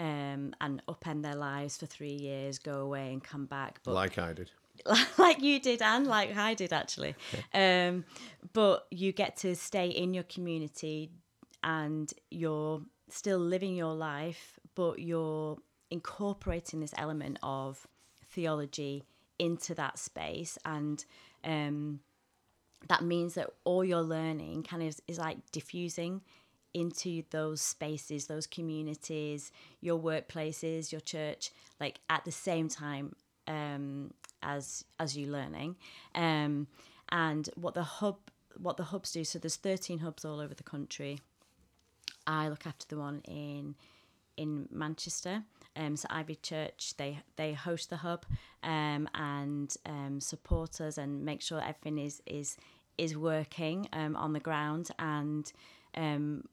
um, 0.00 0.54
and 0.62 0.82
upend 0.88 1.22
their 1.22 1.36
lives 1.36 1.76
for 1.76 1.84
three 1.86 2.14
years, 2.14 2.58
go 2.58 2.80
away 2.80 3.12
and 3.12 3.22
come 3.22 3.44
back. 3.44 3.80
But 3.84 3.92
like 3.92 4.18
I 4.18 4.32
did. 4.32 4.50
like 5.18 5.42
you 5.42 5.60
did 5.60 5.82
and 5.82 6.06
like 6.06 6.34
I 6.36 6.54
did 6.54 6.72
actually. 6.72 7.14
Um, 7.54 8.04
but 8.54 8.86
you 8.90 9.12
get 9.12 9.36
to 9.38 9.54
stay 9.54 9.88
in 9.88 10.14
your 10.14 10.24
community 10.24 11.10
and 11.62 12.10
you're 12.30 12.80
still 13.10 13.38
living 13.38 13.76
your 13.76 13.94
life, 13.94 14.58
but 14.74 14.98
you're 15.00 15.58
incorporating 15.90 16.80
this 16.80 16.94
element 16.96 17.38
of 17.42 17.86
theology 18.24 19.04
into 19.38 19.74
that 19.74 19.98
space 19.98 20.56
and 20.64 21.04
um, 21.44 22.00
that 22.88 23.02
means 23.02 23.34
that 23.34 23.50
all 23.64 23.84
your 23.84 24.02
learning 24.02 24.62
kind 24.62 24.82
of 24.82 24.88
is, 24.88 25.02
is 25.06 25.18
like 25.18 25.38
diffusing 25.52 26.22
into 26.74 27.22
those 27.30 27.60
spaces, 27.60 28.26
those 28.26 28.46
communities, 28.46 29.52
your 29.80 29.98
workplaces, 29.98 30.92
your 30.92 31.00
church, 31.00 31.50
like 31.80 32.00
at 32.08 32.24
the 32.24 32.32
same 32.32 32.68
time 32.68 33.14
um, 33.46 34.12
as 34.42 34.84
as 34.98 35.16
you 35.16 35.26
learning. 35.26 35.76
Um, 36.14 36.66
and 37.10 37.48
what 37.56 37.74
the 37.74 37.82
hub 37.82 38.18
what 38.56 38.76
the 38.76 38.84
hubs 38.84 39.12
do. 39.12 39.24
So 39.24 39.38
there's 39.38 39.56
13 39.56 39.98
hubs 39.98 40.24
all 40.24 40.40
over 40.40 40.54
the 40.54 40.62
country. 40.62 41.20
I 42.26 42.48
look 42.48 42.66
after 42.66 42.86
the 42.86 42.98
one 42.98 43.22
in 43.26 43.74
in 44.36 44.68
Manchester. 44.70 45.42
Um, 45.76 45.96
so 45.96 46.06
Ivy 46.10 46.36
Church 46.36 46.94
they 46.96 47.18
they 47.36 47.52
host 47.52 47.90
the 47.90 47.98
hub 47.98 48.24
um, 48.62 49.08
and 49.14 49.74
um, 49.86 50.20
support 50.20 50.80
us 50.80 50.98
and 50.98 51.24
make 51.24 51.42
sure 51.42 51.60
everything 51.60 51.98
is 51.98 52.22
is 52.26 52.56
is 52.98 53.16
working 53.16 53.88
um, 53.92 54.14
on 54.16 54.32
the 54.32 54.40
ground 54.40 54.90
and 54.98 55.50
um, 55.96 56.44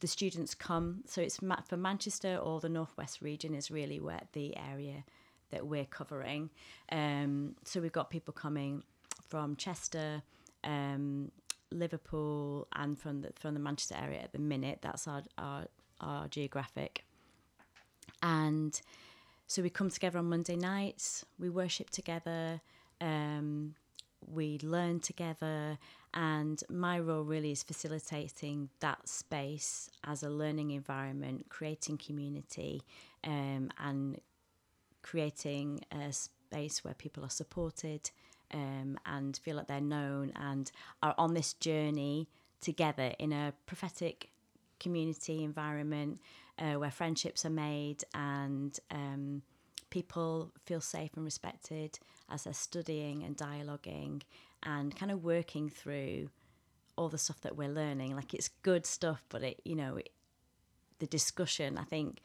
the 0.00 0.06
students 0.06 0.54
come. 0.54 1.02
So 1.06 1.20
it's 1.20 1.40
for 1.66 1.76
Manchester 1.76 2.36
or 2.36 2.60
the 2.60 2.68
northwest 2.68 3.20
region 3.20 3.54
is 3.54 3.70
really 3.70 4.00
where 4.00 4.22
the 4.32 4.56
area 4.56 5.04
that 5.50 5.66
we're 5.66 5.84
covering. 5.86 6.50
Um, 6.92 7.56
so 7.64 7.80
we've 7.80 7.92
got 7.92 8.10
people 8.10 8.34
coming 8.34 8.82
from 9.28 9.56
Chester, 9.56 10.22
um, 10.64 11.30
Liverpool, 11.70 12.66
and 12.74 12.98
from 12.98 13.22
the 13.22 13.32
from 13.38 13.54
the 13.54 13.60
Manchester 13.60 13.96
area 14.00 14.20
at 14.20 14.32
the 14.32 14.38
minute. 14.38 14.78
That's 14.82 15.08
our 15.08 15.22
our, 15.36 15.66
our 16.00 16.28
geographic. 16.28 17.04
And 18.22 18.80
so 19.46 19.62
we 19.62 19.70
come 19.70 19.90
together 19.90 20.18
on 20.18 20.28
Monday 20.28 20.56
nights. 20.56 21.24
We 21.38 21.50
worship 21.50 21.90
together. 21.90 22.60
Um, 23.00 23.74
we 24.26 24.58
learn 24.62 25.00
together 25.00 25.78
and 26.14 26.62
my 26.70 26.98
role 26.98 27.22
really 27.22 27.52
is 27.52 27.62
facilitating 27.62 28.68
that 28.80 29.08
space 29.08 29.90
as 30.04 30.22
a 30.22 30.28
learning 30.28 30.70
environment 30.70 31.46
creating 31.48 31.98
community 31.98 32.82
um, 33.24 33.70
and 33.78 34.20
creating 35.02 35.80
a 35.92 36.12
space 36.12 36.84
where 36.84 36.94
people 36.94 37.24
are 37.24 37.30
supported 37.30 38.10
um, 38.52 38.98
and 39.06 39.36
feel 39.38 39.56
like 39.56 39.66
they're 39.66 39.80
known 39.80 40.32
and 40.36 40.70
are 41.02 41.14
on 41.18 41.34
this 41.34 41.52
journey 41.54 42.28
together 42.60 43.12
in 43.18 43.32
a 43.32 43.52
prophetic 43.66 44.30
community 44.80 45.44
environment 45.44 46.20
uh, 46.58 46.74
where 46.74 46.90
friendships 46.90 47.44
are 47.44 47.50
made 47.50 48.02
and 48.14 48.80
um, 48.90 49.42
people 49.90 50.52
feel 50.64 50.80
safe 50.80 51.10
and 51.16 51.24
respected 51.24 51.98
as 52.30 52.44
they're 52.44 52.52
studying 52.52 53.22
and 53.22 53.36
dialoguing 53.36 54.22
and 54.62 54.94
kind 54.94 55.12
of 55.12 55.24
working 55.24 55.68
through 55.68 56.30
all 56.96 57.08
the 57.08 57.18
stuff 57.18 57.40
that 57.42 57.56
we're 57.56 57.68
learning. 57.68 58.14
Like 58.16 58.34
it's 58.34 58.48
good 58.62 58.84
stuff, 58.84 59.24
but 59.28 59.42
it, 59.42 59.60
you 59.64 59.76
know, 59.76 59.96
it, 59.96 60.10
the 60.98 61.06
discussion, 61.06 61.78
I 61.78 61.84
think 61.84 62.20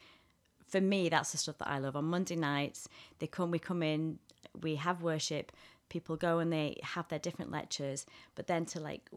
for 0.66 0.80
me, 0.80 1.08
that's 1.08 1.32
the 1.32 1.38
stuff 1.38 1.58
that 1.58 1.68
I 1.68 1.78
love. 1.78 1.96
On 1.96 2.04
Monday 2.04 2.36
nights, 2.36 2.88
they 3.18 3.26
come, 3.26 3.50
we 3.50 3.58
come 3.58 3.82
in, 3.82 4.18
we 4.60 4.76
have 4.76 5.02
worship, 5.02 5.52
people 5.88 6.16
go 6.16 6.38
and 6.40 6.52
they 6.52 6.78
have 6.82 7.08
their 7.08 7.18
different 7.18 7.52
lectures, 7.52 8.06
but 8.34 8.46
then 8.46 8.64
to 8.66 8.80
like 8.80 9.08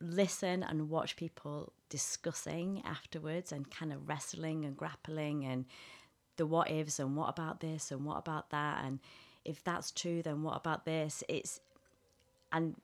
listen 0.00 0.62
and 0.62 0.88
watch 0.88 1.16
people 1.16 1.72
discussing 1.88 2.82
afterwards 2.84 3.52
and 3.52 3.70
kind 3.70 3.92
of 3.92 4.08
wrestling 4.08 4.64
and 4.64 4.76
grappling 4.76 5.44
and 5.44 5.66
the 6.36 6.46
what 6.46 6.70
ifs 6.70 6.98
and 6.98 7.16
what 7.16 7.28
about 7.28 7.60
this 7.60 7.90
and 7.90 8.04
what 8.04 8.16
about 8.16 8.48
that 8.50 8.82
and 8.84 8.98
if 9.44 9.62
that's 9.62 9.90
true 9.90 10.22
then 10.22 10.42
what 10.42 10.56
about 10.56 10.86
this 10.86 11.22
it's 11.28 11.60
and 12.52 12.76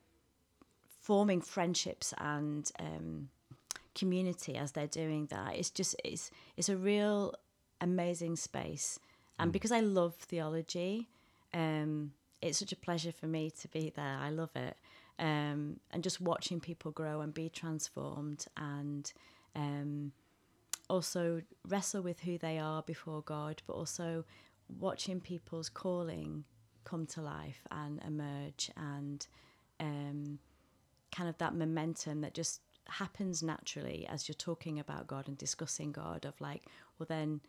forming 1.00 1.40
friendships 1.40 2.12
and 2.18 2.70
um, 2.80 3.28
community 3.94 4.56
as 4.56 4.72
they're 4.72 4.86
doing 4.86 5.26
that. 5.26 5.54
It's 5.56 5.70
just 5.70 5.96
it's 6.04 6.30
it's 6.56 6.68
a 6.68 6.76
real 6.76 7.34
amazing 7.80 8.36
space. 8.36 8.98
And 9.38 9.50
mm. 9.50 9.52
because 9.52 9.72
i 9.72 9.80
love 9.80 10.14
theology 10.14 11.08
um, 11.56 12.12
it's 12.42 12.58
such 12.58 12.72
a 12.72 12.76
pleasure 12.76 13.12
for 13.12 13.26
me 13.26 13.50
to 13.62 13.68
be 13.68 13.92
there. 13.94 14.18
I 14.20 14.30
love 14.30 14.50
it. 14.54 14.76
Um, 15.18 15.80
and 15.90 16.02
just 16.02 16.20
watching 16.20 16.60
people 16.60 16.90
grow 16.90 17.22
and 17.22 17.32
be 17.32 17.48
transformed 17.48 18.44
and 18.56 19.10
um, 19.54 20.12
also 20.90 21.40
wrestle 21.66 22.02
with 22.02 22.20
who 22.20 22.36
they 22.36 22.58
are 22.58 22.82
before 22.82 23.22
God, 23.22 23.62
but 23.66 23.72
also 23.72 24.24
watching 24.78 25.20
people's 25.20 25.70
calling 25.70 26.44
come 26.84 27.06
to 27.06 27.22
life 27.22 27.62
and 27.70 28.00
emerge 28.06 28.70
and 28.76 29.26
um, 29.80 30.38
kind 31.12 31.28
of 31.28 31.38
that 31.38 31.54
momentum 31.54 32.20
that 32.20 32.34
just 32.34 32.60
happens 32.88 33.42
naturally 33.42 34.06
as 34.08 34.28
you're 34.28 34.34
talking 34.34 34.78
about 34.78 35.06
God 35.06 35.28
and 35.28 35.36
discussing 35.36 35.92
God 35.92 36.24
of 36.24 36.40
like, 36.40 36.62
well, 36.98 37.06
then 37.08 37.40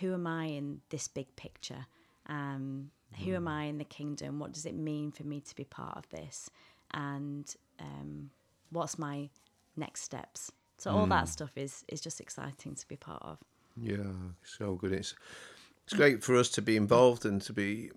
who 0.00 0.14
am 0.14 0.26
I 0.26 0.46
in 0.46 0.80
this 0.90 1.08
big 1.08 1.34
picture? 1.36 1.86
Um, 2.26 2.90
who 3.24 3.34
am 3.34 3.44
mm. 3.44 3.50
I 3.50 3.64
in 3.64 3.78
the 3.78 3.84
kingdom? 3.84 4.38
What 4.38 4.52
does 4.52 4.66
it 4.66 4.74
mean 4.74 5.12
for 5.12 5.24
me 5.24 5.40
to 5.40 5.54
be 5.54 5.64
part 5.64 5.96
of 5.96 6.08
this? 6.10 6.50
And 6.92 7.54
um, 7.80 8.30
what's 8.70 8.98
my 8.98 9.28
next 9.76 10.02
steps? 10.02 10.50
So 10.78 10.90
all 10.90 11.06
mm. 11.06 11.10
that 11.10 11.28
stuff 11.28 11.52
is 11.56 11.84
is 11.88 12.00
just 12.00 12.20
exciting 12.20 12.74
to 12.74 12.88
be 12.88 12.96
part 12.96 13.22
of. 13.22 13.38
Yeah, 13.76 14.12
so 14.42 14.74
good. 14.74 14.92
It's 14.92 15.14
it's 15.84 15.94
great 15.94 16.22
for 16.22 16.36
us 16.36 16.48
to 16.50 16.62
be 16.62 16.76
involved 16.76 17.24
and 17.24 17.40
to 17.42 17.52
be 17.52 17.90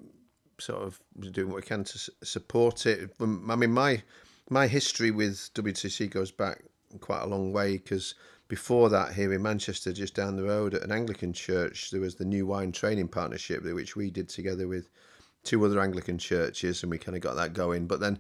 sort 0.60 0.84
of 0.84 1.00
doing 1.32 1.50
what 1.50 1.58
we 1.58 1.62
can 1.62 1.84
to 1.84 2.12
support 2.24 2.86
it. 2.86 3.14
Um, 3.20 3.50
I 3.50 3.56
mean, 3.56 3.72
my 3.72 4.02
my 4.50 4.68
history 4.68 5.12
with 5.12 5.50
WTC 5.54 6.10
goes 6.10 6.32
back 6.32 6.64
quite 7.00 7.22
a 7.22 7.28
long 7.28 7.52
way 7.52 7.78
because 7.78 8.16
before 8.48 8.90
that, 8.90 9.14
here 9.14 9.34
in 9.34 9.42
Manchester, 9.42 9.92
just 9.92 10.16
down 10.16 10.38
the 10.38 10.44
road 10.44 10.74
at 10.74 10.84
an 10.84 10.92
Anglican 10.92 11.34
church, 11.34 11.92
there 11.92 12.00
was 12.00 12.16
the 12.16 12.26
New 12.26 12.46
Wine 12.46 12.72
Training 12.72 13.10
Partnership, 13.10 13.64
which 13.64 13.96
we 13.96 14.10
did 14.10 14.30
together 14.30 14.68
with 14.68 14.90
two 15.44 15.64
other 15.66 15.80
Anglican 15.82 16.18
churches, 16.18 16.82
and 16.82 16.90
we 16.90 16.98
kind 16.98 17.16
of 17.16 17.22
got 17.22 17.36
that 17.36 17.54
going. 17.54 17.88
But 17.88 18.00
then 18.00 18.20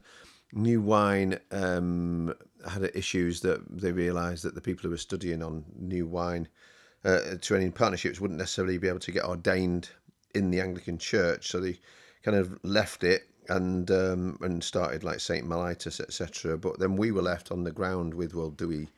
New 0.52 0.82
Wine 0.82 1.40
um, 1.52 2.34
had 2.70 2.92
issues 2.94 3.40
that 3.42 3.62
they 3.70 3.92
realised 3.92 4.44
that 4.44 4.56
the 4.56 4.62
people 4.62 4.84
who 4.84 4.90
were 4.90 4.98
studying 4.98 5.42
on 5.42 5.64
New 5.78 6.08
Wine 6.08 6.48
uh, 7.06 7.36
training 7.42 7.72
partnerships 7.72 8.20
wouldn't 8.20 8.40
necessarily 8.40 8.78
be 8.78 8.90
able 8.90 9.00
to 9.00 9.12
get 9.12 9.24
ordained 9.24 9.90
in 10.36 10.52
the 10.52 10.60
Anglican 10.60 10.98
Church, 10.98 11.48
so 11.50 11.60
they 11.60 11.80
kind 12.28 12.38
of 12.38 12.60
left 12.62 13.06
it 13.06 13.30
and 13.48 13.90
um, 13.90 14.38
and 14.42 14.62
started 14.62 15.02
like 15.02 15.22
Saint 15.22 15.48
Mellitus, 15.48 16.02
etc. 16.02 16.58
But 16.58 16.78
then 16.78 16.98
we 16.98 17.10
were 17.10 17.22
left 17.22 17.52
on 17.54 17.64
the 17.64 17.72
ground 17.72 18.14
with, 18.14 18.36
well, 18.36 18.50
do 18.50 18.68
we 18.68 18.90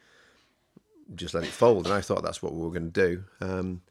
just 1.13 1.35
let 1.35 1.43
it 1.43 1.51
fold? 1.51 1.85
And 1.85 1.93
I 1.93 2.01
thought 2.01 2.23
that's 2.23 2.41
what 2.41 2.53
we 2.53 2.61
were 2.61 2.71
going 2.71 2.91
to 2.91 3.07
do. 3.07 3.23
Um, 3.39 3.81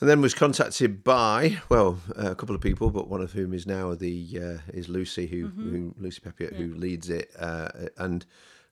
and 0.00 0.08
then 0.08 0.22
was 0.22 0.32
contacted 0.32 1.04
by 1.04 1.58
well 1.68 1.98
a 2.16 2.34
couple 2.34 2.54
of 2.54 2.62
people, 2.62 2.88
but 2.88 3.08
one 3.08 3.20
of 3.20 3.32
whom 3.32 3.52
is 3.52 3.66
now 3.66 3.94
the 3.94 4.40
uh, 4.42 4.58
is 4.72 4.88
Lucy, 4.88 5.26
who, 5.26 5.48
mm-hmm. 5.48 5.70
who 5.70 5.94
Lucy 5.98 6.20
Peppiatt, 6.20 6.52
yeah. 6.52 6.58
who 6.58 6.74
leads 6.74 7.10
it, 7.10 7.30
uh, 7.38 7.68
and 7.98 8.24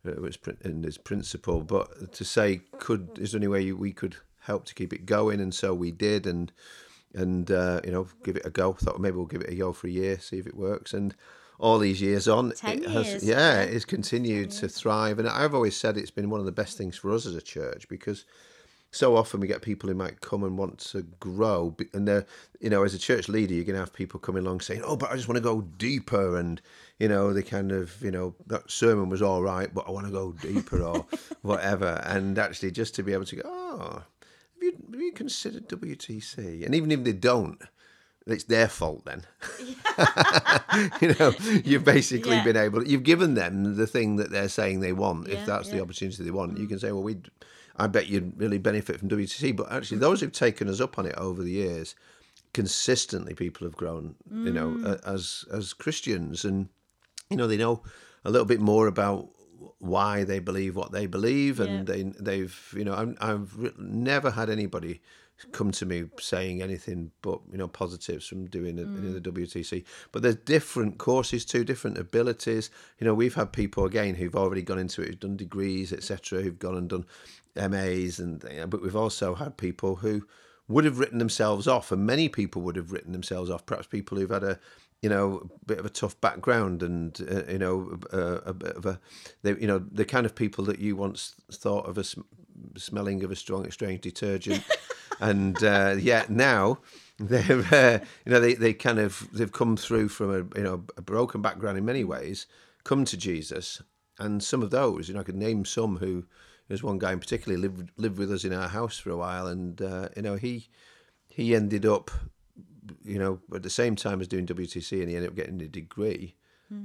uh, 0.09 0.19
was 0.23 0.39
and 0.63 0.87
is 0.87 0.97
principal. 0.97 1.61
But 1.61 2.15
to 2.15 2.25
say, 2.25 2.63
could 2.79 3.19
is 3.21 3.33
there 3.33 3.41
any 3.41 3.49
way 3.49 3.73
we 3.73 3.93
could 3.93 4.17
help 4.41 4.65
to 4.67 4.75
keep 4.75 4.95
it 4.95 5.05
going? 5.05 5.39
And 5.39 5.53
so 5.53 5.75
we 5.75 5.91
did, 5.91 6.27
and 6.27 6.51
and 7.17 7.51
uh, 7.51 7.81
you 7.85 7.91
know 7.91 8.07
give 8.23 8.37
it 8.37 8.47
a 8.47 8.51
go. 8.51 8.75
Thought 8.75 9.01
maybe 9.01 9.17
we'll 9.17 9.27
give 9.27 9.43
it 9.43 9.51
a 9.51 9.55
go 9.57 9.73
for 9.73 9.87
a 9.89 9.91
year, 9.91 10.19
see 10.19 10.39
if 10.39 10.47
it 10.47 10.57
works, 10.57 10.95
and. 10.95 11.15
All 11.59 11.79
these 11.79 12.03
years 12.03 12.29
on, 12.29 12.51
Ten 12.53 12.83
it 12.83 12.91
has 12.91 13.07
years. 13.07 13.25
yeah, 13.25 13.63
it's 13.63 13.87
continued 13.87 14.51
to 14.51 14.69
thrive, 14.69 15.19
and 15.19 15.27
I've 15.27 15.55
always 15.55 15.75
said 15.75 15.97
it's 15.97 16.11
been 16.11 16.29
one 16.29 16.39
of 16.39 16.45
the 16.45 16.53
best 16.53 16.77
things 16.77 16.99
for 16.99 17.11
us 17.15 17.25
as 17.25 17.35
a 17.35 17.41
church 17.41 17.89
because 17.89 18.27
so 18.91 19.17
often 19.17 19.41
we 19.41 19.47
get 19.47 19.63
people 19.63 19.89
who 19.89 19.95
might 19.95 20.21
come 20.21 20.45
and 20.45 20.57
want 20.57 20.79
to 20.79 21.03
grow 21.21 21.75
and 21.93 22.07
they're 22.07 22.25
you 22.61 22.71
know 22.71 22.83
as 22.83 22.95
a 22.95 22.99
church 22.99 23.29
leader 23.29 23.55
you're 23.55 23.65
going 23.65 23.75
to 23.75 23.81
have 23.81 23.93
people 23.93 24.19
coming 24.19 24.45
along 24.45 24.61
saying 24.61 24.83
oh 24.85 24.97
but 24.97 25.11
i 25.11 25.17
just 25.17 25.29
want 25.29 25.37
to 25.37 25.43
go 25.43 25.61
deeper 25.61 26.37
and 26.37 26.61
you 26.99 27.09
know 27.09 27.33
they 27.33 27.43
kind 27.43 27.73
of 27.73 27.95
you 28.03 28.11
know 28.11 28.35
that 28.47 28.71
sermon 28.71 29.09
was 29.09 29.21
all 29.23 29.43
right 29.43 29.75
but 29.75 29.87
i 29.87 29.91
want 29.91 30.07
to 30.07 30.13
go 30.13 30.33
deeper 30.33 30.83
or 30.83 31.05
whatever 31.43 32.01
and 32.05 32.39
actually 32.39 32.71
just 32.71 32.95
to 32.95 33.03
be 33.03 33.13
able 33.13 33.25
to 33.25 33.37
go 33.37 33.43
oh 33.45 34.03
have 34.57 34.63
you, 34.63 34.73
have 34.93 35.01
you 35.01 35.13
considered 35.13 35.69
wtc 35.69 36.65
and 36.65 36.75
even 36.75 36.91
if 36.91 37.05
they 37.05 37.13
don't 37.13 37.61
it's 38.29 38.43
their 38.45 38.67
fault 38.67 39.05
then. 39.05 39.23
you 41.01 41.15
know, 41.15 41.33
you've 41.65 41.85
basically 41.85 42.37
Yeah. 42.37 42.43
been 42.45 42.57
able, 42.57 42.85
you've 42.85 43.05
given 43.05 43.35
them 43.35 43.77
the 43.77 43.87
thing 43.87 44.17
that 44.17 44.31
they're 44.33 44.49
saying 44.49 44.81
they 44.81 44.93
want. 44.93 45.29
Yeah, 45.29 45.35
if 45.35 45.47
that's 45.47 45.71
the 45.71 45.81
opportunity 45.81 46.25
they 46.25 46.33
want, 46.33 46.59
you 46.59 46.67
can 46.67 46.81
say, 46.81 46.91
well, 46.91 47.05
we, 47.05 47.19
I 47.77 47.87
bet 47.87 48.09
you'd 48.09 48.37
really 48.37 48.59
benefit 48.59 48.99
from 48.99 49.09
WTC. 49.11 49.55
But 49.57 49.71
actually, 49.71 49.99
those 49.99 50.21
who've 50.21 50.33
taken 50.33 50.69
us 50.69 50.81
up 50.81 50.99
on 50.99 51.07
it 51.07 51.15
over 51.17 51.41
the 51.43 51.53
years, 51.53 51.95
consistently 52.53 53.33
people 53.35 53.65
have 53.65 53.77
grown, 53.77 54.17
you 54.29 54.53
know, 54.53 54.71
Mm. 54.71 55.01
as 55.07 55.45
as 55.53 55.73
Christians, 55.73 56.45
and 56.45 56.69
you 57.31 57.37
know 57.37 57.47
they 57.47 57.57
know 57.57 57.83
a 58.25 58.31
little 58.31 58.47
bit 58.47 58.61
more 58.61 58.89
about 58.89 59.29
why 59.89 60.25
they 60.25 60.39
believe 60.39 60.77
what 60.77 60.93
they 60.93 61.07
believe, 61.07 61.61
and 61.61 61.89
Yeah. 61.89 61.95
they 61.95 62.03
they've 62.03 62.75
you 62.77 62.85
know 62.85 62.95
I'm, 62.95 63.17
I've 63.21 63.79
never 63.79 64.31
had 64.31 64.51
anybody 64.51 65.01
come 65.53 65.71
to 65.71 65.85
me 65.85 66.05
saying 66.19 66.63
anything 66.63 67.11
but 67.21 67.41
you 67.51 67.59
know 67.59 67.69
positives 67.69 68.27
from 68.27 68.47
doing 68.47 68.79
it 68.79 68.83
in 68.83 69.13
the 69.13 69.21
mm. 69.21 69.35
WTC. 69.35 69.85
But 70.13 70.23
there's 70.23 70.37
different 70.37 70.99
courses 70.99 71.45
too, 71.45 71.65
different 71.65 71.99
abilities. 71.99 72.71
You 72.99 73.07
know, 73.07 73.15
we've 73.15 73.35
had 73.35 73.53
people 73.53 73.85
again 73.85 74.15
who've 74.15 74.35
already 74.35 74.63
gone 74.63 74.79
into 74.79 75.03
it, 75.03 75.09
who've 75.09 75.21
done 75.21 75.37
degrees, 75.37 75.93
etc., 75.93 76.43
who've 76.43 76.59
gone 76.59 76.77
and 76.77 76.89
done 76.89 77.07
MAs, 77.55 78.19
and 78.19 78.41
but 78.71 78.83
we've 78.83 78.97
also 78.97 79.35
had 79.35 79.57
people 79.57 79.97
who 79.97 80.27
would 80.69 80.85
have 80.85 80.99
written 80.99 81.19
themselves 81.19 81.69
off, 81.69 81.93
and 81.93 82.05
many 82.07 82.29
people 82.29 82.63
would 82.63 82.77
have 82.77 82.93
written 82.93 83.13
themselves 83.13 83.51
off. 83.51 83.67
Perhaps 83.67 83.87
people 83.89 84.19
who've 84.19 84.31
had 84.31 84.43
a 84.43 84.59
you 85.03 85.09
know 85.09 85.49
a 85.63 85.65
bit 85.67 85.79
of 85.79 85.87
a 85.87 85.91
tough 85.91 86.21
background, 86.21 86.83
and 86.83 87.21
uh, 87.31 87.51
you 87.51 87.59
know 87.59 87.99
uh, 88.13 88.41
a 88.47 88.55
bit 88.55 88.77
of 88.77 88.87
a 88.87 89.01
they 89.43 89.51
you 89.51 89.67
know 89.67 89.79
the 89.79 90.05
kind 90.05 90.27
of 90.27 90.35
people 90.35 90.65
that 90.65 90.79
you 90.79 90.97
once 90.97 91.35
thought 91.53 91.87
of 91.87 91.99
as 91.99 92.11
sm- 92.11 92.23
smelling 92.77 93.23
of 93.23 93.31
a 93.31 93.37
strong 93.37 93.71
strange 93.71 94.01
detergent, 94.01 94.65
and 95.21 95.63
uh, 95.63 95.97
yet 95.99 96.31
now 96.31 96.79
they've 97.19 97.73
uh, 97.73 97.99
you 98.25 98.33
know 98.33 98.41
they, 98.41 98.55
they 98.55 98.73
kind 98.73 98.99
of 98.99 99.29
they've 99.33 99.53
come 99.53 99.77
through 99.77 100.09
from 100.09 100.31
a 100.31 100.59
you 100.59 100.65
know 100.65 100.85
a 100.97 101.03
broken 101.03 101.43
background 101.43 101.79
in 101.79 101.85
many 101.85 102.05
ways, 102.05 102.47
come 102.85 103.05
to 103.05 103.17
Jesus, 103.17 103.83
and 104.19 104.43
some 104.43 104.63
of 104.63 104.71
those 104.71 105.09
you 105.09 105.15
know 105.15 105.21
I 105.21 105.25
could 105.25 105.37
name 105.37 105.65
some 105.65 105.99
who 105.99 106.25
there's 106.69 106.83
one 106.83 106.99
guy 106.99 107.13
in 107.13 107.21
particular 107.21 107.59
lived 107.59 107.91
lived 107.97 108.19
with 108.19 108.33
us 108.33 108.45
in 108.45 108.53
our 108.53 108.69
house 108.69 108.99
for 108.99 109.11
a 109.11 109.17
while, 109.17 109.47
and 109.47 109.81
uh, 109.81 110.09
you 110.17 110.23
know 110.23 110.37
he 110.37 110.69
he 111.29 111.55
ended 111.55 111.85
up 111.85 112.11
you 113.05 113.19
know 113.19 113.41
at 113.55 113.63
the 113.63 113.71
same 113.71 113.97
time 113.97 114.21
as 114.21 114.29
doing 114.29 114.47
WTC, 114.47 115.01
and 115.01 115.11
he 115.11 115.17
ended 115.17 115.31
up 115.31 115.37
getting 115.37 115.61
a 115.61 115.69
degree. 115.69 116.35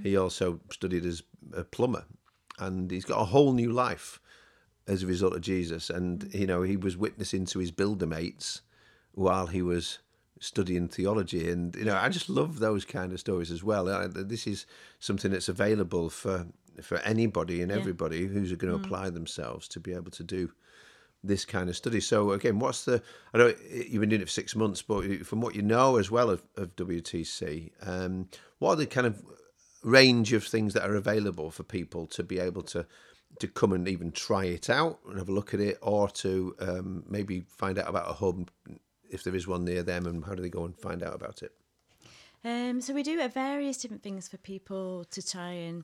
He 0.04 0.14
hmm. 0.14 0.22
also 0.22 0.60
studied 0.72 1.06
as 1.06 1.24
a 1.54 1.64
plumber, 1.64 2.06
and 2.60 2.92
he's 2.92 3.06
got 3.06 3.20
a 3.20 3.26
whole 3.26 3.54
new 3.54 3.72
life 3.72 4.20
as 4.88 5.02
a 5.02 5.08
result 5.08 5.34
of 5.34 5.42
Jesus. 5.42 5.90
And 5.90 6.24
hmm. 6.24 6.38
you 6.38 6.48
know 6.48 6.62
he 6.62 6.78
was 6.78 6.98
witnessing 6.98 7.46
to 7.48 7.60
his 7.60 7.72
builder 7.72 8.08
mates 8.08 8.62
while 9.14 9.48
he 9.48 9.62
was 9.62 10.00
studying 10.40 10.88
theology, 10.88 11.50
and 11.50 11.76
you 11.76 11.86
know 11.86 11.96
I 11.96 12.10
just 12.10 12.30
love 12.30 12.60
those 12.60 12.86
kind 12.86 13.12
of 13.12 13.20
stories 13.20 13.52
as 13.52 13.64
well. 13.64 13.86
This 14.10 14.48
is 14.48 14.66
something 15.00 15.32
that's 15.32 15.50
available 15.50 16.10
for 16.10 16.48
for 16.82 17.00
anybody 17.00 17.62
and 17.62 17.72
everybody 17.72 18.26
who's 18.28 18.54
going 18.54 18.72
to 18.72 18.78
hmm. 18.78 18.86
apply 18.86 19.10
themselves 19.10 19.68
to 19.68 19.80
be 19.80 19.94
able 19.94 20.12
to 20.12 20.24
do 20.24 20.52
this 21.24 21.46
kind 21.46 21.70
of 21.70 21.76
study. 21.76 22.00
So 22.00 22.32
again, 22.32 22.60
what's 22.60 22.86
the? 22.86 23.02
I 23.34 23.38
know 23.38 23.54
you've 23.70 24.02
been 24.02 24.10
doing 24.10 24.22
it 24.22 24.26
for 24.26 24.32
six 24.32 24.56
months, 24.56 24.82
but 24.82 25.26
from 25.26 25.42
what 25.42 25.56
you 25.56 25.62
know 25.62 25.98
as 25.98 26.10
well 26.10 26.30
of, 26.30 26.44
of 26.58 26.76
WTC, 26.76 27.72
um, 27.86 28.28
what 28.60 28.72
are 28.74 28.78
the 28.78 28.88
kind 28.88 29.08
of 29.08 29.24
range 29.84 30.34
of 30.34 30.44
things 30.44 30.74
that 30.74 30.88
are 30.88 30.96
available 30.96 31.52
for 31.52 31.64
people 31.64 32.06
to 32.06 32.24
be 32.24 32.40
able 32.40 32.62
to 32.62 32.86
to 33.40 33.48
come 33.48 33.72
and 33.72 33.88
even 33.88 34.12
try 34.12 34.46
it 34.46 34.70
out 34.70 35.00
and 35.08 35.18
have 35.18 35.30
a 35.30 35.32
look 35.32 35.54
at 35.54 35.60
it, 35.60 35.78
or 35.82 36.10
to 36.10 36.56
um, 36.60 37.04
maybe 37.08 37.42
find 37.58 37.78
out 37.80 37.88
about 37.88 38.10
a 38.10 38.14
hub 38.14 38.52
if 39.10 39.24
there 39.24 39.36
is 39.36 39.48
one 39.48 39.66
near 39.66 39.84
them, 39.84 40.06
and 40.06 40.26
how 40.26 40.36
do 40.36 40.42
they 40.42 40.50
go 40.50 40.66
and 40.66 40.78
find 40.78 41.04
out 41.04 41.14
about 41.14 41.42
it? 41.44 41.52
Um, 42.44 42.82
so 42.82 42.94
we 42.94 43.04
do 43.04 43.26
various 43.28 43.78
different 43.78 44.04
things 44.04 44.28
for 44.28 44.38
people 44.38 45.06
to 45.12 45.26
try 45.26 45.52
and 45.52 45.84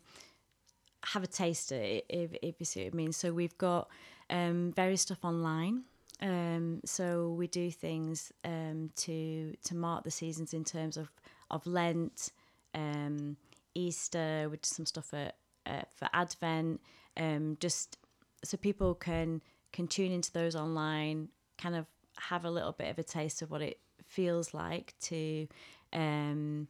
have 1.13 1.23
a 1.23 1.27
taste 1.27 1.71
of 1.71 1.79
it, 1.79 2.05
if, 2.09 2.31
if 2.41 2.55
you 2.59 2.65
see 2.65 2.83
what 2.83 2.93
I 2.93 2.95
mean. 2.95 3.13
So 3.13 3.31
we've 3.31 3.57
got 3.57 3.89
um, 4.29 4.73
various 4.75 5.01
stuff 5.01 5.23
online. 5.23 5.83
Um, 6.21 6.81
so 6.83 7.29
we 7.37 7.47
do 7.47 7.69
things 7.69 8.31
um, 8.43 8.89
to 8.97 9.53
to 9.63 9.75
mark 9.75 10.03
the 10.03 10.11
seasons 10.11 10.53
in 10.53 10.63
terms 10.63 10.97
of 10.97 11.09
of 11.51 11.65
Lent, 11.67 12.31
um, 12.73 13.37
Easter. 13.75 14.47
We 14.49 14.57
do 14.57 14.61
some 14.63 14.85
stuff 14.85 15.05
for 15.05 15.31
uh, 15.65 15.83
for 15.95 16.09
Advent. 16.13 16.81
Um, 17.15 17.57
just 17.59 17.97
so 18.43 18.57
people 18.57 18.95
can 18.95 19.41
can 19.71 19.87
tune 19.87 20.11
into 20.11 20.31
those 20.31 20.55
online, 20.55 21.29
kind 21.57 21.75
of 21.75 21.85
have 22.19 22.45
a 22.45 22.49
little 22.49 22.71
bit 22.71 22.89
of 22.89 22.97
a 22.97 23.03
taste 23.03 23.41
of 23.41 23.51
what 23.51 23.61
it 23.61 23.79
feels 24.03 24.53
like 24.53 24.93
to 25.01 25.47
um, 25.93 26.67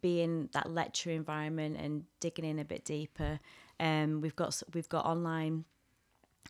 be 0.00 0.22
in 0.22 0.48
that 0.52 0.70
lecture 0.70 1.10
environment 1.10 1.76
and 1.78 2.04
digging 2.20 2.44
in 2.44 2.58
a 2.58 2.64
bit 2.64 2.84
deeper. 2.84 3.38
Um, 3.80 4.20
we've 4.20 4.36
got 4.36 4.62
we've 4.72 4.88
got 4.88 5.04
online 5.04 5.64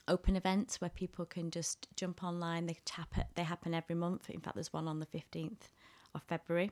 open 0.09 0.37
events 0.37 0.81
where 0.81 0.91
people 0.91 1.25
can 1.25 1.51
just 1.51 1.89
jump 1.97 2.25
online. 2.25 2.67
They 2.67 2.79
tap 2.85 3.17
it. 3.17 3.27
They 3.35 3.45
happen 3.45 3.75
every 3.75 3.95
month. 3.95 4.31
In 4.31 4.41
fact, 4.41 4.57
there's 4.57 4.73
one 4.73 4.89
on 4.89 5.01
the 5.01 5.07
fifteenth 5.07 5.71
of 6.15 6.23
February, 6.23 6.71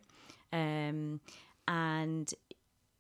um, 0.53 1.21
and 1.67 2.33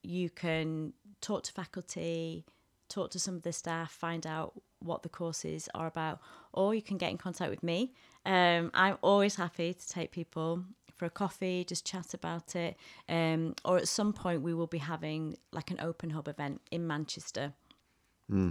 you 0.02 0.30
can 0.30 0.92
talk 1.20 1.42
to 1.44 1.52
faculty, 1.52 2.44
talk 2.88 3.10
to 3.10 3.18
some 3.18 3.34
of 3.34 3.42
the 3.42 3.52
staff, 3.52 3.92
find 3.92 4.26
out 4.26 4.52
what 4.78 5.02
the 5.02 5.08
courses 5.08 5.68
are 5.74 5.86
about, 5.86 6.20
or 6.52 6.74
you 6.74 6.80
can 6.80 6.96
get 6.96 7.10
in 7.10 7.18
contact 7.18 7.50
with 7.50 7.62
me. 7.62 7.92
Um, 8.24 8.70
I'm 8.72 8.96
always 9.02 9.34
happy 9.34 9.74
to 9.74 9.88
take 9.88 10.10
people 10.10 10.64
for 10.96 11.04
a 11.04 11.10
coffee, 11.10 11.64
just 11.64 11.86
chat 11.86 12.14
about 12.14 12.56
it. 12.56 12.76
Um, 13.08 13.54
or 13.64 13.78
at 13.78 13.88
some 13.88 14.12
point, 14.12 14.42
we 14.42 14.54
will 14.54 14.66
be 14.66 14.78
having 14.78 15.36
like 15.52 15.70
an 15.70 15.80
open 15.80 16.10
hub 16.10 16.28
event 16.28 16.60
in 16.70 16.86
Manchester. 16.86 17.52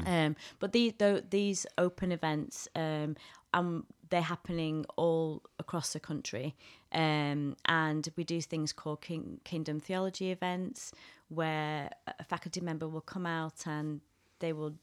Um, 0.05 0.35
but 0.59 0.71
these 0.71 0.93
though 0.97 1.21
these 1.29 1.65
open 1.77 2.11
events, 2.11 2.67
um, 2.75 3.15
um, 3.53 3.85
they're 4.09 4.21
happening 4.21 4.85
all 4.97 5.41
across 5.59 5.93
the 5.93 5.99
country, 5.99 6.55
um, 6.91 7.55
and 7.65 8.07
we 8.15 8.23
do 8.23 8.41
things 8.41 8.73
called 8.73 9.01
King, 9.01 9.39
Kingdom 9.43 9.79
Theology 9.79 10.31
events, 10.31 10.91
where 11.29 11.89
a 12.07 12.23
faculty 12.23 12.61
member 12.61 12.87
will 12.87 13.01
come 13.01 13.25
out 13.25 13.65
and 13.65 14.01
they 14.39 14.53
will 14.53 14.73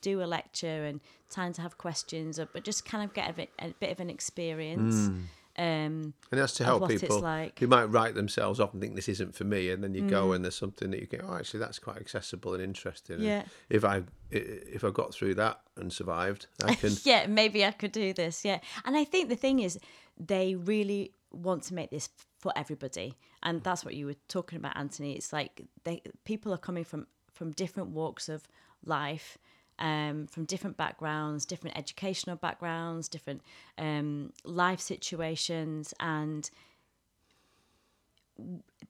do 0.00 0.22
a 0.22 0.26
lecture 0.26 0.84
and 0.84 1.00
time 1.30 1.52
to 1.54 1.62
have 1.62 1.78
questions, 1.78 2.38
uh, 2.38 2.44
but 2.52 2.62
just 2.62 2.84
kind 2.84 3.02
of 3.02 3.14
get 3.14 3.30
a 3.30 3.32
bit, 3.32 3.50
a 3.58 3.68
bit 3.80 3.90
of 3.90 4.00
an 4.00 4.10
experience. 4.10 5.08
Um, 5.56 6.14
And 6.30 6.40
that's 6.40 6.54
to 6.54 6.64
help 6.64 6.88
people 6.88 7.20
like. 7.20 7.58
who 7.60 7.66
might 7.68 7.84
write 7.84 8.14
themselves 8.14 8.58
off 8.58 8.72
and 8.72 8.80
think 8.82 8.96
this 8.96 9.08
isn't 9.08 9.34
for 9.36 9.44
me, 9.44 9.70
and 9.70 9.82
then 9.84 9.94
you 9.94 10.02
go 10.08 10.32
and 10.32 10.44
there's 10.44 10.56
something 10.56 10.90
that 10.90 11.00
you 11.00 11.06
go, 11.06 11.18
oh, 11.28 11.36
actually 11.36 11.60
that's 11.60 11.78
quite 11.78 11.96
accessible 11.98 12.54
and 12.54 12.62
interesting. 12.62 13.16
And 13.16 13.24
Yeah. 13.24 13.44
if 13.68 13.84
I 13.84 14.02
if 14.30 14.82
I 14.82 14.90
got 14.90 15.14
through 15.14 15.34
that 15.36 15.60
and 15.76 15.92
survived, 15.92 16.46
I 16.64 16.74
can. 16.80 16.92
yeah, 17.04 17.26
maybe 17.28 17.64
I 17.64 17.70
could 17.70 17.92
do 17.92 18.12
this. 18.12 18.44
Yeah. 18.44 18.58
And 18.84 18.96
I 18.96 19.04
think 19.04 19.28
the 19.28 19.36
thing 19.36 19.60
is, 19.60 19.78
they 20.18 20.56
really 20.56 21.12
want 21.30 21.62
to 21.64 21.74
make 21.74 21.90
this 21.90 22.08
for 22.38 22.52
everybody. 22.56 23.14
And 23.44 23.62
that's 23.62 23.84
what 23.84 23.94
you 23.94 24.06
were 24.06 24.16
talking 24.28 24.58
about, 24.58 24.76
Anthony. 24.76 25.12
It's 25.14 25.32
like 25.32 25.62
they, 25.84 26.02
people 26.24 26.52
are 26.52 26.58
coming 26.58 26.84
from, 26.84 27.06
from 27.32 27.52
different 27.52 27.90
walks 27.90 28.28
of 28.28 28.48
life, 28.84 29.38
um, 29.78 30.26
from 30.26 30.44
different 30.44 30.76
backgrounds, 30.76 31.44
different 31.44 31.76
educational 31.76 32.36
backgrounds, 32.36 33.08
different 33.08 33.42
um, 33.78 34.32
life 34.44 34.80
situations. 34.80 35.94
And 36.00 36.50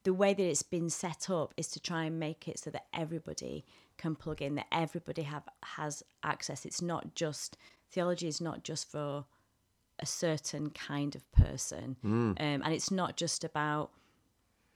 the 0.03 0.13
way 0.13 0.33
that 0.33 0.43
it's 0.43 0.63
been 0.63 0.89
set 0.89 1.29
up 1.29 1.53
is 1.57 1.67
to 1.69 1.79
try 1.79 2.05
and 2.05 2.19
make 2.19 2.47
it 2.47 2.59
so 2.59 2.69
that 2.71 2.85
everybody 2.93 3.65
can 3.97 4.15
plug 4.15 4.41
in 4.41 4.55
that 4.55 4.67
everybody 4.71 5.21
have 5.21 5.43
has 5.63 6.03
access 6.23 6.65
it's 6.65 6.81
not 6.81 7.15
just 7.15 7.57
theology 7.91 8.27
is 8.27 8.41
not 8.41 8.63
just 8.63 8.89
for 8.91 9.25
a 9.99 10.05
certain 10.05 10.69
kind 10.71 11.15
of 11.15 11.31
person 11.31 11.95
um, 12.03 12.35
and 12.37 12.73
it's 12.73 12.91
not 12.91 13.15
just 13.15 13.43
about 13.43 13.91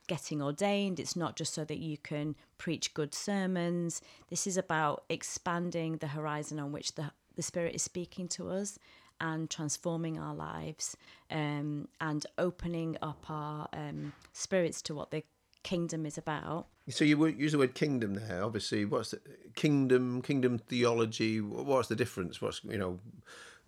getting 0.10 0.42
ordained 0.42 1.00
it's 1.00 1.16
not 1.16 1.38
just 1.38 1.54
so 1.54 1.64
that 1.64 1.78
you 1.78 1.98
can 1.98 2.36
preach 2.58 2.94
good 2.94 3.14
sermons 3.14 4.02
this 4.30 4.46
is 4.46 4.58
about 4.58 5.06
expanding 5.08 5.98
the 5.98 6.08
horizon 6.08 6.60
on 6.60 6.74
which 6.74 6.96
the, 6.96 7.12
the 7.36 7.42
spirit 7.42 7.74
is 7.74 7.82
speaking 7.82 8.28
to 8.28 8.50
us 8.50 8.78
and 9.22 9.50
transforming 9.50 10.18
our 10.20 10.36
lives 10.36 10.98
um, 11.32 11.88
and 12.02 12.26
opening 12.38 12.98
up 13.02 13.24
our 13.30 13.68
um, 13.72 14.12
spirits 14.34 14.82
to 14.82 14.94
what 14.94 15.12
the 15.12 15.24
kingdom 15.64 16.06
is 16.06 16.18
about 16.18 16.68
So 16.90 17.06
you 17.06 17.24
use 17.28 17.52
the 17.52 17.60
word 17.60 17.76
kingdom 17.76 18.16
there. 18.16 18.44
Obviously, 18.44 18.84
what's 18.86 19.12
the 19.12 19.22
kingdom? 19.56 20.22
Kingdom 20.24 20.58
theology. 20.58 21.40
What's 21.40 21.88
the 21.88 21.96
difference? 21.96 22.42
What's 22.42 22.64
you 22.64 22.78
know? 22.78 23.00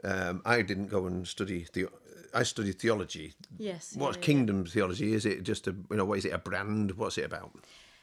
Um, 0.04 0.42
I 0.44 0.64
didn't 0.64 0.88
go 0.88 1.06
and 1.06 1.28
study 1.28 1.68
the. 1.72 1.88
I 2.34 2.44
studied 2.44 2.80
theology. 2.80 3.34
yes 3.58 3.96
What's 3.98 4.18
kingdom 4.18 4.66
theology? 4.66 5.14
Is 5.14 5.26
it 5.26 5.44
just 5.44 5.68
a 5.68 5.76
you 5.90 5.98
know 5.98 6.06
what 6.06 6.18
is 6.18 6.26
it 6.26 6.34
a 6.34 6.38
brand? 6.38 6.92
What's 6.92 7.18
it 7.18 7.26
about? 7.26 7.52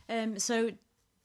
Um, 0.08 0.38
so 0.38 0.70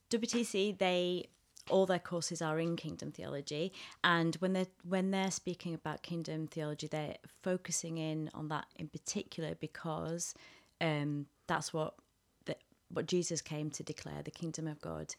WTC, 0.10 0.78
they 0.78 1.28
all 1.70 1.86
their 1.86 2.00
courses 2.00 2.42
are 2.42 2.60
in 2.60 2.76
kingdom 2.76 3.12
theology, 3.12 3.72
and 4.04 4.36
when 4.36 4.54
they're 4.54 4.68
when 4.88 5.12
they're 5.12 5.32
speaking 5.32 5.74
about 5.74 6.04
kingdom 6.04 6.48
theology, 6.48 6.88
they're 6.88 7.16
focusing 7.42 7.98
in 7.98 8.30
on 8.34 8.50
that 8.50 8.66
in 8.78 8.88
particular 8.88 9.56
because 9.56 10.34
um, 10.82 11.26
that's 11.48 11.74
what 11.74 11.96
the, 12.46 12.56
what 12.90 13.08
Jesus 13.08 13.42
came 13.42 13.70
to 13.72 13.84
declare. 13.84 14.22
The 14.24 14.32
kingdom 14.32 14.68
of 14.68 14.82
God 14.82 15.16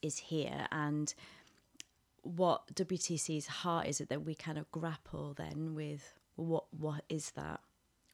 is 0.00 0.16
here, 0.16 0.66
and 0.70 1.12
what 2.22 2.74
WTC's 2.74 3.46
heart 3.46 3.86
is 3.86 4.00
it 4.00 4.08
that 4.10 4.24
we 4.24 4.34
kind 4.34 4.58
of 4.58 4.70
grapple 4.70 5.34
then 5.34 5.74
with 5.74 6.14
what 6.40 6.64
what 6.76 7.04
is 7.08 7.30
that? 7.32 7.60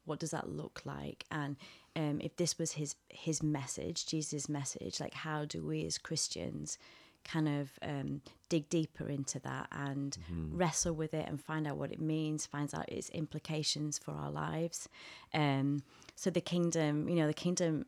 What 0.05 0.19
does 0.19 0.31
that 0.31 0.49
look 0.49 0.81
like? 0.85 1.25
And 1.31 1.57
um, 1.97 2.21
if 2.21 2.35
this 2.35 2.57
was 2.57 2.73
his 2.73 2.95
his 3.09 3.41
message 3.41 4.05
jesus 4.05 4.47
message 4.47 4.99
like 4.99 5.15
how 5.15 5.45
do 5.45 5.65
we 5.65 5.83
as 5.83 5.97
christians 5.97 6.77
kind 7.23 7.47
of 7.47 7.71
um, 7.81 8.21
dig 8.47 8.69
deeper 8.69 9.09
into 9.09 9.39
that 9.39 9.67
and 9.71 10.17
mm-hmm. 10.31 10.55
wrestle 10.55 10.93
with 10.93 11.13
it 11.13 11.27
and 11.27 11.41
find 11.41 11.67
out 11.67 11.75
what 11.75 11.91
it 11.91 11.99
means 11.99 12.45
find 12.45 12.73
out 12.73 12.87
its 12.89 13.09
implications 13.09 13.97
for 13.97 14.11
our 14.11 14.31
lives? 14.31 14.87
Um, 15.33 15.83
so 16.15 16.29
the 16.29 16.41
kingdom 16.41 17.09
you 17.09 17.15
know 17.15 17.27
the 17.27 17.33
kingdom 17.33 17.85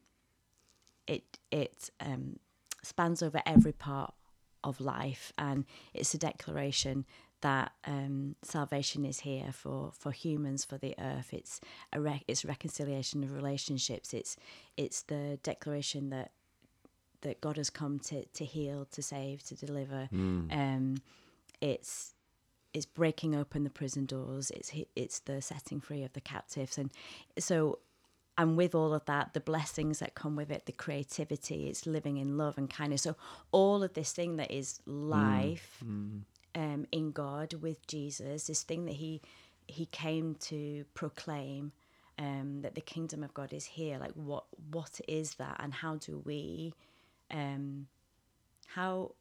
it 1.08 1.24
it 1.52 1.90
um, 2.02 2.40
spans 2.84 3.24
over 3.24 3.42
every 3.46 3.72
part 3.72 4.14
of 4.64 4.82
life 4.82 5.32
and 5.38 5.64
it's 5.94 6.14
a 6.14 6.18
declaration 6.18 7.06
that 7.42 7.72
um, 7.86 8.36
salvation 8.42 9.06
is 9.06 9.22
here 9.22 9.52
for, 9.52 9.92
for 9.94 10.12
humans, 10.12 10.66
for 10.66 10.78
the 10.78 10.96
earth. 11.00 11.30
It's 11.34 11.62
a 11.94 12.00
re- 12.00 12.24
it's 12.28 12.46
reconciliation 12.46 13.24
of 13.24 13.34
relationships. 13.34 14.14
It's 14.14 14.36
it's 14.78 15.04
the 15.04 15.40
declaration 15.44 16.10
that 16.10 16.32
that 17.22 17.42
God 17.42 17.58
has 17.58 17.70
come 17.70 18.00
to, 18.00 18.26
to 18.26 18.46
heal, 18.46 18.88
to 18.92 19.02
save, 19.02 19.44
to 19.44 19.56
deliver. 19.56 20.08
Mm. 20.14 20.54
Um, 20.54 20.96
it's 21.62 22.14
it's 22.74 22.86
breaking 22.86 23.36
open 23.36 23.64
the 23.64 23.70
prison 23.70 24.06
doors. 24.06 24.52
It's 24.52 24.72
it's 24.96 25.20
the 25.20 25.42
setting 25.42 25.82
free 25.82 26.04
of 26.04 26.14
the 26.14 26.22
captives, 26.22 26.78
and 26.78 26.92
so 27.38 27.80
and 28.38 28.56
with 28.56 28.74
all 28.74 28.94
of 28.94 29.04
that, 29.06 29.34
the 29.34 29.42
blessings 29.42 30.00
that 30.00 30.16
come 30.16 30.38
with 30.38 30.50
it, 30.50 30.66
the 30.66 30.72
creativity, 30.72 31.68
it's 31.68 31.86
living 31.86 32.18
in 32.18 32.38
love 32.38 32.58
and 32.58 32.70
kindness. 32.70 33.02
So 33.02 33.18
all 33.52 33.84
of 33.84 33.94
this 33.96 34.14
thing 34.14 34.38
that 34.38 34.52
is 34.52 34.80
life. 34.86 35.84
Mm. 35.86 35.90
Mm 35.90 36.22
um, 36.56 36.86
in 36.92 37.12
God 37.12 37.54
with 37.56 37.86
Jesus, 37.88 38.48
this 38.48 38.64
thing 38.64 38.86
that 38.86 38.96
he 38.96 39.22
he 39.68 39.86
came 39.86 40.36
to 40.36 40.84
proclaim 40.96 41.72
um, 42.18 42.62
that 42.62 42.74
the 42.74 42.82
kingdom 42.82 43.24
of 43.24 43.34
God 43.34 43.54
is 43.54 43.66
here. 43.66 43.98
Like 43.98 44.14
what 44.14 44.46
what 44.72 45.00
is 45.08 45.36
that, 45.36 45.58
and 45.60 45.74
how 45.74 45.96
do 45.96 46.22
we 46.26 46.74
um, 47.32 47.88
how 48.68 49.14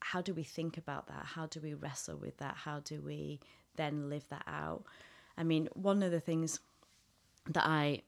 how 0.00 0.22
do 0.22 0.32
we 0.34 0.44
think 0.44 0.76
about 0.78 1.08
that? 1.08 1.24
How 1.24 1.46
do 1.46 1.60
we 1.60 1.74
wrestle 1.74 2.16
with 2.16 2.36
that? 2.38 2.54
How 2.56 2.80
do 2.80 3.00
we 3.00 3.40
then 3.76 4.08
live 4.08 4.28
that 4.28 4.44
out? 4.46 4.84
I 5.36 5.44
mean, 5.44 5.68
one 5.74 6.02
of 6.02 6.10
the 6.10 6.20
things 6.20 6.60
that 7.48 7.64
I 7.66 8.02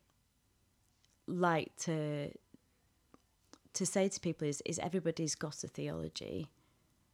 like 1.26 1.74
to 1.78 2.30
to 3.72 3.86
say 3.86 4.08
to 4.08 4.20
people 4.20 4.46
is 4.46 4.62
is 4.66 4.78
everybody's 4.78 5.34
got 5.34 5.62
a 5.64 5.68
theology 5.68 6.50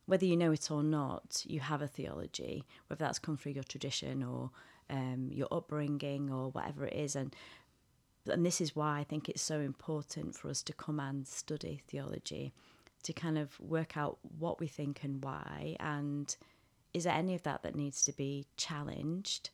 whether 0.06 0.24
you 0.24 0.36
know 0.36 0.52
it 0.52 0.70
or 0.70 0.82
not, 0.82 1.42
you 1.46 1.60
have 1.60 1.82
a 1.82 1.88
theology, 1.88 2.64
whether 2.86 3.04
that's 3.04 3.18
come 3.18 3.36
through 3.36 3.52
your 3.52 3.64
tradition 3.64 4.22
or 4.22 4.50
um, 4.88 5.28
your 5.32 5.48
upbringing 5.50 6.30
or 6.30 6.50
whatever 6.50 6.86
it 6.86 6.94
is. 6.94 7.16
And 7.16 7.34
and 8.28 8.44
this 8.44 8.60
is 8.60 8.74
why 8.74 8.98
I 8.98 9.04
think 9.04 9.28
it's 9.28 9.42
so 9.42 9.60
important 9.60 10.34
for 10.34 10.50
us 10.50 10.60
to 10.64 10.72
come 10.72 10.98
and 10.98 11.26
study 11.28 11.82
theology, 11.86 12.52
to 13.04 13.12
kind 13.12 13.38
of 13.38 13.58
work 13.60 13.96
out 13.96 14.18
what 14.38 14.58
we 14.58 14.66
think 14.66 15.04
and 15.04 15.22
why, 15.22 15.76
and 15.78 16.36
is 16.92 17.04
there 17.04 17.12
any 17.12 17.34
of 17.34 17.42
that 17.42 17.62
that 17.62 17.76
needs 17.76 18.02
to 18.04 18.12
be 18.12 18.46
challenged? 18.56 19.50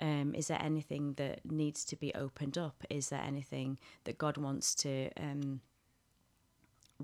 Um, 0.00 0.34
is 0.34 0.48
there 0.48 0.60
anything 0.62 1.12
that 1.14 1.40
needs 1.44 1.84
to 1.86 1.96
be 1.96 2.14
opened 2.14 2.56
up? 2.56 2.84
Is 2.88 3.10
there 3.10 3.20
anything 3.20 3.78
that 4.04 4.18
God 4.18 4.38
wants 4.38 4.74
to 4.76 5.10
um, 5.18 5.60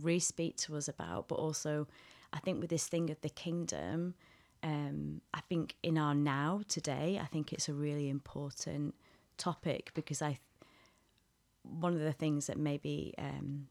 re 0.01 0.19
speak 0.19 0.57
to 0.59 0.77
us 0.77 0.89
about, 0.89 1.29
but 1.29 1.35
also 1.35 1.87
I 2.33 2.39
think 2.39 2.61
with 2.61 2.71
this 2.71 2.87
thing 2.87 3.11
of 3.11 3.21
the 3.21 3.29
kingdom, 3.29 4.15
um, 4.63 5.21
I 5.35 5.41
think 5.41 5.77
in 5.83 5.99
our 5.99 6.15
now 6.15 6.63
today, 6.69 7.19
I 7.23 7.27
think 7.27 7.53
it's 7.53 7.69
a 7.69 7.75
really 7.75 8.09
important 8.09 8.95
topic 9.37 9.91
because 9.95 10.23
I, 10.23 10.39
one 11.63 11.95
of 11.95 12.01
the 12.01 12.13
things 12.13 12.47
that 12.47 12.59
maybe 12.59 13.15
um, 13.19 13.69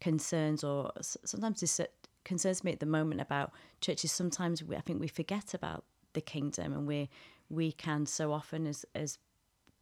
concerns 0.00 0.62
or 0.62 0.92
sometimes 1.00 1.80
concerns 2.24 2.64
me 2.64 2.72
at 2.72 2.80
the 2.80 2.86
moment 2.86 3.20
about 3.20 3.52
churches. 3.80 4.12
Sometimes 4.12 4.62
we, 4.62 4.76
I 4.76 4.80
think 4.80 5.00
we 5.00 5.08
forget 5.08 5.54
about 5.54 5.84
the 6.12 6.20
kingdom, 6.20 6.72
and 6.72 6.86
we 6.86 7.08
we 7.48 7.72
can 7.72 8.06
so 8.06 8.32
often 8.32 8.66
as 8.66 8.84
as 8.94 9.18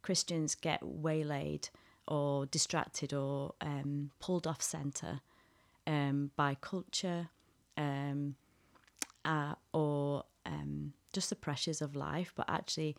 Christians 0.01 0.55
get 0.55 0.79
waylaid 0.83 1.69
or 2.07 2.45
distracted 2.45 3.13
or 3.13 3.55
um, 3.61 4.11
pulled 4.19 4.45
off 4.45 4.61
center 4.61 5.21
um, 5.87 6.31
by 6.35 6.55
culture 6.61 7.29
um, 7.77 8.35
uh, 9.23 9.55
or 9.73 10.23
um, 10.45 10.93
just 11.13 11.29
the 11.29 11.35
pressures 11.35 11.81
of 11.81 11.95
life, 11.95 12.33
but 12.35 12.45
actually, 12.49 12.95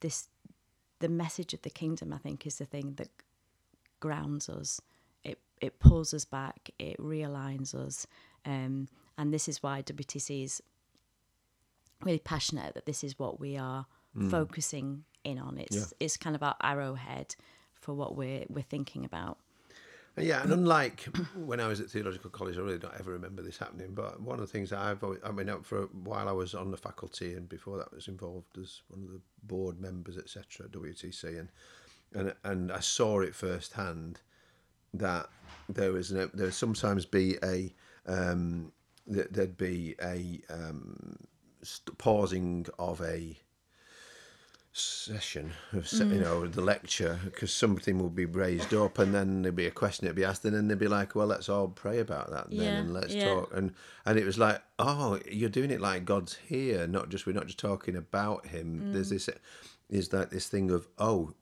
this 0.00 0.28
the 0.98 1.08
message 1.08 1.54
of 1.54 1.62
the 1.62 1.70
kingdom, 1.70 2.12
I 2.12 2.18
think, 2.18 2.46
is 2.46 2.56
the 2.56 2.66
thing 2.66 2.94
that 2.96 3.08
grounds 4.00 4.48
us. 4.48 4.80
It 5.24 5.38
it 5.60 5.78
pulls 5.78 6.12
us 6.14 6.24
back. 6.24 6.70
It 6.78 6.98
realigns 6.98 7.74
us, 7.74 8.06
um, 8.44 8.88
and 9.16 9.32
this 9.32 9.48
is 9.48 9.62
why 9.62 9.82
WTC 9.82 10.44
is 10.44 10.62
really 12.02 12.18
passionate 12.18 12.74
that 12.74 12.86
this 12.86 13.04
is 13.04 13.18
what 13.18 13.40
we 13.40 13.56
are 13.56 13.86
mm. 14.16 14.30
focusing 14.30 15.04
in 15.24 15.38
on. 15.38 15.58
It's 15.58 15.76
yeah. 15.76 15.84
it's 16.00 16.16
kind 16.16 16.36
of 16.36 16.42
our 16.42 16.56
arrowhead 16.62 17.36
for 17.74 17.94
what 17.94 18.16
we're 18.16 18.44
we're 18.48 18.62
thinking 18.62 19.04
about. 19.04 19.38
Yeah, 20.16 20.42
and 20.42 20.52
unlike 20.52 21.02
when 21.34 21.60
I 21.60 21.68
was 21.68 21.80
at 21.80 21.88
theological 21.88 22.30
college, 22.30 22.56
I 22.56 22.60
really 22.60 22.78
don't 22.78 22.98
ever 22.98 23.12
remember 23.12 23.42
this 23.42 23.58
happening. 23.58 23.94
But 23.94 24.20
one 24.20 24.34
of 24.34 24.40
the 24.40 24.52
things 24.52 24.70
that 24.70 24.80
I've 24.80 25.02
always, 25.02 25.20
I 25.24 25.30
mean, 25.30 25.50
for 25.62 25.84
a 25.84 25.86
while 25.86 26.28
I 26.28 26.32
was 26.32 26.54
on 26.54 26.70
the 26.70 26.76
faculty, 26.76 27.34
and 27.34 27.48
before 27.48 27.78
that 27.78 27.92
was 27.92 28.08
involved 28.08 28.58
as 28.58 28.82
one 28.88 29.02
of 29.04 29.12
the 29.12 29.20
board 29.44 29.80
members, 29.80 30.18
etc. 30.18 30.68
WTC, 30.68 31.38
and 31.38 31.48
and 32.14 32.34
and 32.44 32.72
I 32.72 32.80
saw 32.80 33.20
it 33.20 33.34
firsthand 33.34 34.20
that 34.94 35.28
there 35.68 35.92
was 35.92 36.10
an, 36.10 36.30
there 36.34 36.46
would 36.46 36.54
sometimes 36.54 37.06
be 37.06 37.36
a 37.42 37.72
um, 38.06 38.72
there'd 39.06 39.56
be 39.56 39.94
a 40.02 40.40
um, 40.50 41.16
pausing 41.98 42.66
of 42.78 43.00
a 43.02 43.36
session 44.72 45.52
of 45.72 45.84
mm. 45.84 46.14
you 46.14 46.20
know 46.20 46.46
the 46.46 46.60
lecture 46.60 47.18
because 47.24 47.52
something 47.52 47.98
will 47.98 48.08
be 48.08 48.24
raised 48.24 48.72
up 48.72 49.00
and 49.00 49.12
then 49.12 49.42
there'll 49.42 49.54
be 49.54 49.66
a 49.66 49.70
question 49.70 50.06
that'll 50.06 50.16
be 50.16 50.24
asked 50.24 50.44
and 50.44 50.54
then 50.54 50.68
they'll 50.68 50.78
be 50.78 50.86
like 50.86 51.16
well 51.16 51.26
let's 51.26 51.48
all 51.48 51.66
pray 51.66 51.98
about 51.98 52.30
that 52.30 52.46
and 52.46 52.60
then 52.60 52.66
yeah, 52.66 52.78
and 52.78 52.94
let's 52.94 53.12
yeah. 53.12 53.24
talk 53.24 53.52
and 53.52 53.74
and 54.06 54.16
it 54.16 54.24
was 54.24 54.38
like 54.38 54.62
oh 54.78 55.18
you're 55.28 55.48
doing 55.48 55.72
it 55.72 55.80
like 55.80 56.04
god's 56.04 56.36
here 56.46 56.86
not 56.86 57.08
just 57.08 57.26
we're 57.26 57.32
not 57.32 57.46
just 57.46 57.58
talking 57.58 57.96
about 57.96 58.46
him 58.46 58.80
mm. 58.80 58.92
there's 58.92 59.10
this 59.10 59.28
is 59.88 60.10
that 60.10 60.30
this 60.30 60.46
thing 60.46 60.70
of 60.70 60.86
oh 60.98 61.34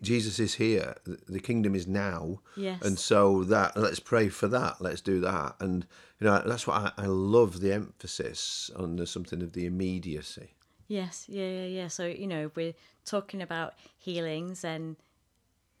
Jesus 0.00 0.38
is 0.38 0.54
here. 0.54 0.94
The 1.04 1.40
kingdom 1.40 1.74
is 1.74 1.88
now. 1.88 2.40
Yes. 2.56 2.80
And 2.82 2.96
so 2.96 3.42
that 3.44 3.76
let's 3.76 3.98
pray 3.98 4.28
for 4.28 4.46
that. 4.48 4.80
Let's 4.80 5.00
do 5.00 5.20
that. 5.20 5.56
And 5.58 5.84
you 6.20 6.26
know 6.26 6.40
that's 6.46 6.66
what 6.66 6.76
I, 6.76 6.92
I 6.96 7.06
love 7.06 7.60
the 7.60 7.72
emphasis 7.72 8.70
on 8.76 8.96
the, 8.96 9.06
something 9.06 9.42
of 9.42 9.52
the 9.52 9.66
immediacy. 9.66 10.54
Yes, 10.92 11.24
yeah, 11.26 11.48
yeah, 11.48 11.66
yeah. 11.66 11.88
So, 11.88 12.04
you 12.04 12.26
know, 12.26 12.50
we're 12.54 12.74
talking 13.06 13.40
about 13.40 13.72
healings 13.98 14.62
and, 14.62 14.96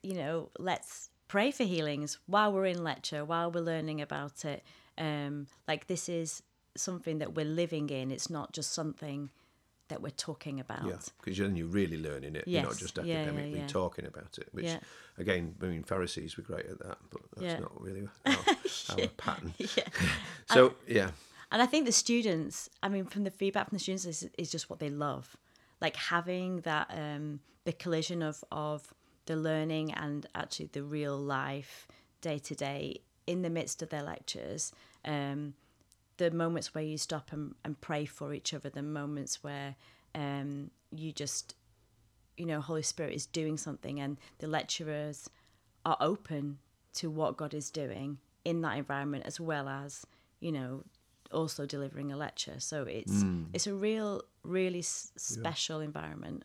you 0.02 0.14
know, 0.14 0.48
let's 0.58 1.10
pray 1.28 1.50
for 1.50 1.64
healings 1.64 2.18
while 2.26 2.50
we're 2.50 2.64
in 2.64 2.82
lecture, 2.82 3.22
while 3.22 3.50
we're 3.50 3.60
learning 3.60 4.00
about 4.00 4.46
it. 4.46 4.64
Um, 4.96 5.48
like 5.68 5.86
this 5.86 6.08
is 6.08 6.42
something 6.76 7.18
that 7.18 7.34
we're 7.34 7.44
living 7.44 7.90
in. 7.90 8.10
It's 8.10 8.30
not 8.30 8.52
just 8.52 8.72
something 8.72 9.28
that 9.88 10.00
we're 10.00 10.10
talking 10.10 10.58
about. 10.60 10.86
Yeah, 10.86 10.96
because 11.20 11.36
then 11.36 11.56
you're 11.56 11.66
really 11.66 12.00
learning 12.00 12.34
it. 12.34 12.44
Yes. 12.46 12.62
You're 12.62 12.70
not 12.70 12.78
just 12.78 12.98
academically 12.98 13.50
yeah, 13.50 13.56
yeah, 13.56 13.62
yeah. 13.62 13.68
talking 13.68 14.06
about 14.06 14.38
it. 14.38 14.48
Which, 14.52 14.72
again, 15.18 15.54
I 15.60 15.66
mean, 15.66 15.82
Pharisees 15.82 16.38
were 16.38 16.42
great 16.42 16.64
at 16.64 16.78
that, 16.78 16.96
but 17.10 17.20
that's 17.36 17.60
not 17.60 17.78
really 17.78 18.08
our, 18.26 18.34
our 18.92 19.08
pattern. 19.18 19.52
so, 20.46 20.72
yeah. 20.88 21.10
And 21.52 21.60
I 21.60 21.66
think 21.66 21.84
the 21.84 21.92
students, 21.92 22.70
I 22.82 22.88
mean, 22.88 23.04
from 23.04 23.24
the 23.24 23.30
feedback 23.30 23.68
from 23.68 23.76
the 23.76 23.82
students, 23.82 24.06
is, 24.06 24.28
is 24.38 24.50
just 24.50 24.70
what 24.70 24.78
they 24.78 24.88
love. 24.88 25.36
Like 25.82 25.96
having 25.96 26.62
that, 26.62 26.90
um, 26.90 27.40
the 27.64 27.74
collision 27.74 28.22
of, 28.22 28.42
of 28.50 28.94
the 29.26 29.36
learning 29.36 29.92
and 29.92 30.26
actually 30.34 30.70
the 30.72 30.82
real 30.82 31.16
life 31.16 31.86
day 32.22 32.38
to 32.38 32.54
day 32.54 33.02
in 33.26 33.42
the 33.42 33.50
midst 33.50 33.82
of 33.82 33.90
their 33.90 34.02
lectures. 34.02 34.72
Um, 35.04 35.52
the 36.16 36.30
moments 36.30 36.74
where 36.74 36.84
you 36.84 36.96
stop 36.96 37.32
and, 37.32 37.54
and 37.64 37.78
pray 37.82 38.06
for 38.06 38.32
each 38.32 38.54
other, 38.54 38.70
the 38.70 38.82
moments 38.82 39.44
where 39.44 39.76
um, 40.14 40.70
you 40.90 41.12
just, 41.12 41.54
you 42.38 42.46
know, 42.46 42.62
Holy 42.62 42.82
Spirit 42.82 43.14
is 43.14 43.26
doing 43.26 43.58
something 43.58 44.00
and 44.00 44.16
the 44.38 44.46
lecturers 44.46 45.28
are 45.84 45.98
open 46.00 46.58
to 46.94 47.10
what 47.10 47.36
God 47.36 47.52
is 47.52 47.70
doing 47.70 48.18
in 48.42 48.62
that 48.62 48.78
environment 48.78 49.24
as 49.26 49.38
well 49.38 49.68
as, 49.68 50.06
you 50.40 50.50
know, 50.50 50.84
also 51.32 51.66
delivering 51.66 52.12
a 52.12 52.16
lecture. 52.16 52.56
So 52.58 52.84
it's 52.84 53.12
mm. 53.24 53.46
it's 53.52 53.66
a 53.66 53.74
real, 53.74 54.22
really 54.42 54.80
s- 54.80 55.12
special 55.16 55.80
yeah. 55.80 55.86
environment. 55.86 56.44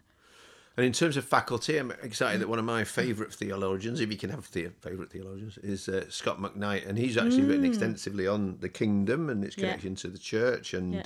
And 0.75 0.85
in 0.85 0.93
terms 0.93 1.17
of 1.17 1.25
faculty, 1.25 1.77
I'm 1.77 1.89
excited 2.03 2.39
that 2.41 2.49
one 2.49 2.59
of 2.59 2.65
my 2.65 2.83
favourite 2.83 3.33
theologians, 3.33 3.99
if 3.99 4.11
you 4.11 4.17
can 4.17 4.29
have 4.29 4.51
the- 4.51 4.69
favourite 4.81 5.09
theologians, 5.09 5.57
is 5.57 5.89
uh, 5.89 6.05
Scot 6.09 6.39
McKnight, 6.39 6.87
and 6.87 6.99
he's 6.99 7.17
actually 7.17 7.43
written 7.43 7.65
extensively 7.65 8.27
on 8.27 8.57
the 8.59 8.69
kingdom 8.69 9.27
and 9.29 9.43
its 9.43 9.55
Mm. 9.55 9.59
Yeah. 9.61 9.65
connection 9.69 9.95
to 9.95 10.07
the 10.09 10.19
church. 10.19 10.73
And 10.75 10.93
Yeah. 10.93 11.03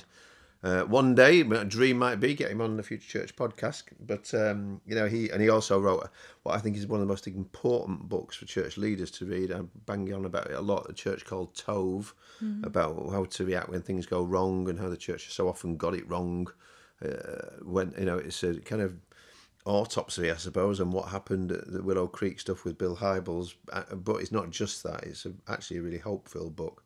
Uh, 0.64 0.82
one 0.82 1.12
day, 1.14 1.42
my 1.42 1.64
dream 1.64 1.98
might 1.98 2.20
be 2.20 2.34
get 2.34 2.50
him 2.50 2.60
on 2.60 2.76
the 2.76 2.84
Future 2.84 3.18
Church 3.20 3.34
podcast. 3.34 3.82
But 3.98 4.32
um, 4.32 4.80
you 4.86 4.94
know, 4.94 5.06
he 5.08 5.28
and 5.30 5.42
he 5.42 5.48
also 5.48 5.80
wrote 5.80 6.08
what 6.44 6.54
I 6.54 6.58
think 6.58 6.76
is 6.76 6.86
one 6.86 7.00
of 7.00 7.06
the 7.06 7.12
most 7.12 7.26
important 7.26 8.08
books 8.08 8.36
for 8.36 8.44
church 8.46 8.76
leaders 8.76 9.10
to 9.12 9.26
read. 9.26 9.50
I'm 9.50 9.70
banging 9.86 10.14
on 10.14 10.24
about 10.24 10.50
it 10.50 10.56
a 10.56 10.60
lot. 10.60 10.86
The 10.86 10.92
church 10.92 11.24
called 11.24 11.54
Tov, 11.54 12.12
Mm-hmm. 12.42 12.64
about 12.64 13.10
how 13.12 13.24
to 13.24 13.44
react 13.44 13.68
when 13.68 13.82
things 13.82 14.04
go 14.04 14.22
wrong 14.24 14.68
and 14.68 14.76
how 14.78 14.88
the 14.88 14.96
church 14.96 15.26
has 15.26 15.32
so 15.34 15.48
often 15.48 15.76
got 15.76 15.94
it 15.94 16.08
wrong. 16.08 16.48
Uh, 17.04 17.56
when 17.62 17.94
you 17.98 18.04
know, 18.04 18.18
it's 18.18 18.42
a 18.42 18.54
kind 18.60 18.82
of 18.82 18.96
autopsy, 19.64 20.30
I 20.30 20.34
suppose, 20.36 20.80
and 20.80 20.92
what 20.92 21.08
happened 21.08 21.52
at 21.52 21.72
the 21.72 21.82
Willow 21.82 22.06
Creek 22.06 22.40
stuff 22.40 22.64
with 22.64 22.78
Bill 22.78 22.96
Hybels. 22.96 23.54
Uh, 23.72 23.94
But 23.94 24.16
it's 24.22 24.32
not 24.32 24.50
just 24.50 24.82
that; 24.84 25.04
it's 25.04 25.26
a, 25.26 25.32
actually 25.48 25.78
a 25.78 25.82
really 25.82 25.98
hopeful 25.98 26.50
book. 26.50 26.84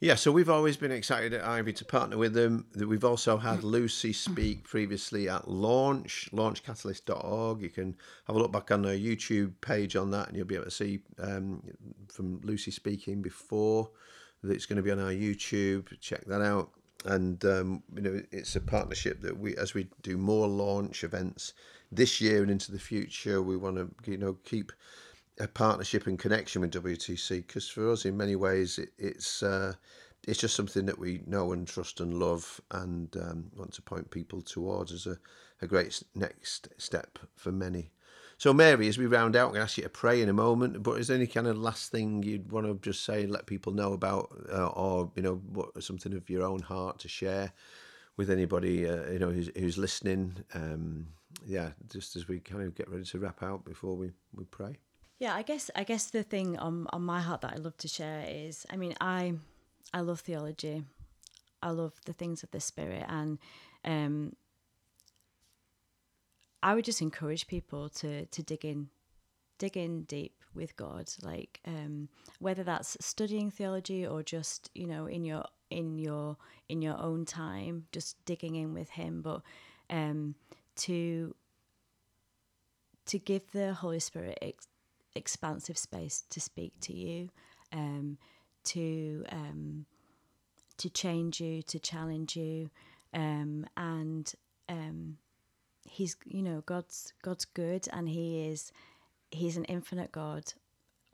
Yeah, 0.00 0.14
so 0.14 0.30
we've 0.30 0.48
always 0.48 0.76
been 0.76 0.92
excited 0.92 1.32
at 1.32 1.44
Ivy 1.44 1.72
to 1.72 1.84
partner 1.84 2.16
with 2.16 2.32
them. 2.32 2.66
We've 2.76 3.04
also 3.04 3.36
had 3.36 3.64
Lucy 3.64 4.12
speak 4.12 4.62
previously 4.62 5.28
at 5.28 5.48
Launch, 5.48 6.28
launchcatalyst.org. 6.32 7.60
You 7.60 7.68
can 7.68 7.96
have 8.28 8.36
a 8.36 8.38
look 8.38 8.52
back 8.52 8.70
on 8.70 8.82
their 8.82 8.96
YouTube 8.96 9.54
page 9.60 9.96
on 9.96 10.12
that, 10.12 10.28
and 10.28 10.36
you'll 10.36 10.46
be 10.46 10.54
able 10.54 10.66
to 10.66 10.70
see 10.70 11.00
um, 11.18 11.64
from 12.12 12.40
Lucy 12.44 12.70
speaking 12.70 13.22
before 13.22 13.90
that 14.44 14.52
it's 14.52 14.66
going 14.66 14.76
to 14.76 14.84
be 14.84 14.92
on 14.92 15.00
our 15.00 15.10
YouTube. 15.10 15.88
Check 16.00 16.24
that 16.26 16.42
out. 16.42 16.70
And 17.04 17.44
um, 17.44 17.82
you 17.96 18.02
know, 18.02 18.22
it's 18.30 18.54
a 18.54 18.60
partnership 18.60 19.20
that 19.22 19.36
we, 19.36 19.56
as 19.56 19.74
we 19.74 19.88
do 20.02 20.16
more 20.16 20.46
launch 20.46 21.02
events 21.02 21.54
this 21.90 22.20
year 22.20 22.42
and 22.42 22.52
into 22.52 22.70
the 22.70 22.78
future, 22.78 23.42
we 23.42 23.56
want 23.56 23.76
to 23.76 23.90
you 24.08 24.16
know 24.16 24.34
keep 24.44 24.70
a 25.40 25.48
partnership 25.48 26.06
and 26.06 26.18
connection 26.18 26.60
with 26.62 26.72
WTC 26.72 27.46
because 27.46 27.68
for 27.68 27.90
us, 27.90 28.04
in 28.04 28.16
many 28.16 28.36
ways, 28.36 28.78
it, 28.78 28.90
it's 28.98 29.42
uh, 29.42 29.74
it's 30.26 30.40
just 30.40 30.56
something 30.56 30.86
that 30.86 30.98
we 30.98 31.22
know 31.26 31.52
and 31.52 31.66
trust 31.66 32.00
and 32.00 32.14
love 32.14 32.60
and 32.72 33.16
um, 33.16 33.50
want 33.56 33.72
to 33.72 33.82
point 33.82 34.10
people 34.10 34.42
towards 34.42 34.92
as 34.92 35.06
a, 35.06 35.18
a 35.62 35.66
great 35.66 36.02
next 36.14 36.68
step 36.78 37.18
for 37.36 37.52
many. 37.52 37.92
So, 38.36 38.52
Mary, 38.52 38.86
as 38.86 38.98
we 38.98 39.06
round 39.06 39.34
out, 39.34 39.46
I'm 39.46 39.52
going 39.54 39.60
to 39.60 39.64
ask 39.64 39.78
you 39.78 39.82
to 39.82 39.88
pray 39.88 40.22
in 40.22 40.28
a 40.28 40.32
moment. 40.32 40.82
But 40.82 41.00
is 41.00 41.08
there 41.08 41.16
any 41.16 41.26
kind 41.26 41.48
of 41.48 41.58
last 41.58 41.90
thing 41.90 42.22
you'd 42.22 42.52
want 42.52 42.66
to 42.66 42.78
just 42.88 43.04
say, 43.04 43.24
and 43.24 43.32
let 43.32 43.46
people 43.46 43.72
know 43.72 43.92
about, 43.92 44.30
uh, 44.52 44.68
or 44.68 45.10
you 45.16 45.22
know, 45.22 45.36
what 45.52 45.82
something 45.82 46.14
of 46.14 46.30
your 46.30 46.44
own 46.44 46.60
heart 46.60 47.00
to 47.00 47.08
share 47.08 47.52
with 48.16 48.30
anybody 48.30 48.86
uh, 48.88 49.10
you 49.10 49.18
know 49.18 49.30
who's, 49.30 49.50
who's 49.56 49.78
listening? 49.78 50.36
Um, 50.54 51.08
yeah, 51.46 51.70
just 51.90 52.16
as 52.16 52.28
we 52.28 52.40
kind 52.40 52.62
of 52.62 52.74
get 52.74 52.88
ready 52.88 53.04
to 53.04 53.18
wrap 53.18 53.42
out 53.42 53.64
before 53.64 53.96
we, 53.96 54.12
we 54.34 54.44
pray. 54.44 54.76
Yeah, 55.18 55.34
I 55.34 55.42
guess 55.42 55.70
I 55.74 55.82
guess 55.82 56.10
the 56.10 56.22
thing 56.22 56.56
on 56.58 56.86
on 56.92 57.02
my 57.02 57.20
heart 57.20 57.40
that 57.40 57.54
I 57.54 57.56
love 57.56 57.76
to 57.78 57.88
share 57.88 58.24
is, 58.28 58.64
I 58.70 58.76
mean, 58.76 58.94
I 59.00 59.34
I 59.92 60.00
love 60.00 60.20
theology, 60.20 60.84
I 61.60 61.70
love 61.70 61.94
the 62.04 62.12
things 62.12 62.42
of 62.44 62.50
the 62.52 62.60
spirit, 62.60 63.04
and 63.08 63.38
um, 63.84 64.36
I 66.62 66.74
would 66.74 66.84
just 66.84 67.02
encourage 67.02 67.48
people 67.48 67.88
to 68.00 68.26
to 68.26 68.42
dig 68.44 68.64
in, 68.64 68.90
dig 69.58 69.76
in 69.76 70.02
deep 70.04 70.44
with 70.54 70.76
God, 70.76 71.10
like 71.22 71.60
um, 71.66 72.08
whether 72.38 72.62
that's 72.62 72.96
studying 73.00 73.50
theology 73.50 74.06
or 74.06 74.22
just 74.22 74.70
you 74.74 74.86
know 74.86 75.06
in 75.06 75.24
your 75.24 75.44
in 75.70 75.98
your 75.98 76.36
in 76.68 76.80
your 76.80 76.96
own 76.96 77.24
time, 77.24 77.86
just 77.90 78.24
digging 78.24 78.54
in 78.54 78.72
with 78.72 78.90
Him, 78.90 79.22
but 79.22 79.42
um, 79.90 80.36
to 80.76 81.34
to 83.06 83.18
give 83.18 83.50
the 83.50 83.74
Holy 83.74 84.00
Spirit 84.00 84.38
ex- 84.42 84.68
expansive 85.18 85.76
space 85.76 86.24
to 86.30 86.40
speak 86.40 86.72
to 86.80 86.94
you, 86.94 87.30
um, 87.72 88.18
to 88.64 89.24
um, 89.30 89.86
to 90.78 90.88
change 90.88 91.40
you, 91.40 91.62
to 91.62 91.78
challenge 91.78 92.36
you, 92.36 92.70
um, 93.12 93.66
and 93.76 94.32
um, 94.68 95.18
he's 95.86 96.16
you 96.24 96.42
know 96.42 96.62
God's 96.64 97.12
God's 97.22 97.44
good, 97.44 97.88
and 97.92 98.08
He 98.08 98.48
is 98.48 98.72
He's 99.30 99.58
an 99.58 99.64
infinite 99.64 100.12
God, 100.12 100.54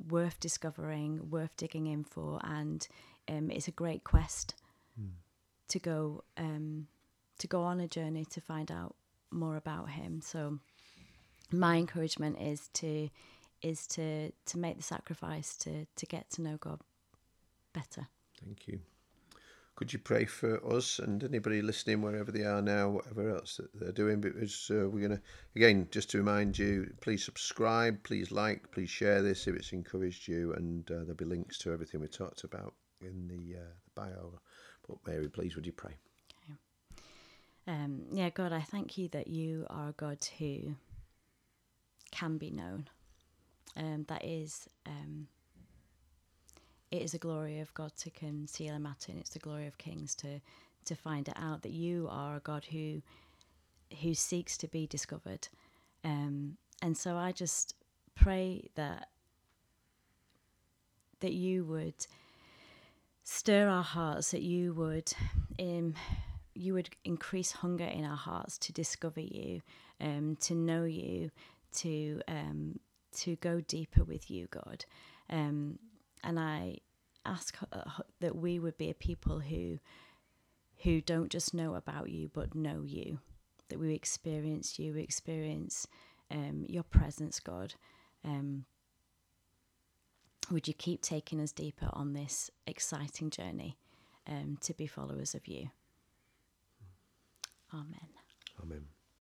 worth 0.09 0.39
discovering, 0.39 1.31
worth 1.31 1.57
digging 1.57 1.87
in 1.87 2.05
for, 2.05 2.41
and 2.45 2.87
um, 3.29 3.51
it's 3.51 3.69
a 3.69 3.73
great 3.73 4.05
quest 4.05 4.55
to 5.69 5.79
go 5.79 6.25
um, 6.37 6.87
to 7.39 7.47
go 7.47 7.63
on 7.63 7.81
a 7.81 7.89
journey 7.89 8.25
to 8.27 8.41
find 8.41 8.71
out 8.71 8.95
more 9.31 9.57
about 9.57 9.91
Him. 9.91 10.21
So 10.21 10.59
my 11.51 11.77
encouragement 11.77 12.41
is 12.41 12.69
to 12.75 13.11
is 13.65 13.87
to 13.89 14.31
to 14.31 14.59
make 14.59 14.77
the 14.77 14.83
sacrifice 14.83 15.57
to 15.57 15.87
to 15.97 16.07
get 16.07 16.31
to 16.31 16.43
know 16.43 16.57
God 16.59 16.81
better. 17.73 18.09
Thank 18.43 18.69
you. 18.69 18.81
Could 19.77 19.93
you 19.93 19.99
pray 19.99 20.25
for 20.25 20.65
us 20.73 21.01
and 21.01 21.25
anybody 21.25 21.61
listening, 21.61 22.01
wherever 22.01 22.31
they 22.31 22.45
are 22.45 22.63
now, 22.63 22.91
whatever 22.91 23.35
else 23.35 23.57
that 23.57 23.75
they're 23.75 23.91
doing? 23.91 24.21
Because 24.21 24.71
uh, 24.71 24.89
we're 24.89 25.09
going 25.09 25.19
to, 25.19 25.23
again, 25.57 25.89
just 25.91 26.11
to 26.11 26.19
remind 26.19 26.57
you, 26.57 26.95
please 27.01 27.25
subscribe, 27.25 28.01
please 28.05 28.31
like, 28.31 28.71
please 28.71 28.89
share 28.89 29.21
this 29.21 29.49
if 29.49 29.57
it's 29.57 29.73
encouraged 29.73 30.29
you, 30.29 30.53
and 30.53 30.89
uh, 30.93 30.99
there'll 30.99 31.17
be 31.17 31.25
links 31.25 31.59
to 31.59 31.73
everything 31.73 32.01
we 32.01 32.07
talked 32.07 32.45
about 32.45 32.75
in 33.01 33.27
the, 33.27 33.59
uh, 33.59 33.73
the 33.85 34.01
bio. 34.01 34.39
But 34.87 34.99
Mary, 35.09 35.29
please, 35.29 35.57
would 35.57 35.67
you 35.67 35.73
pray? 35.73 35.97
Um, 37.67 38.03
yeah, 38.13 38.31
God, 38.31 38.53
I 38.53 38.61
thank 38.61 38.99
you 38.99 39.09
that 39.09 39.27
you 39.27 39.67
are 39.71 39.89
a 39.89 39.93
God 39.93 40.19
who 40.39 40.77
can 42.13 42.37
be 42.39 42.51
known. 42.51 42.89
Um, 43.77 44.05
that 44.09 44.25
is, 44.25 44.69
um, 44.87 45.27
it 46.91 47.03
is 47.03 47.15
a 47.15 47.19
glory 47.19 47.61
of 47.61 47.75
God 47.75 47.93
to 47.99 48.11
conceal 48.11 48.75
a 48.75 48.79
matter, 48.79 49.11
and 49.11 49.21
it's 49.21 49.31
the 49.31 49.39
glory 49.39 49.67
of 49.67 49.79
kings 49.79 50.15
to 50.17 50.41
to 50.85 50.95
find 50.95 51.29
it 51.29 51.35
out. 51.37 51.63
That 51.63 51.73
you 51.73 52.09
are 52.11 52.37
a 52.37 52.41
God 52.41 52.67
who 52.67 53.03
who 54.03 54.15
seeks 54.15 54.57
to 54.59 54.69
be 54.69 54.87
discovered, 54.87 55.49
um, 56.05 56.57
and 56.83 56.97
so 56.97 57.17
I 57.17 57.33
just 57.33 57.75
pray 58.15 58.69
that 58.77 59.09
that 61.21 61.33
you 61.33 61.65
would 61.65 62.07
stir 63.25 63.69
our 63.69 63.83
hearts, 63.83 64.31
that 64.31 64.43
you 64.43 64.75
would 64.75 65.13
um, 65.59 65.95
you 66.55 66.75
would 66.75 66.91
increase 67.05 67.51
hunger 67.51 67.85
in 67.85 68.05
our 68.05 68.17
hearts 68.17 68.59
to 68.59 68.73
discover 68.73 69.21
you, 69.21 69.63
um, 70.01 70.37
to 70.41 70.55
know 70.55 70.85
you, 70.85 71.31
to 71.73 72.21
um, 72.29 72.79
to 73.15 73.37
go 73.37 73.61
deeper 73.61 74.05
with 74.05 74.31
you, 74.31 74.49
God. 74.51 74.85
Um, 75.31 75.79
and 76.23 76.39
I 76.39 76.79
ask 77.25 77.57
uh, 77.73 77.83
that 78.21 78.37
we 78.37 78.59
would 78.59 78.77
be 78.77 78.91
a 78.91 78.95
people 78.95 79.41
who 79.41 79.79
who 80.79 81.01
don't 81.01 81.31
just 81.31 81.55
know 81.55 81.77
about 81.77 82.11
you 82.11 82.31
but 82.33 82.55
know 82.55 82.83
you. 82.85 83.19
That 83.69 83.79
we 83.79 83.95
experience 83.95 84.79
you 84.79 84.95
we 84.95 85.03
experience 85.03 85.87
um, 86.31 86.65
your 86.69 86.83
presence 86.83 87.41
god. 87.41 87.75
Um, 88.25 88.65
would 90.51 90.69
you 90.69 90.75
keep 90.75 91.01
taking 91.01 91.41
us 91.41 91.53
deeper 91.53 91.89
on 91.93 92.13
this 92.13 92.51
exciting 92.67 93.31
journey 93.31 93.79
um, 94.27 94.59
to 94.61 94.75
be 94.75 94.87
followers 94.87 95.35
of 95.35 95.49
you? 95.49 95.71
Amen. 97.73 98.09
Amen 98.63 98.94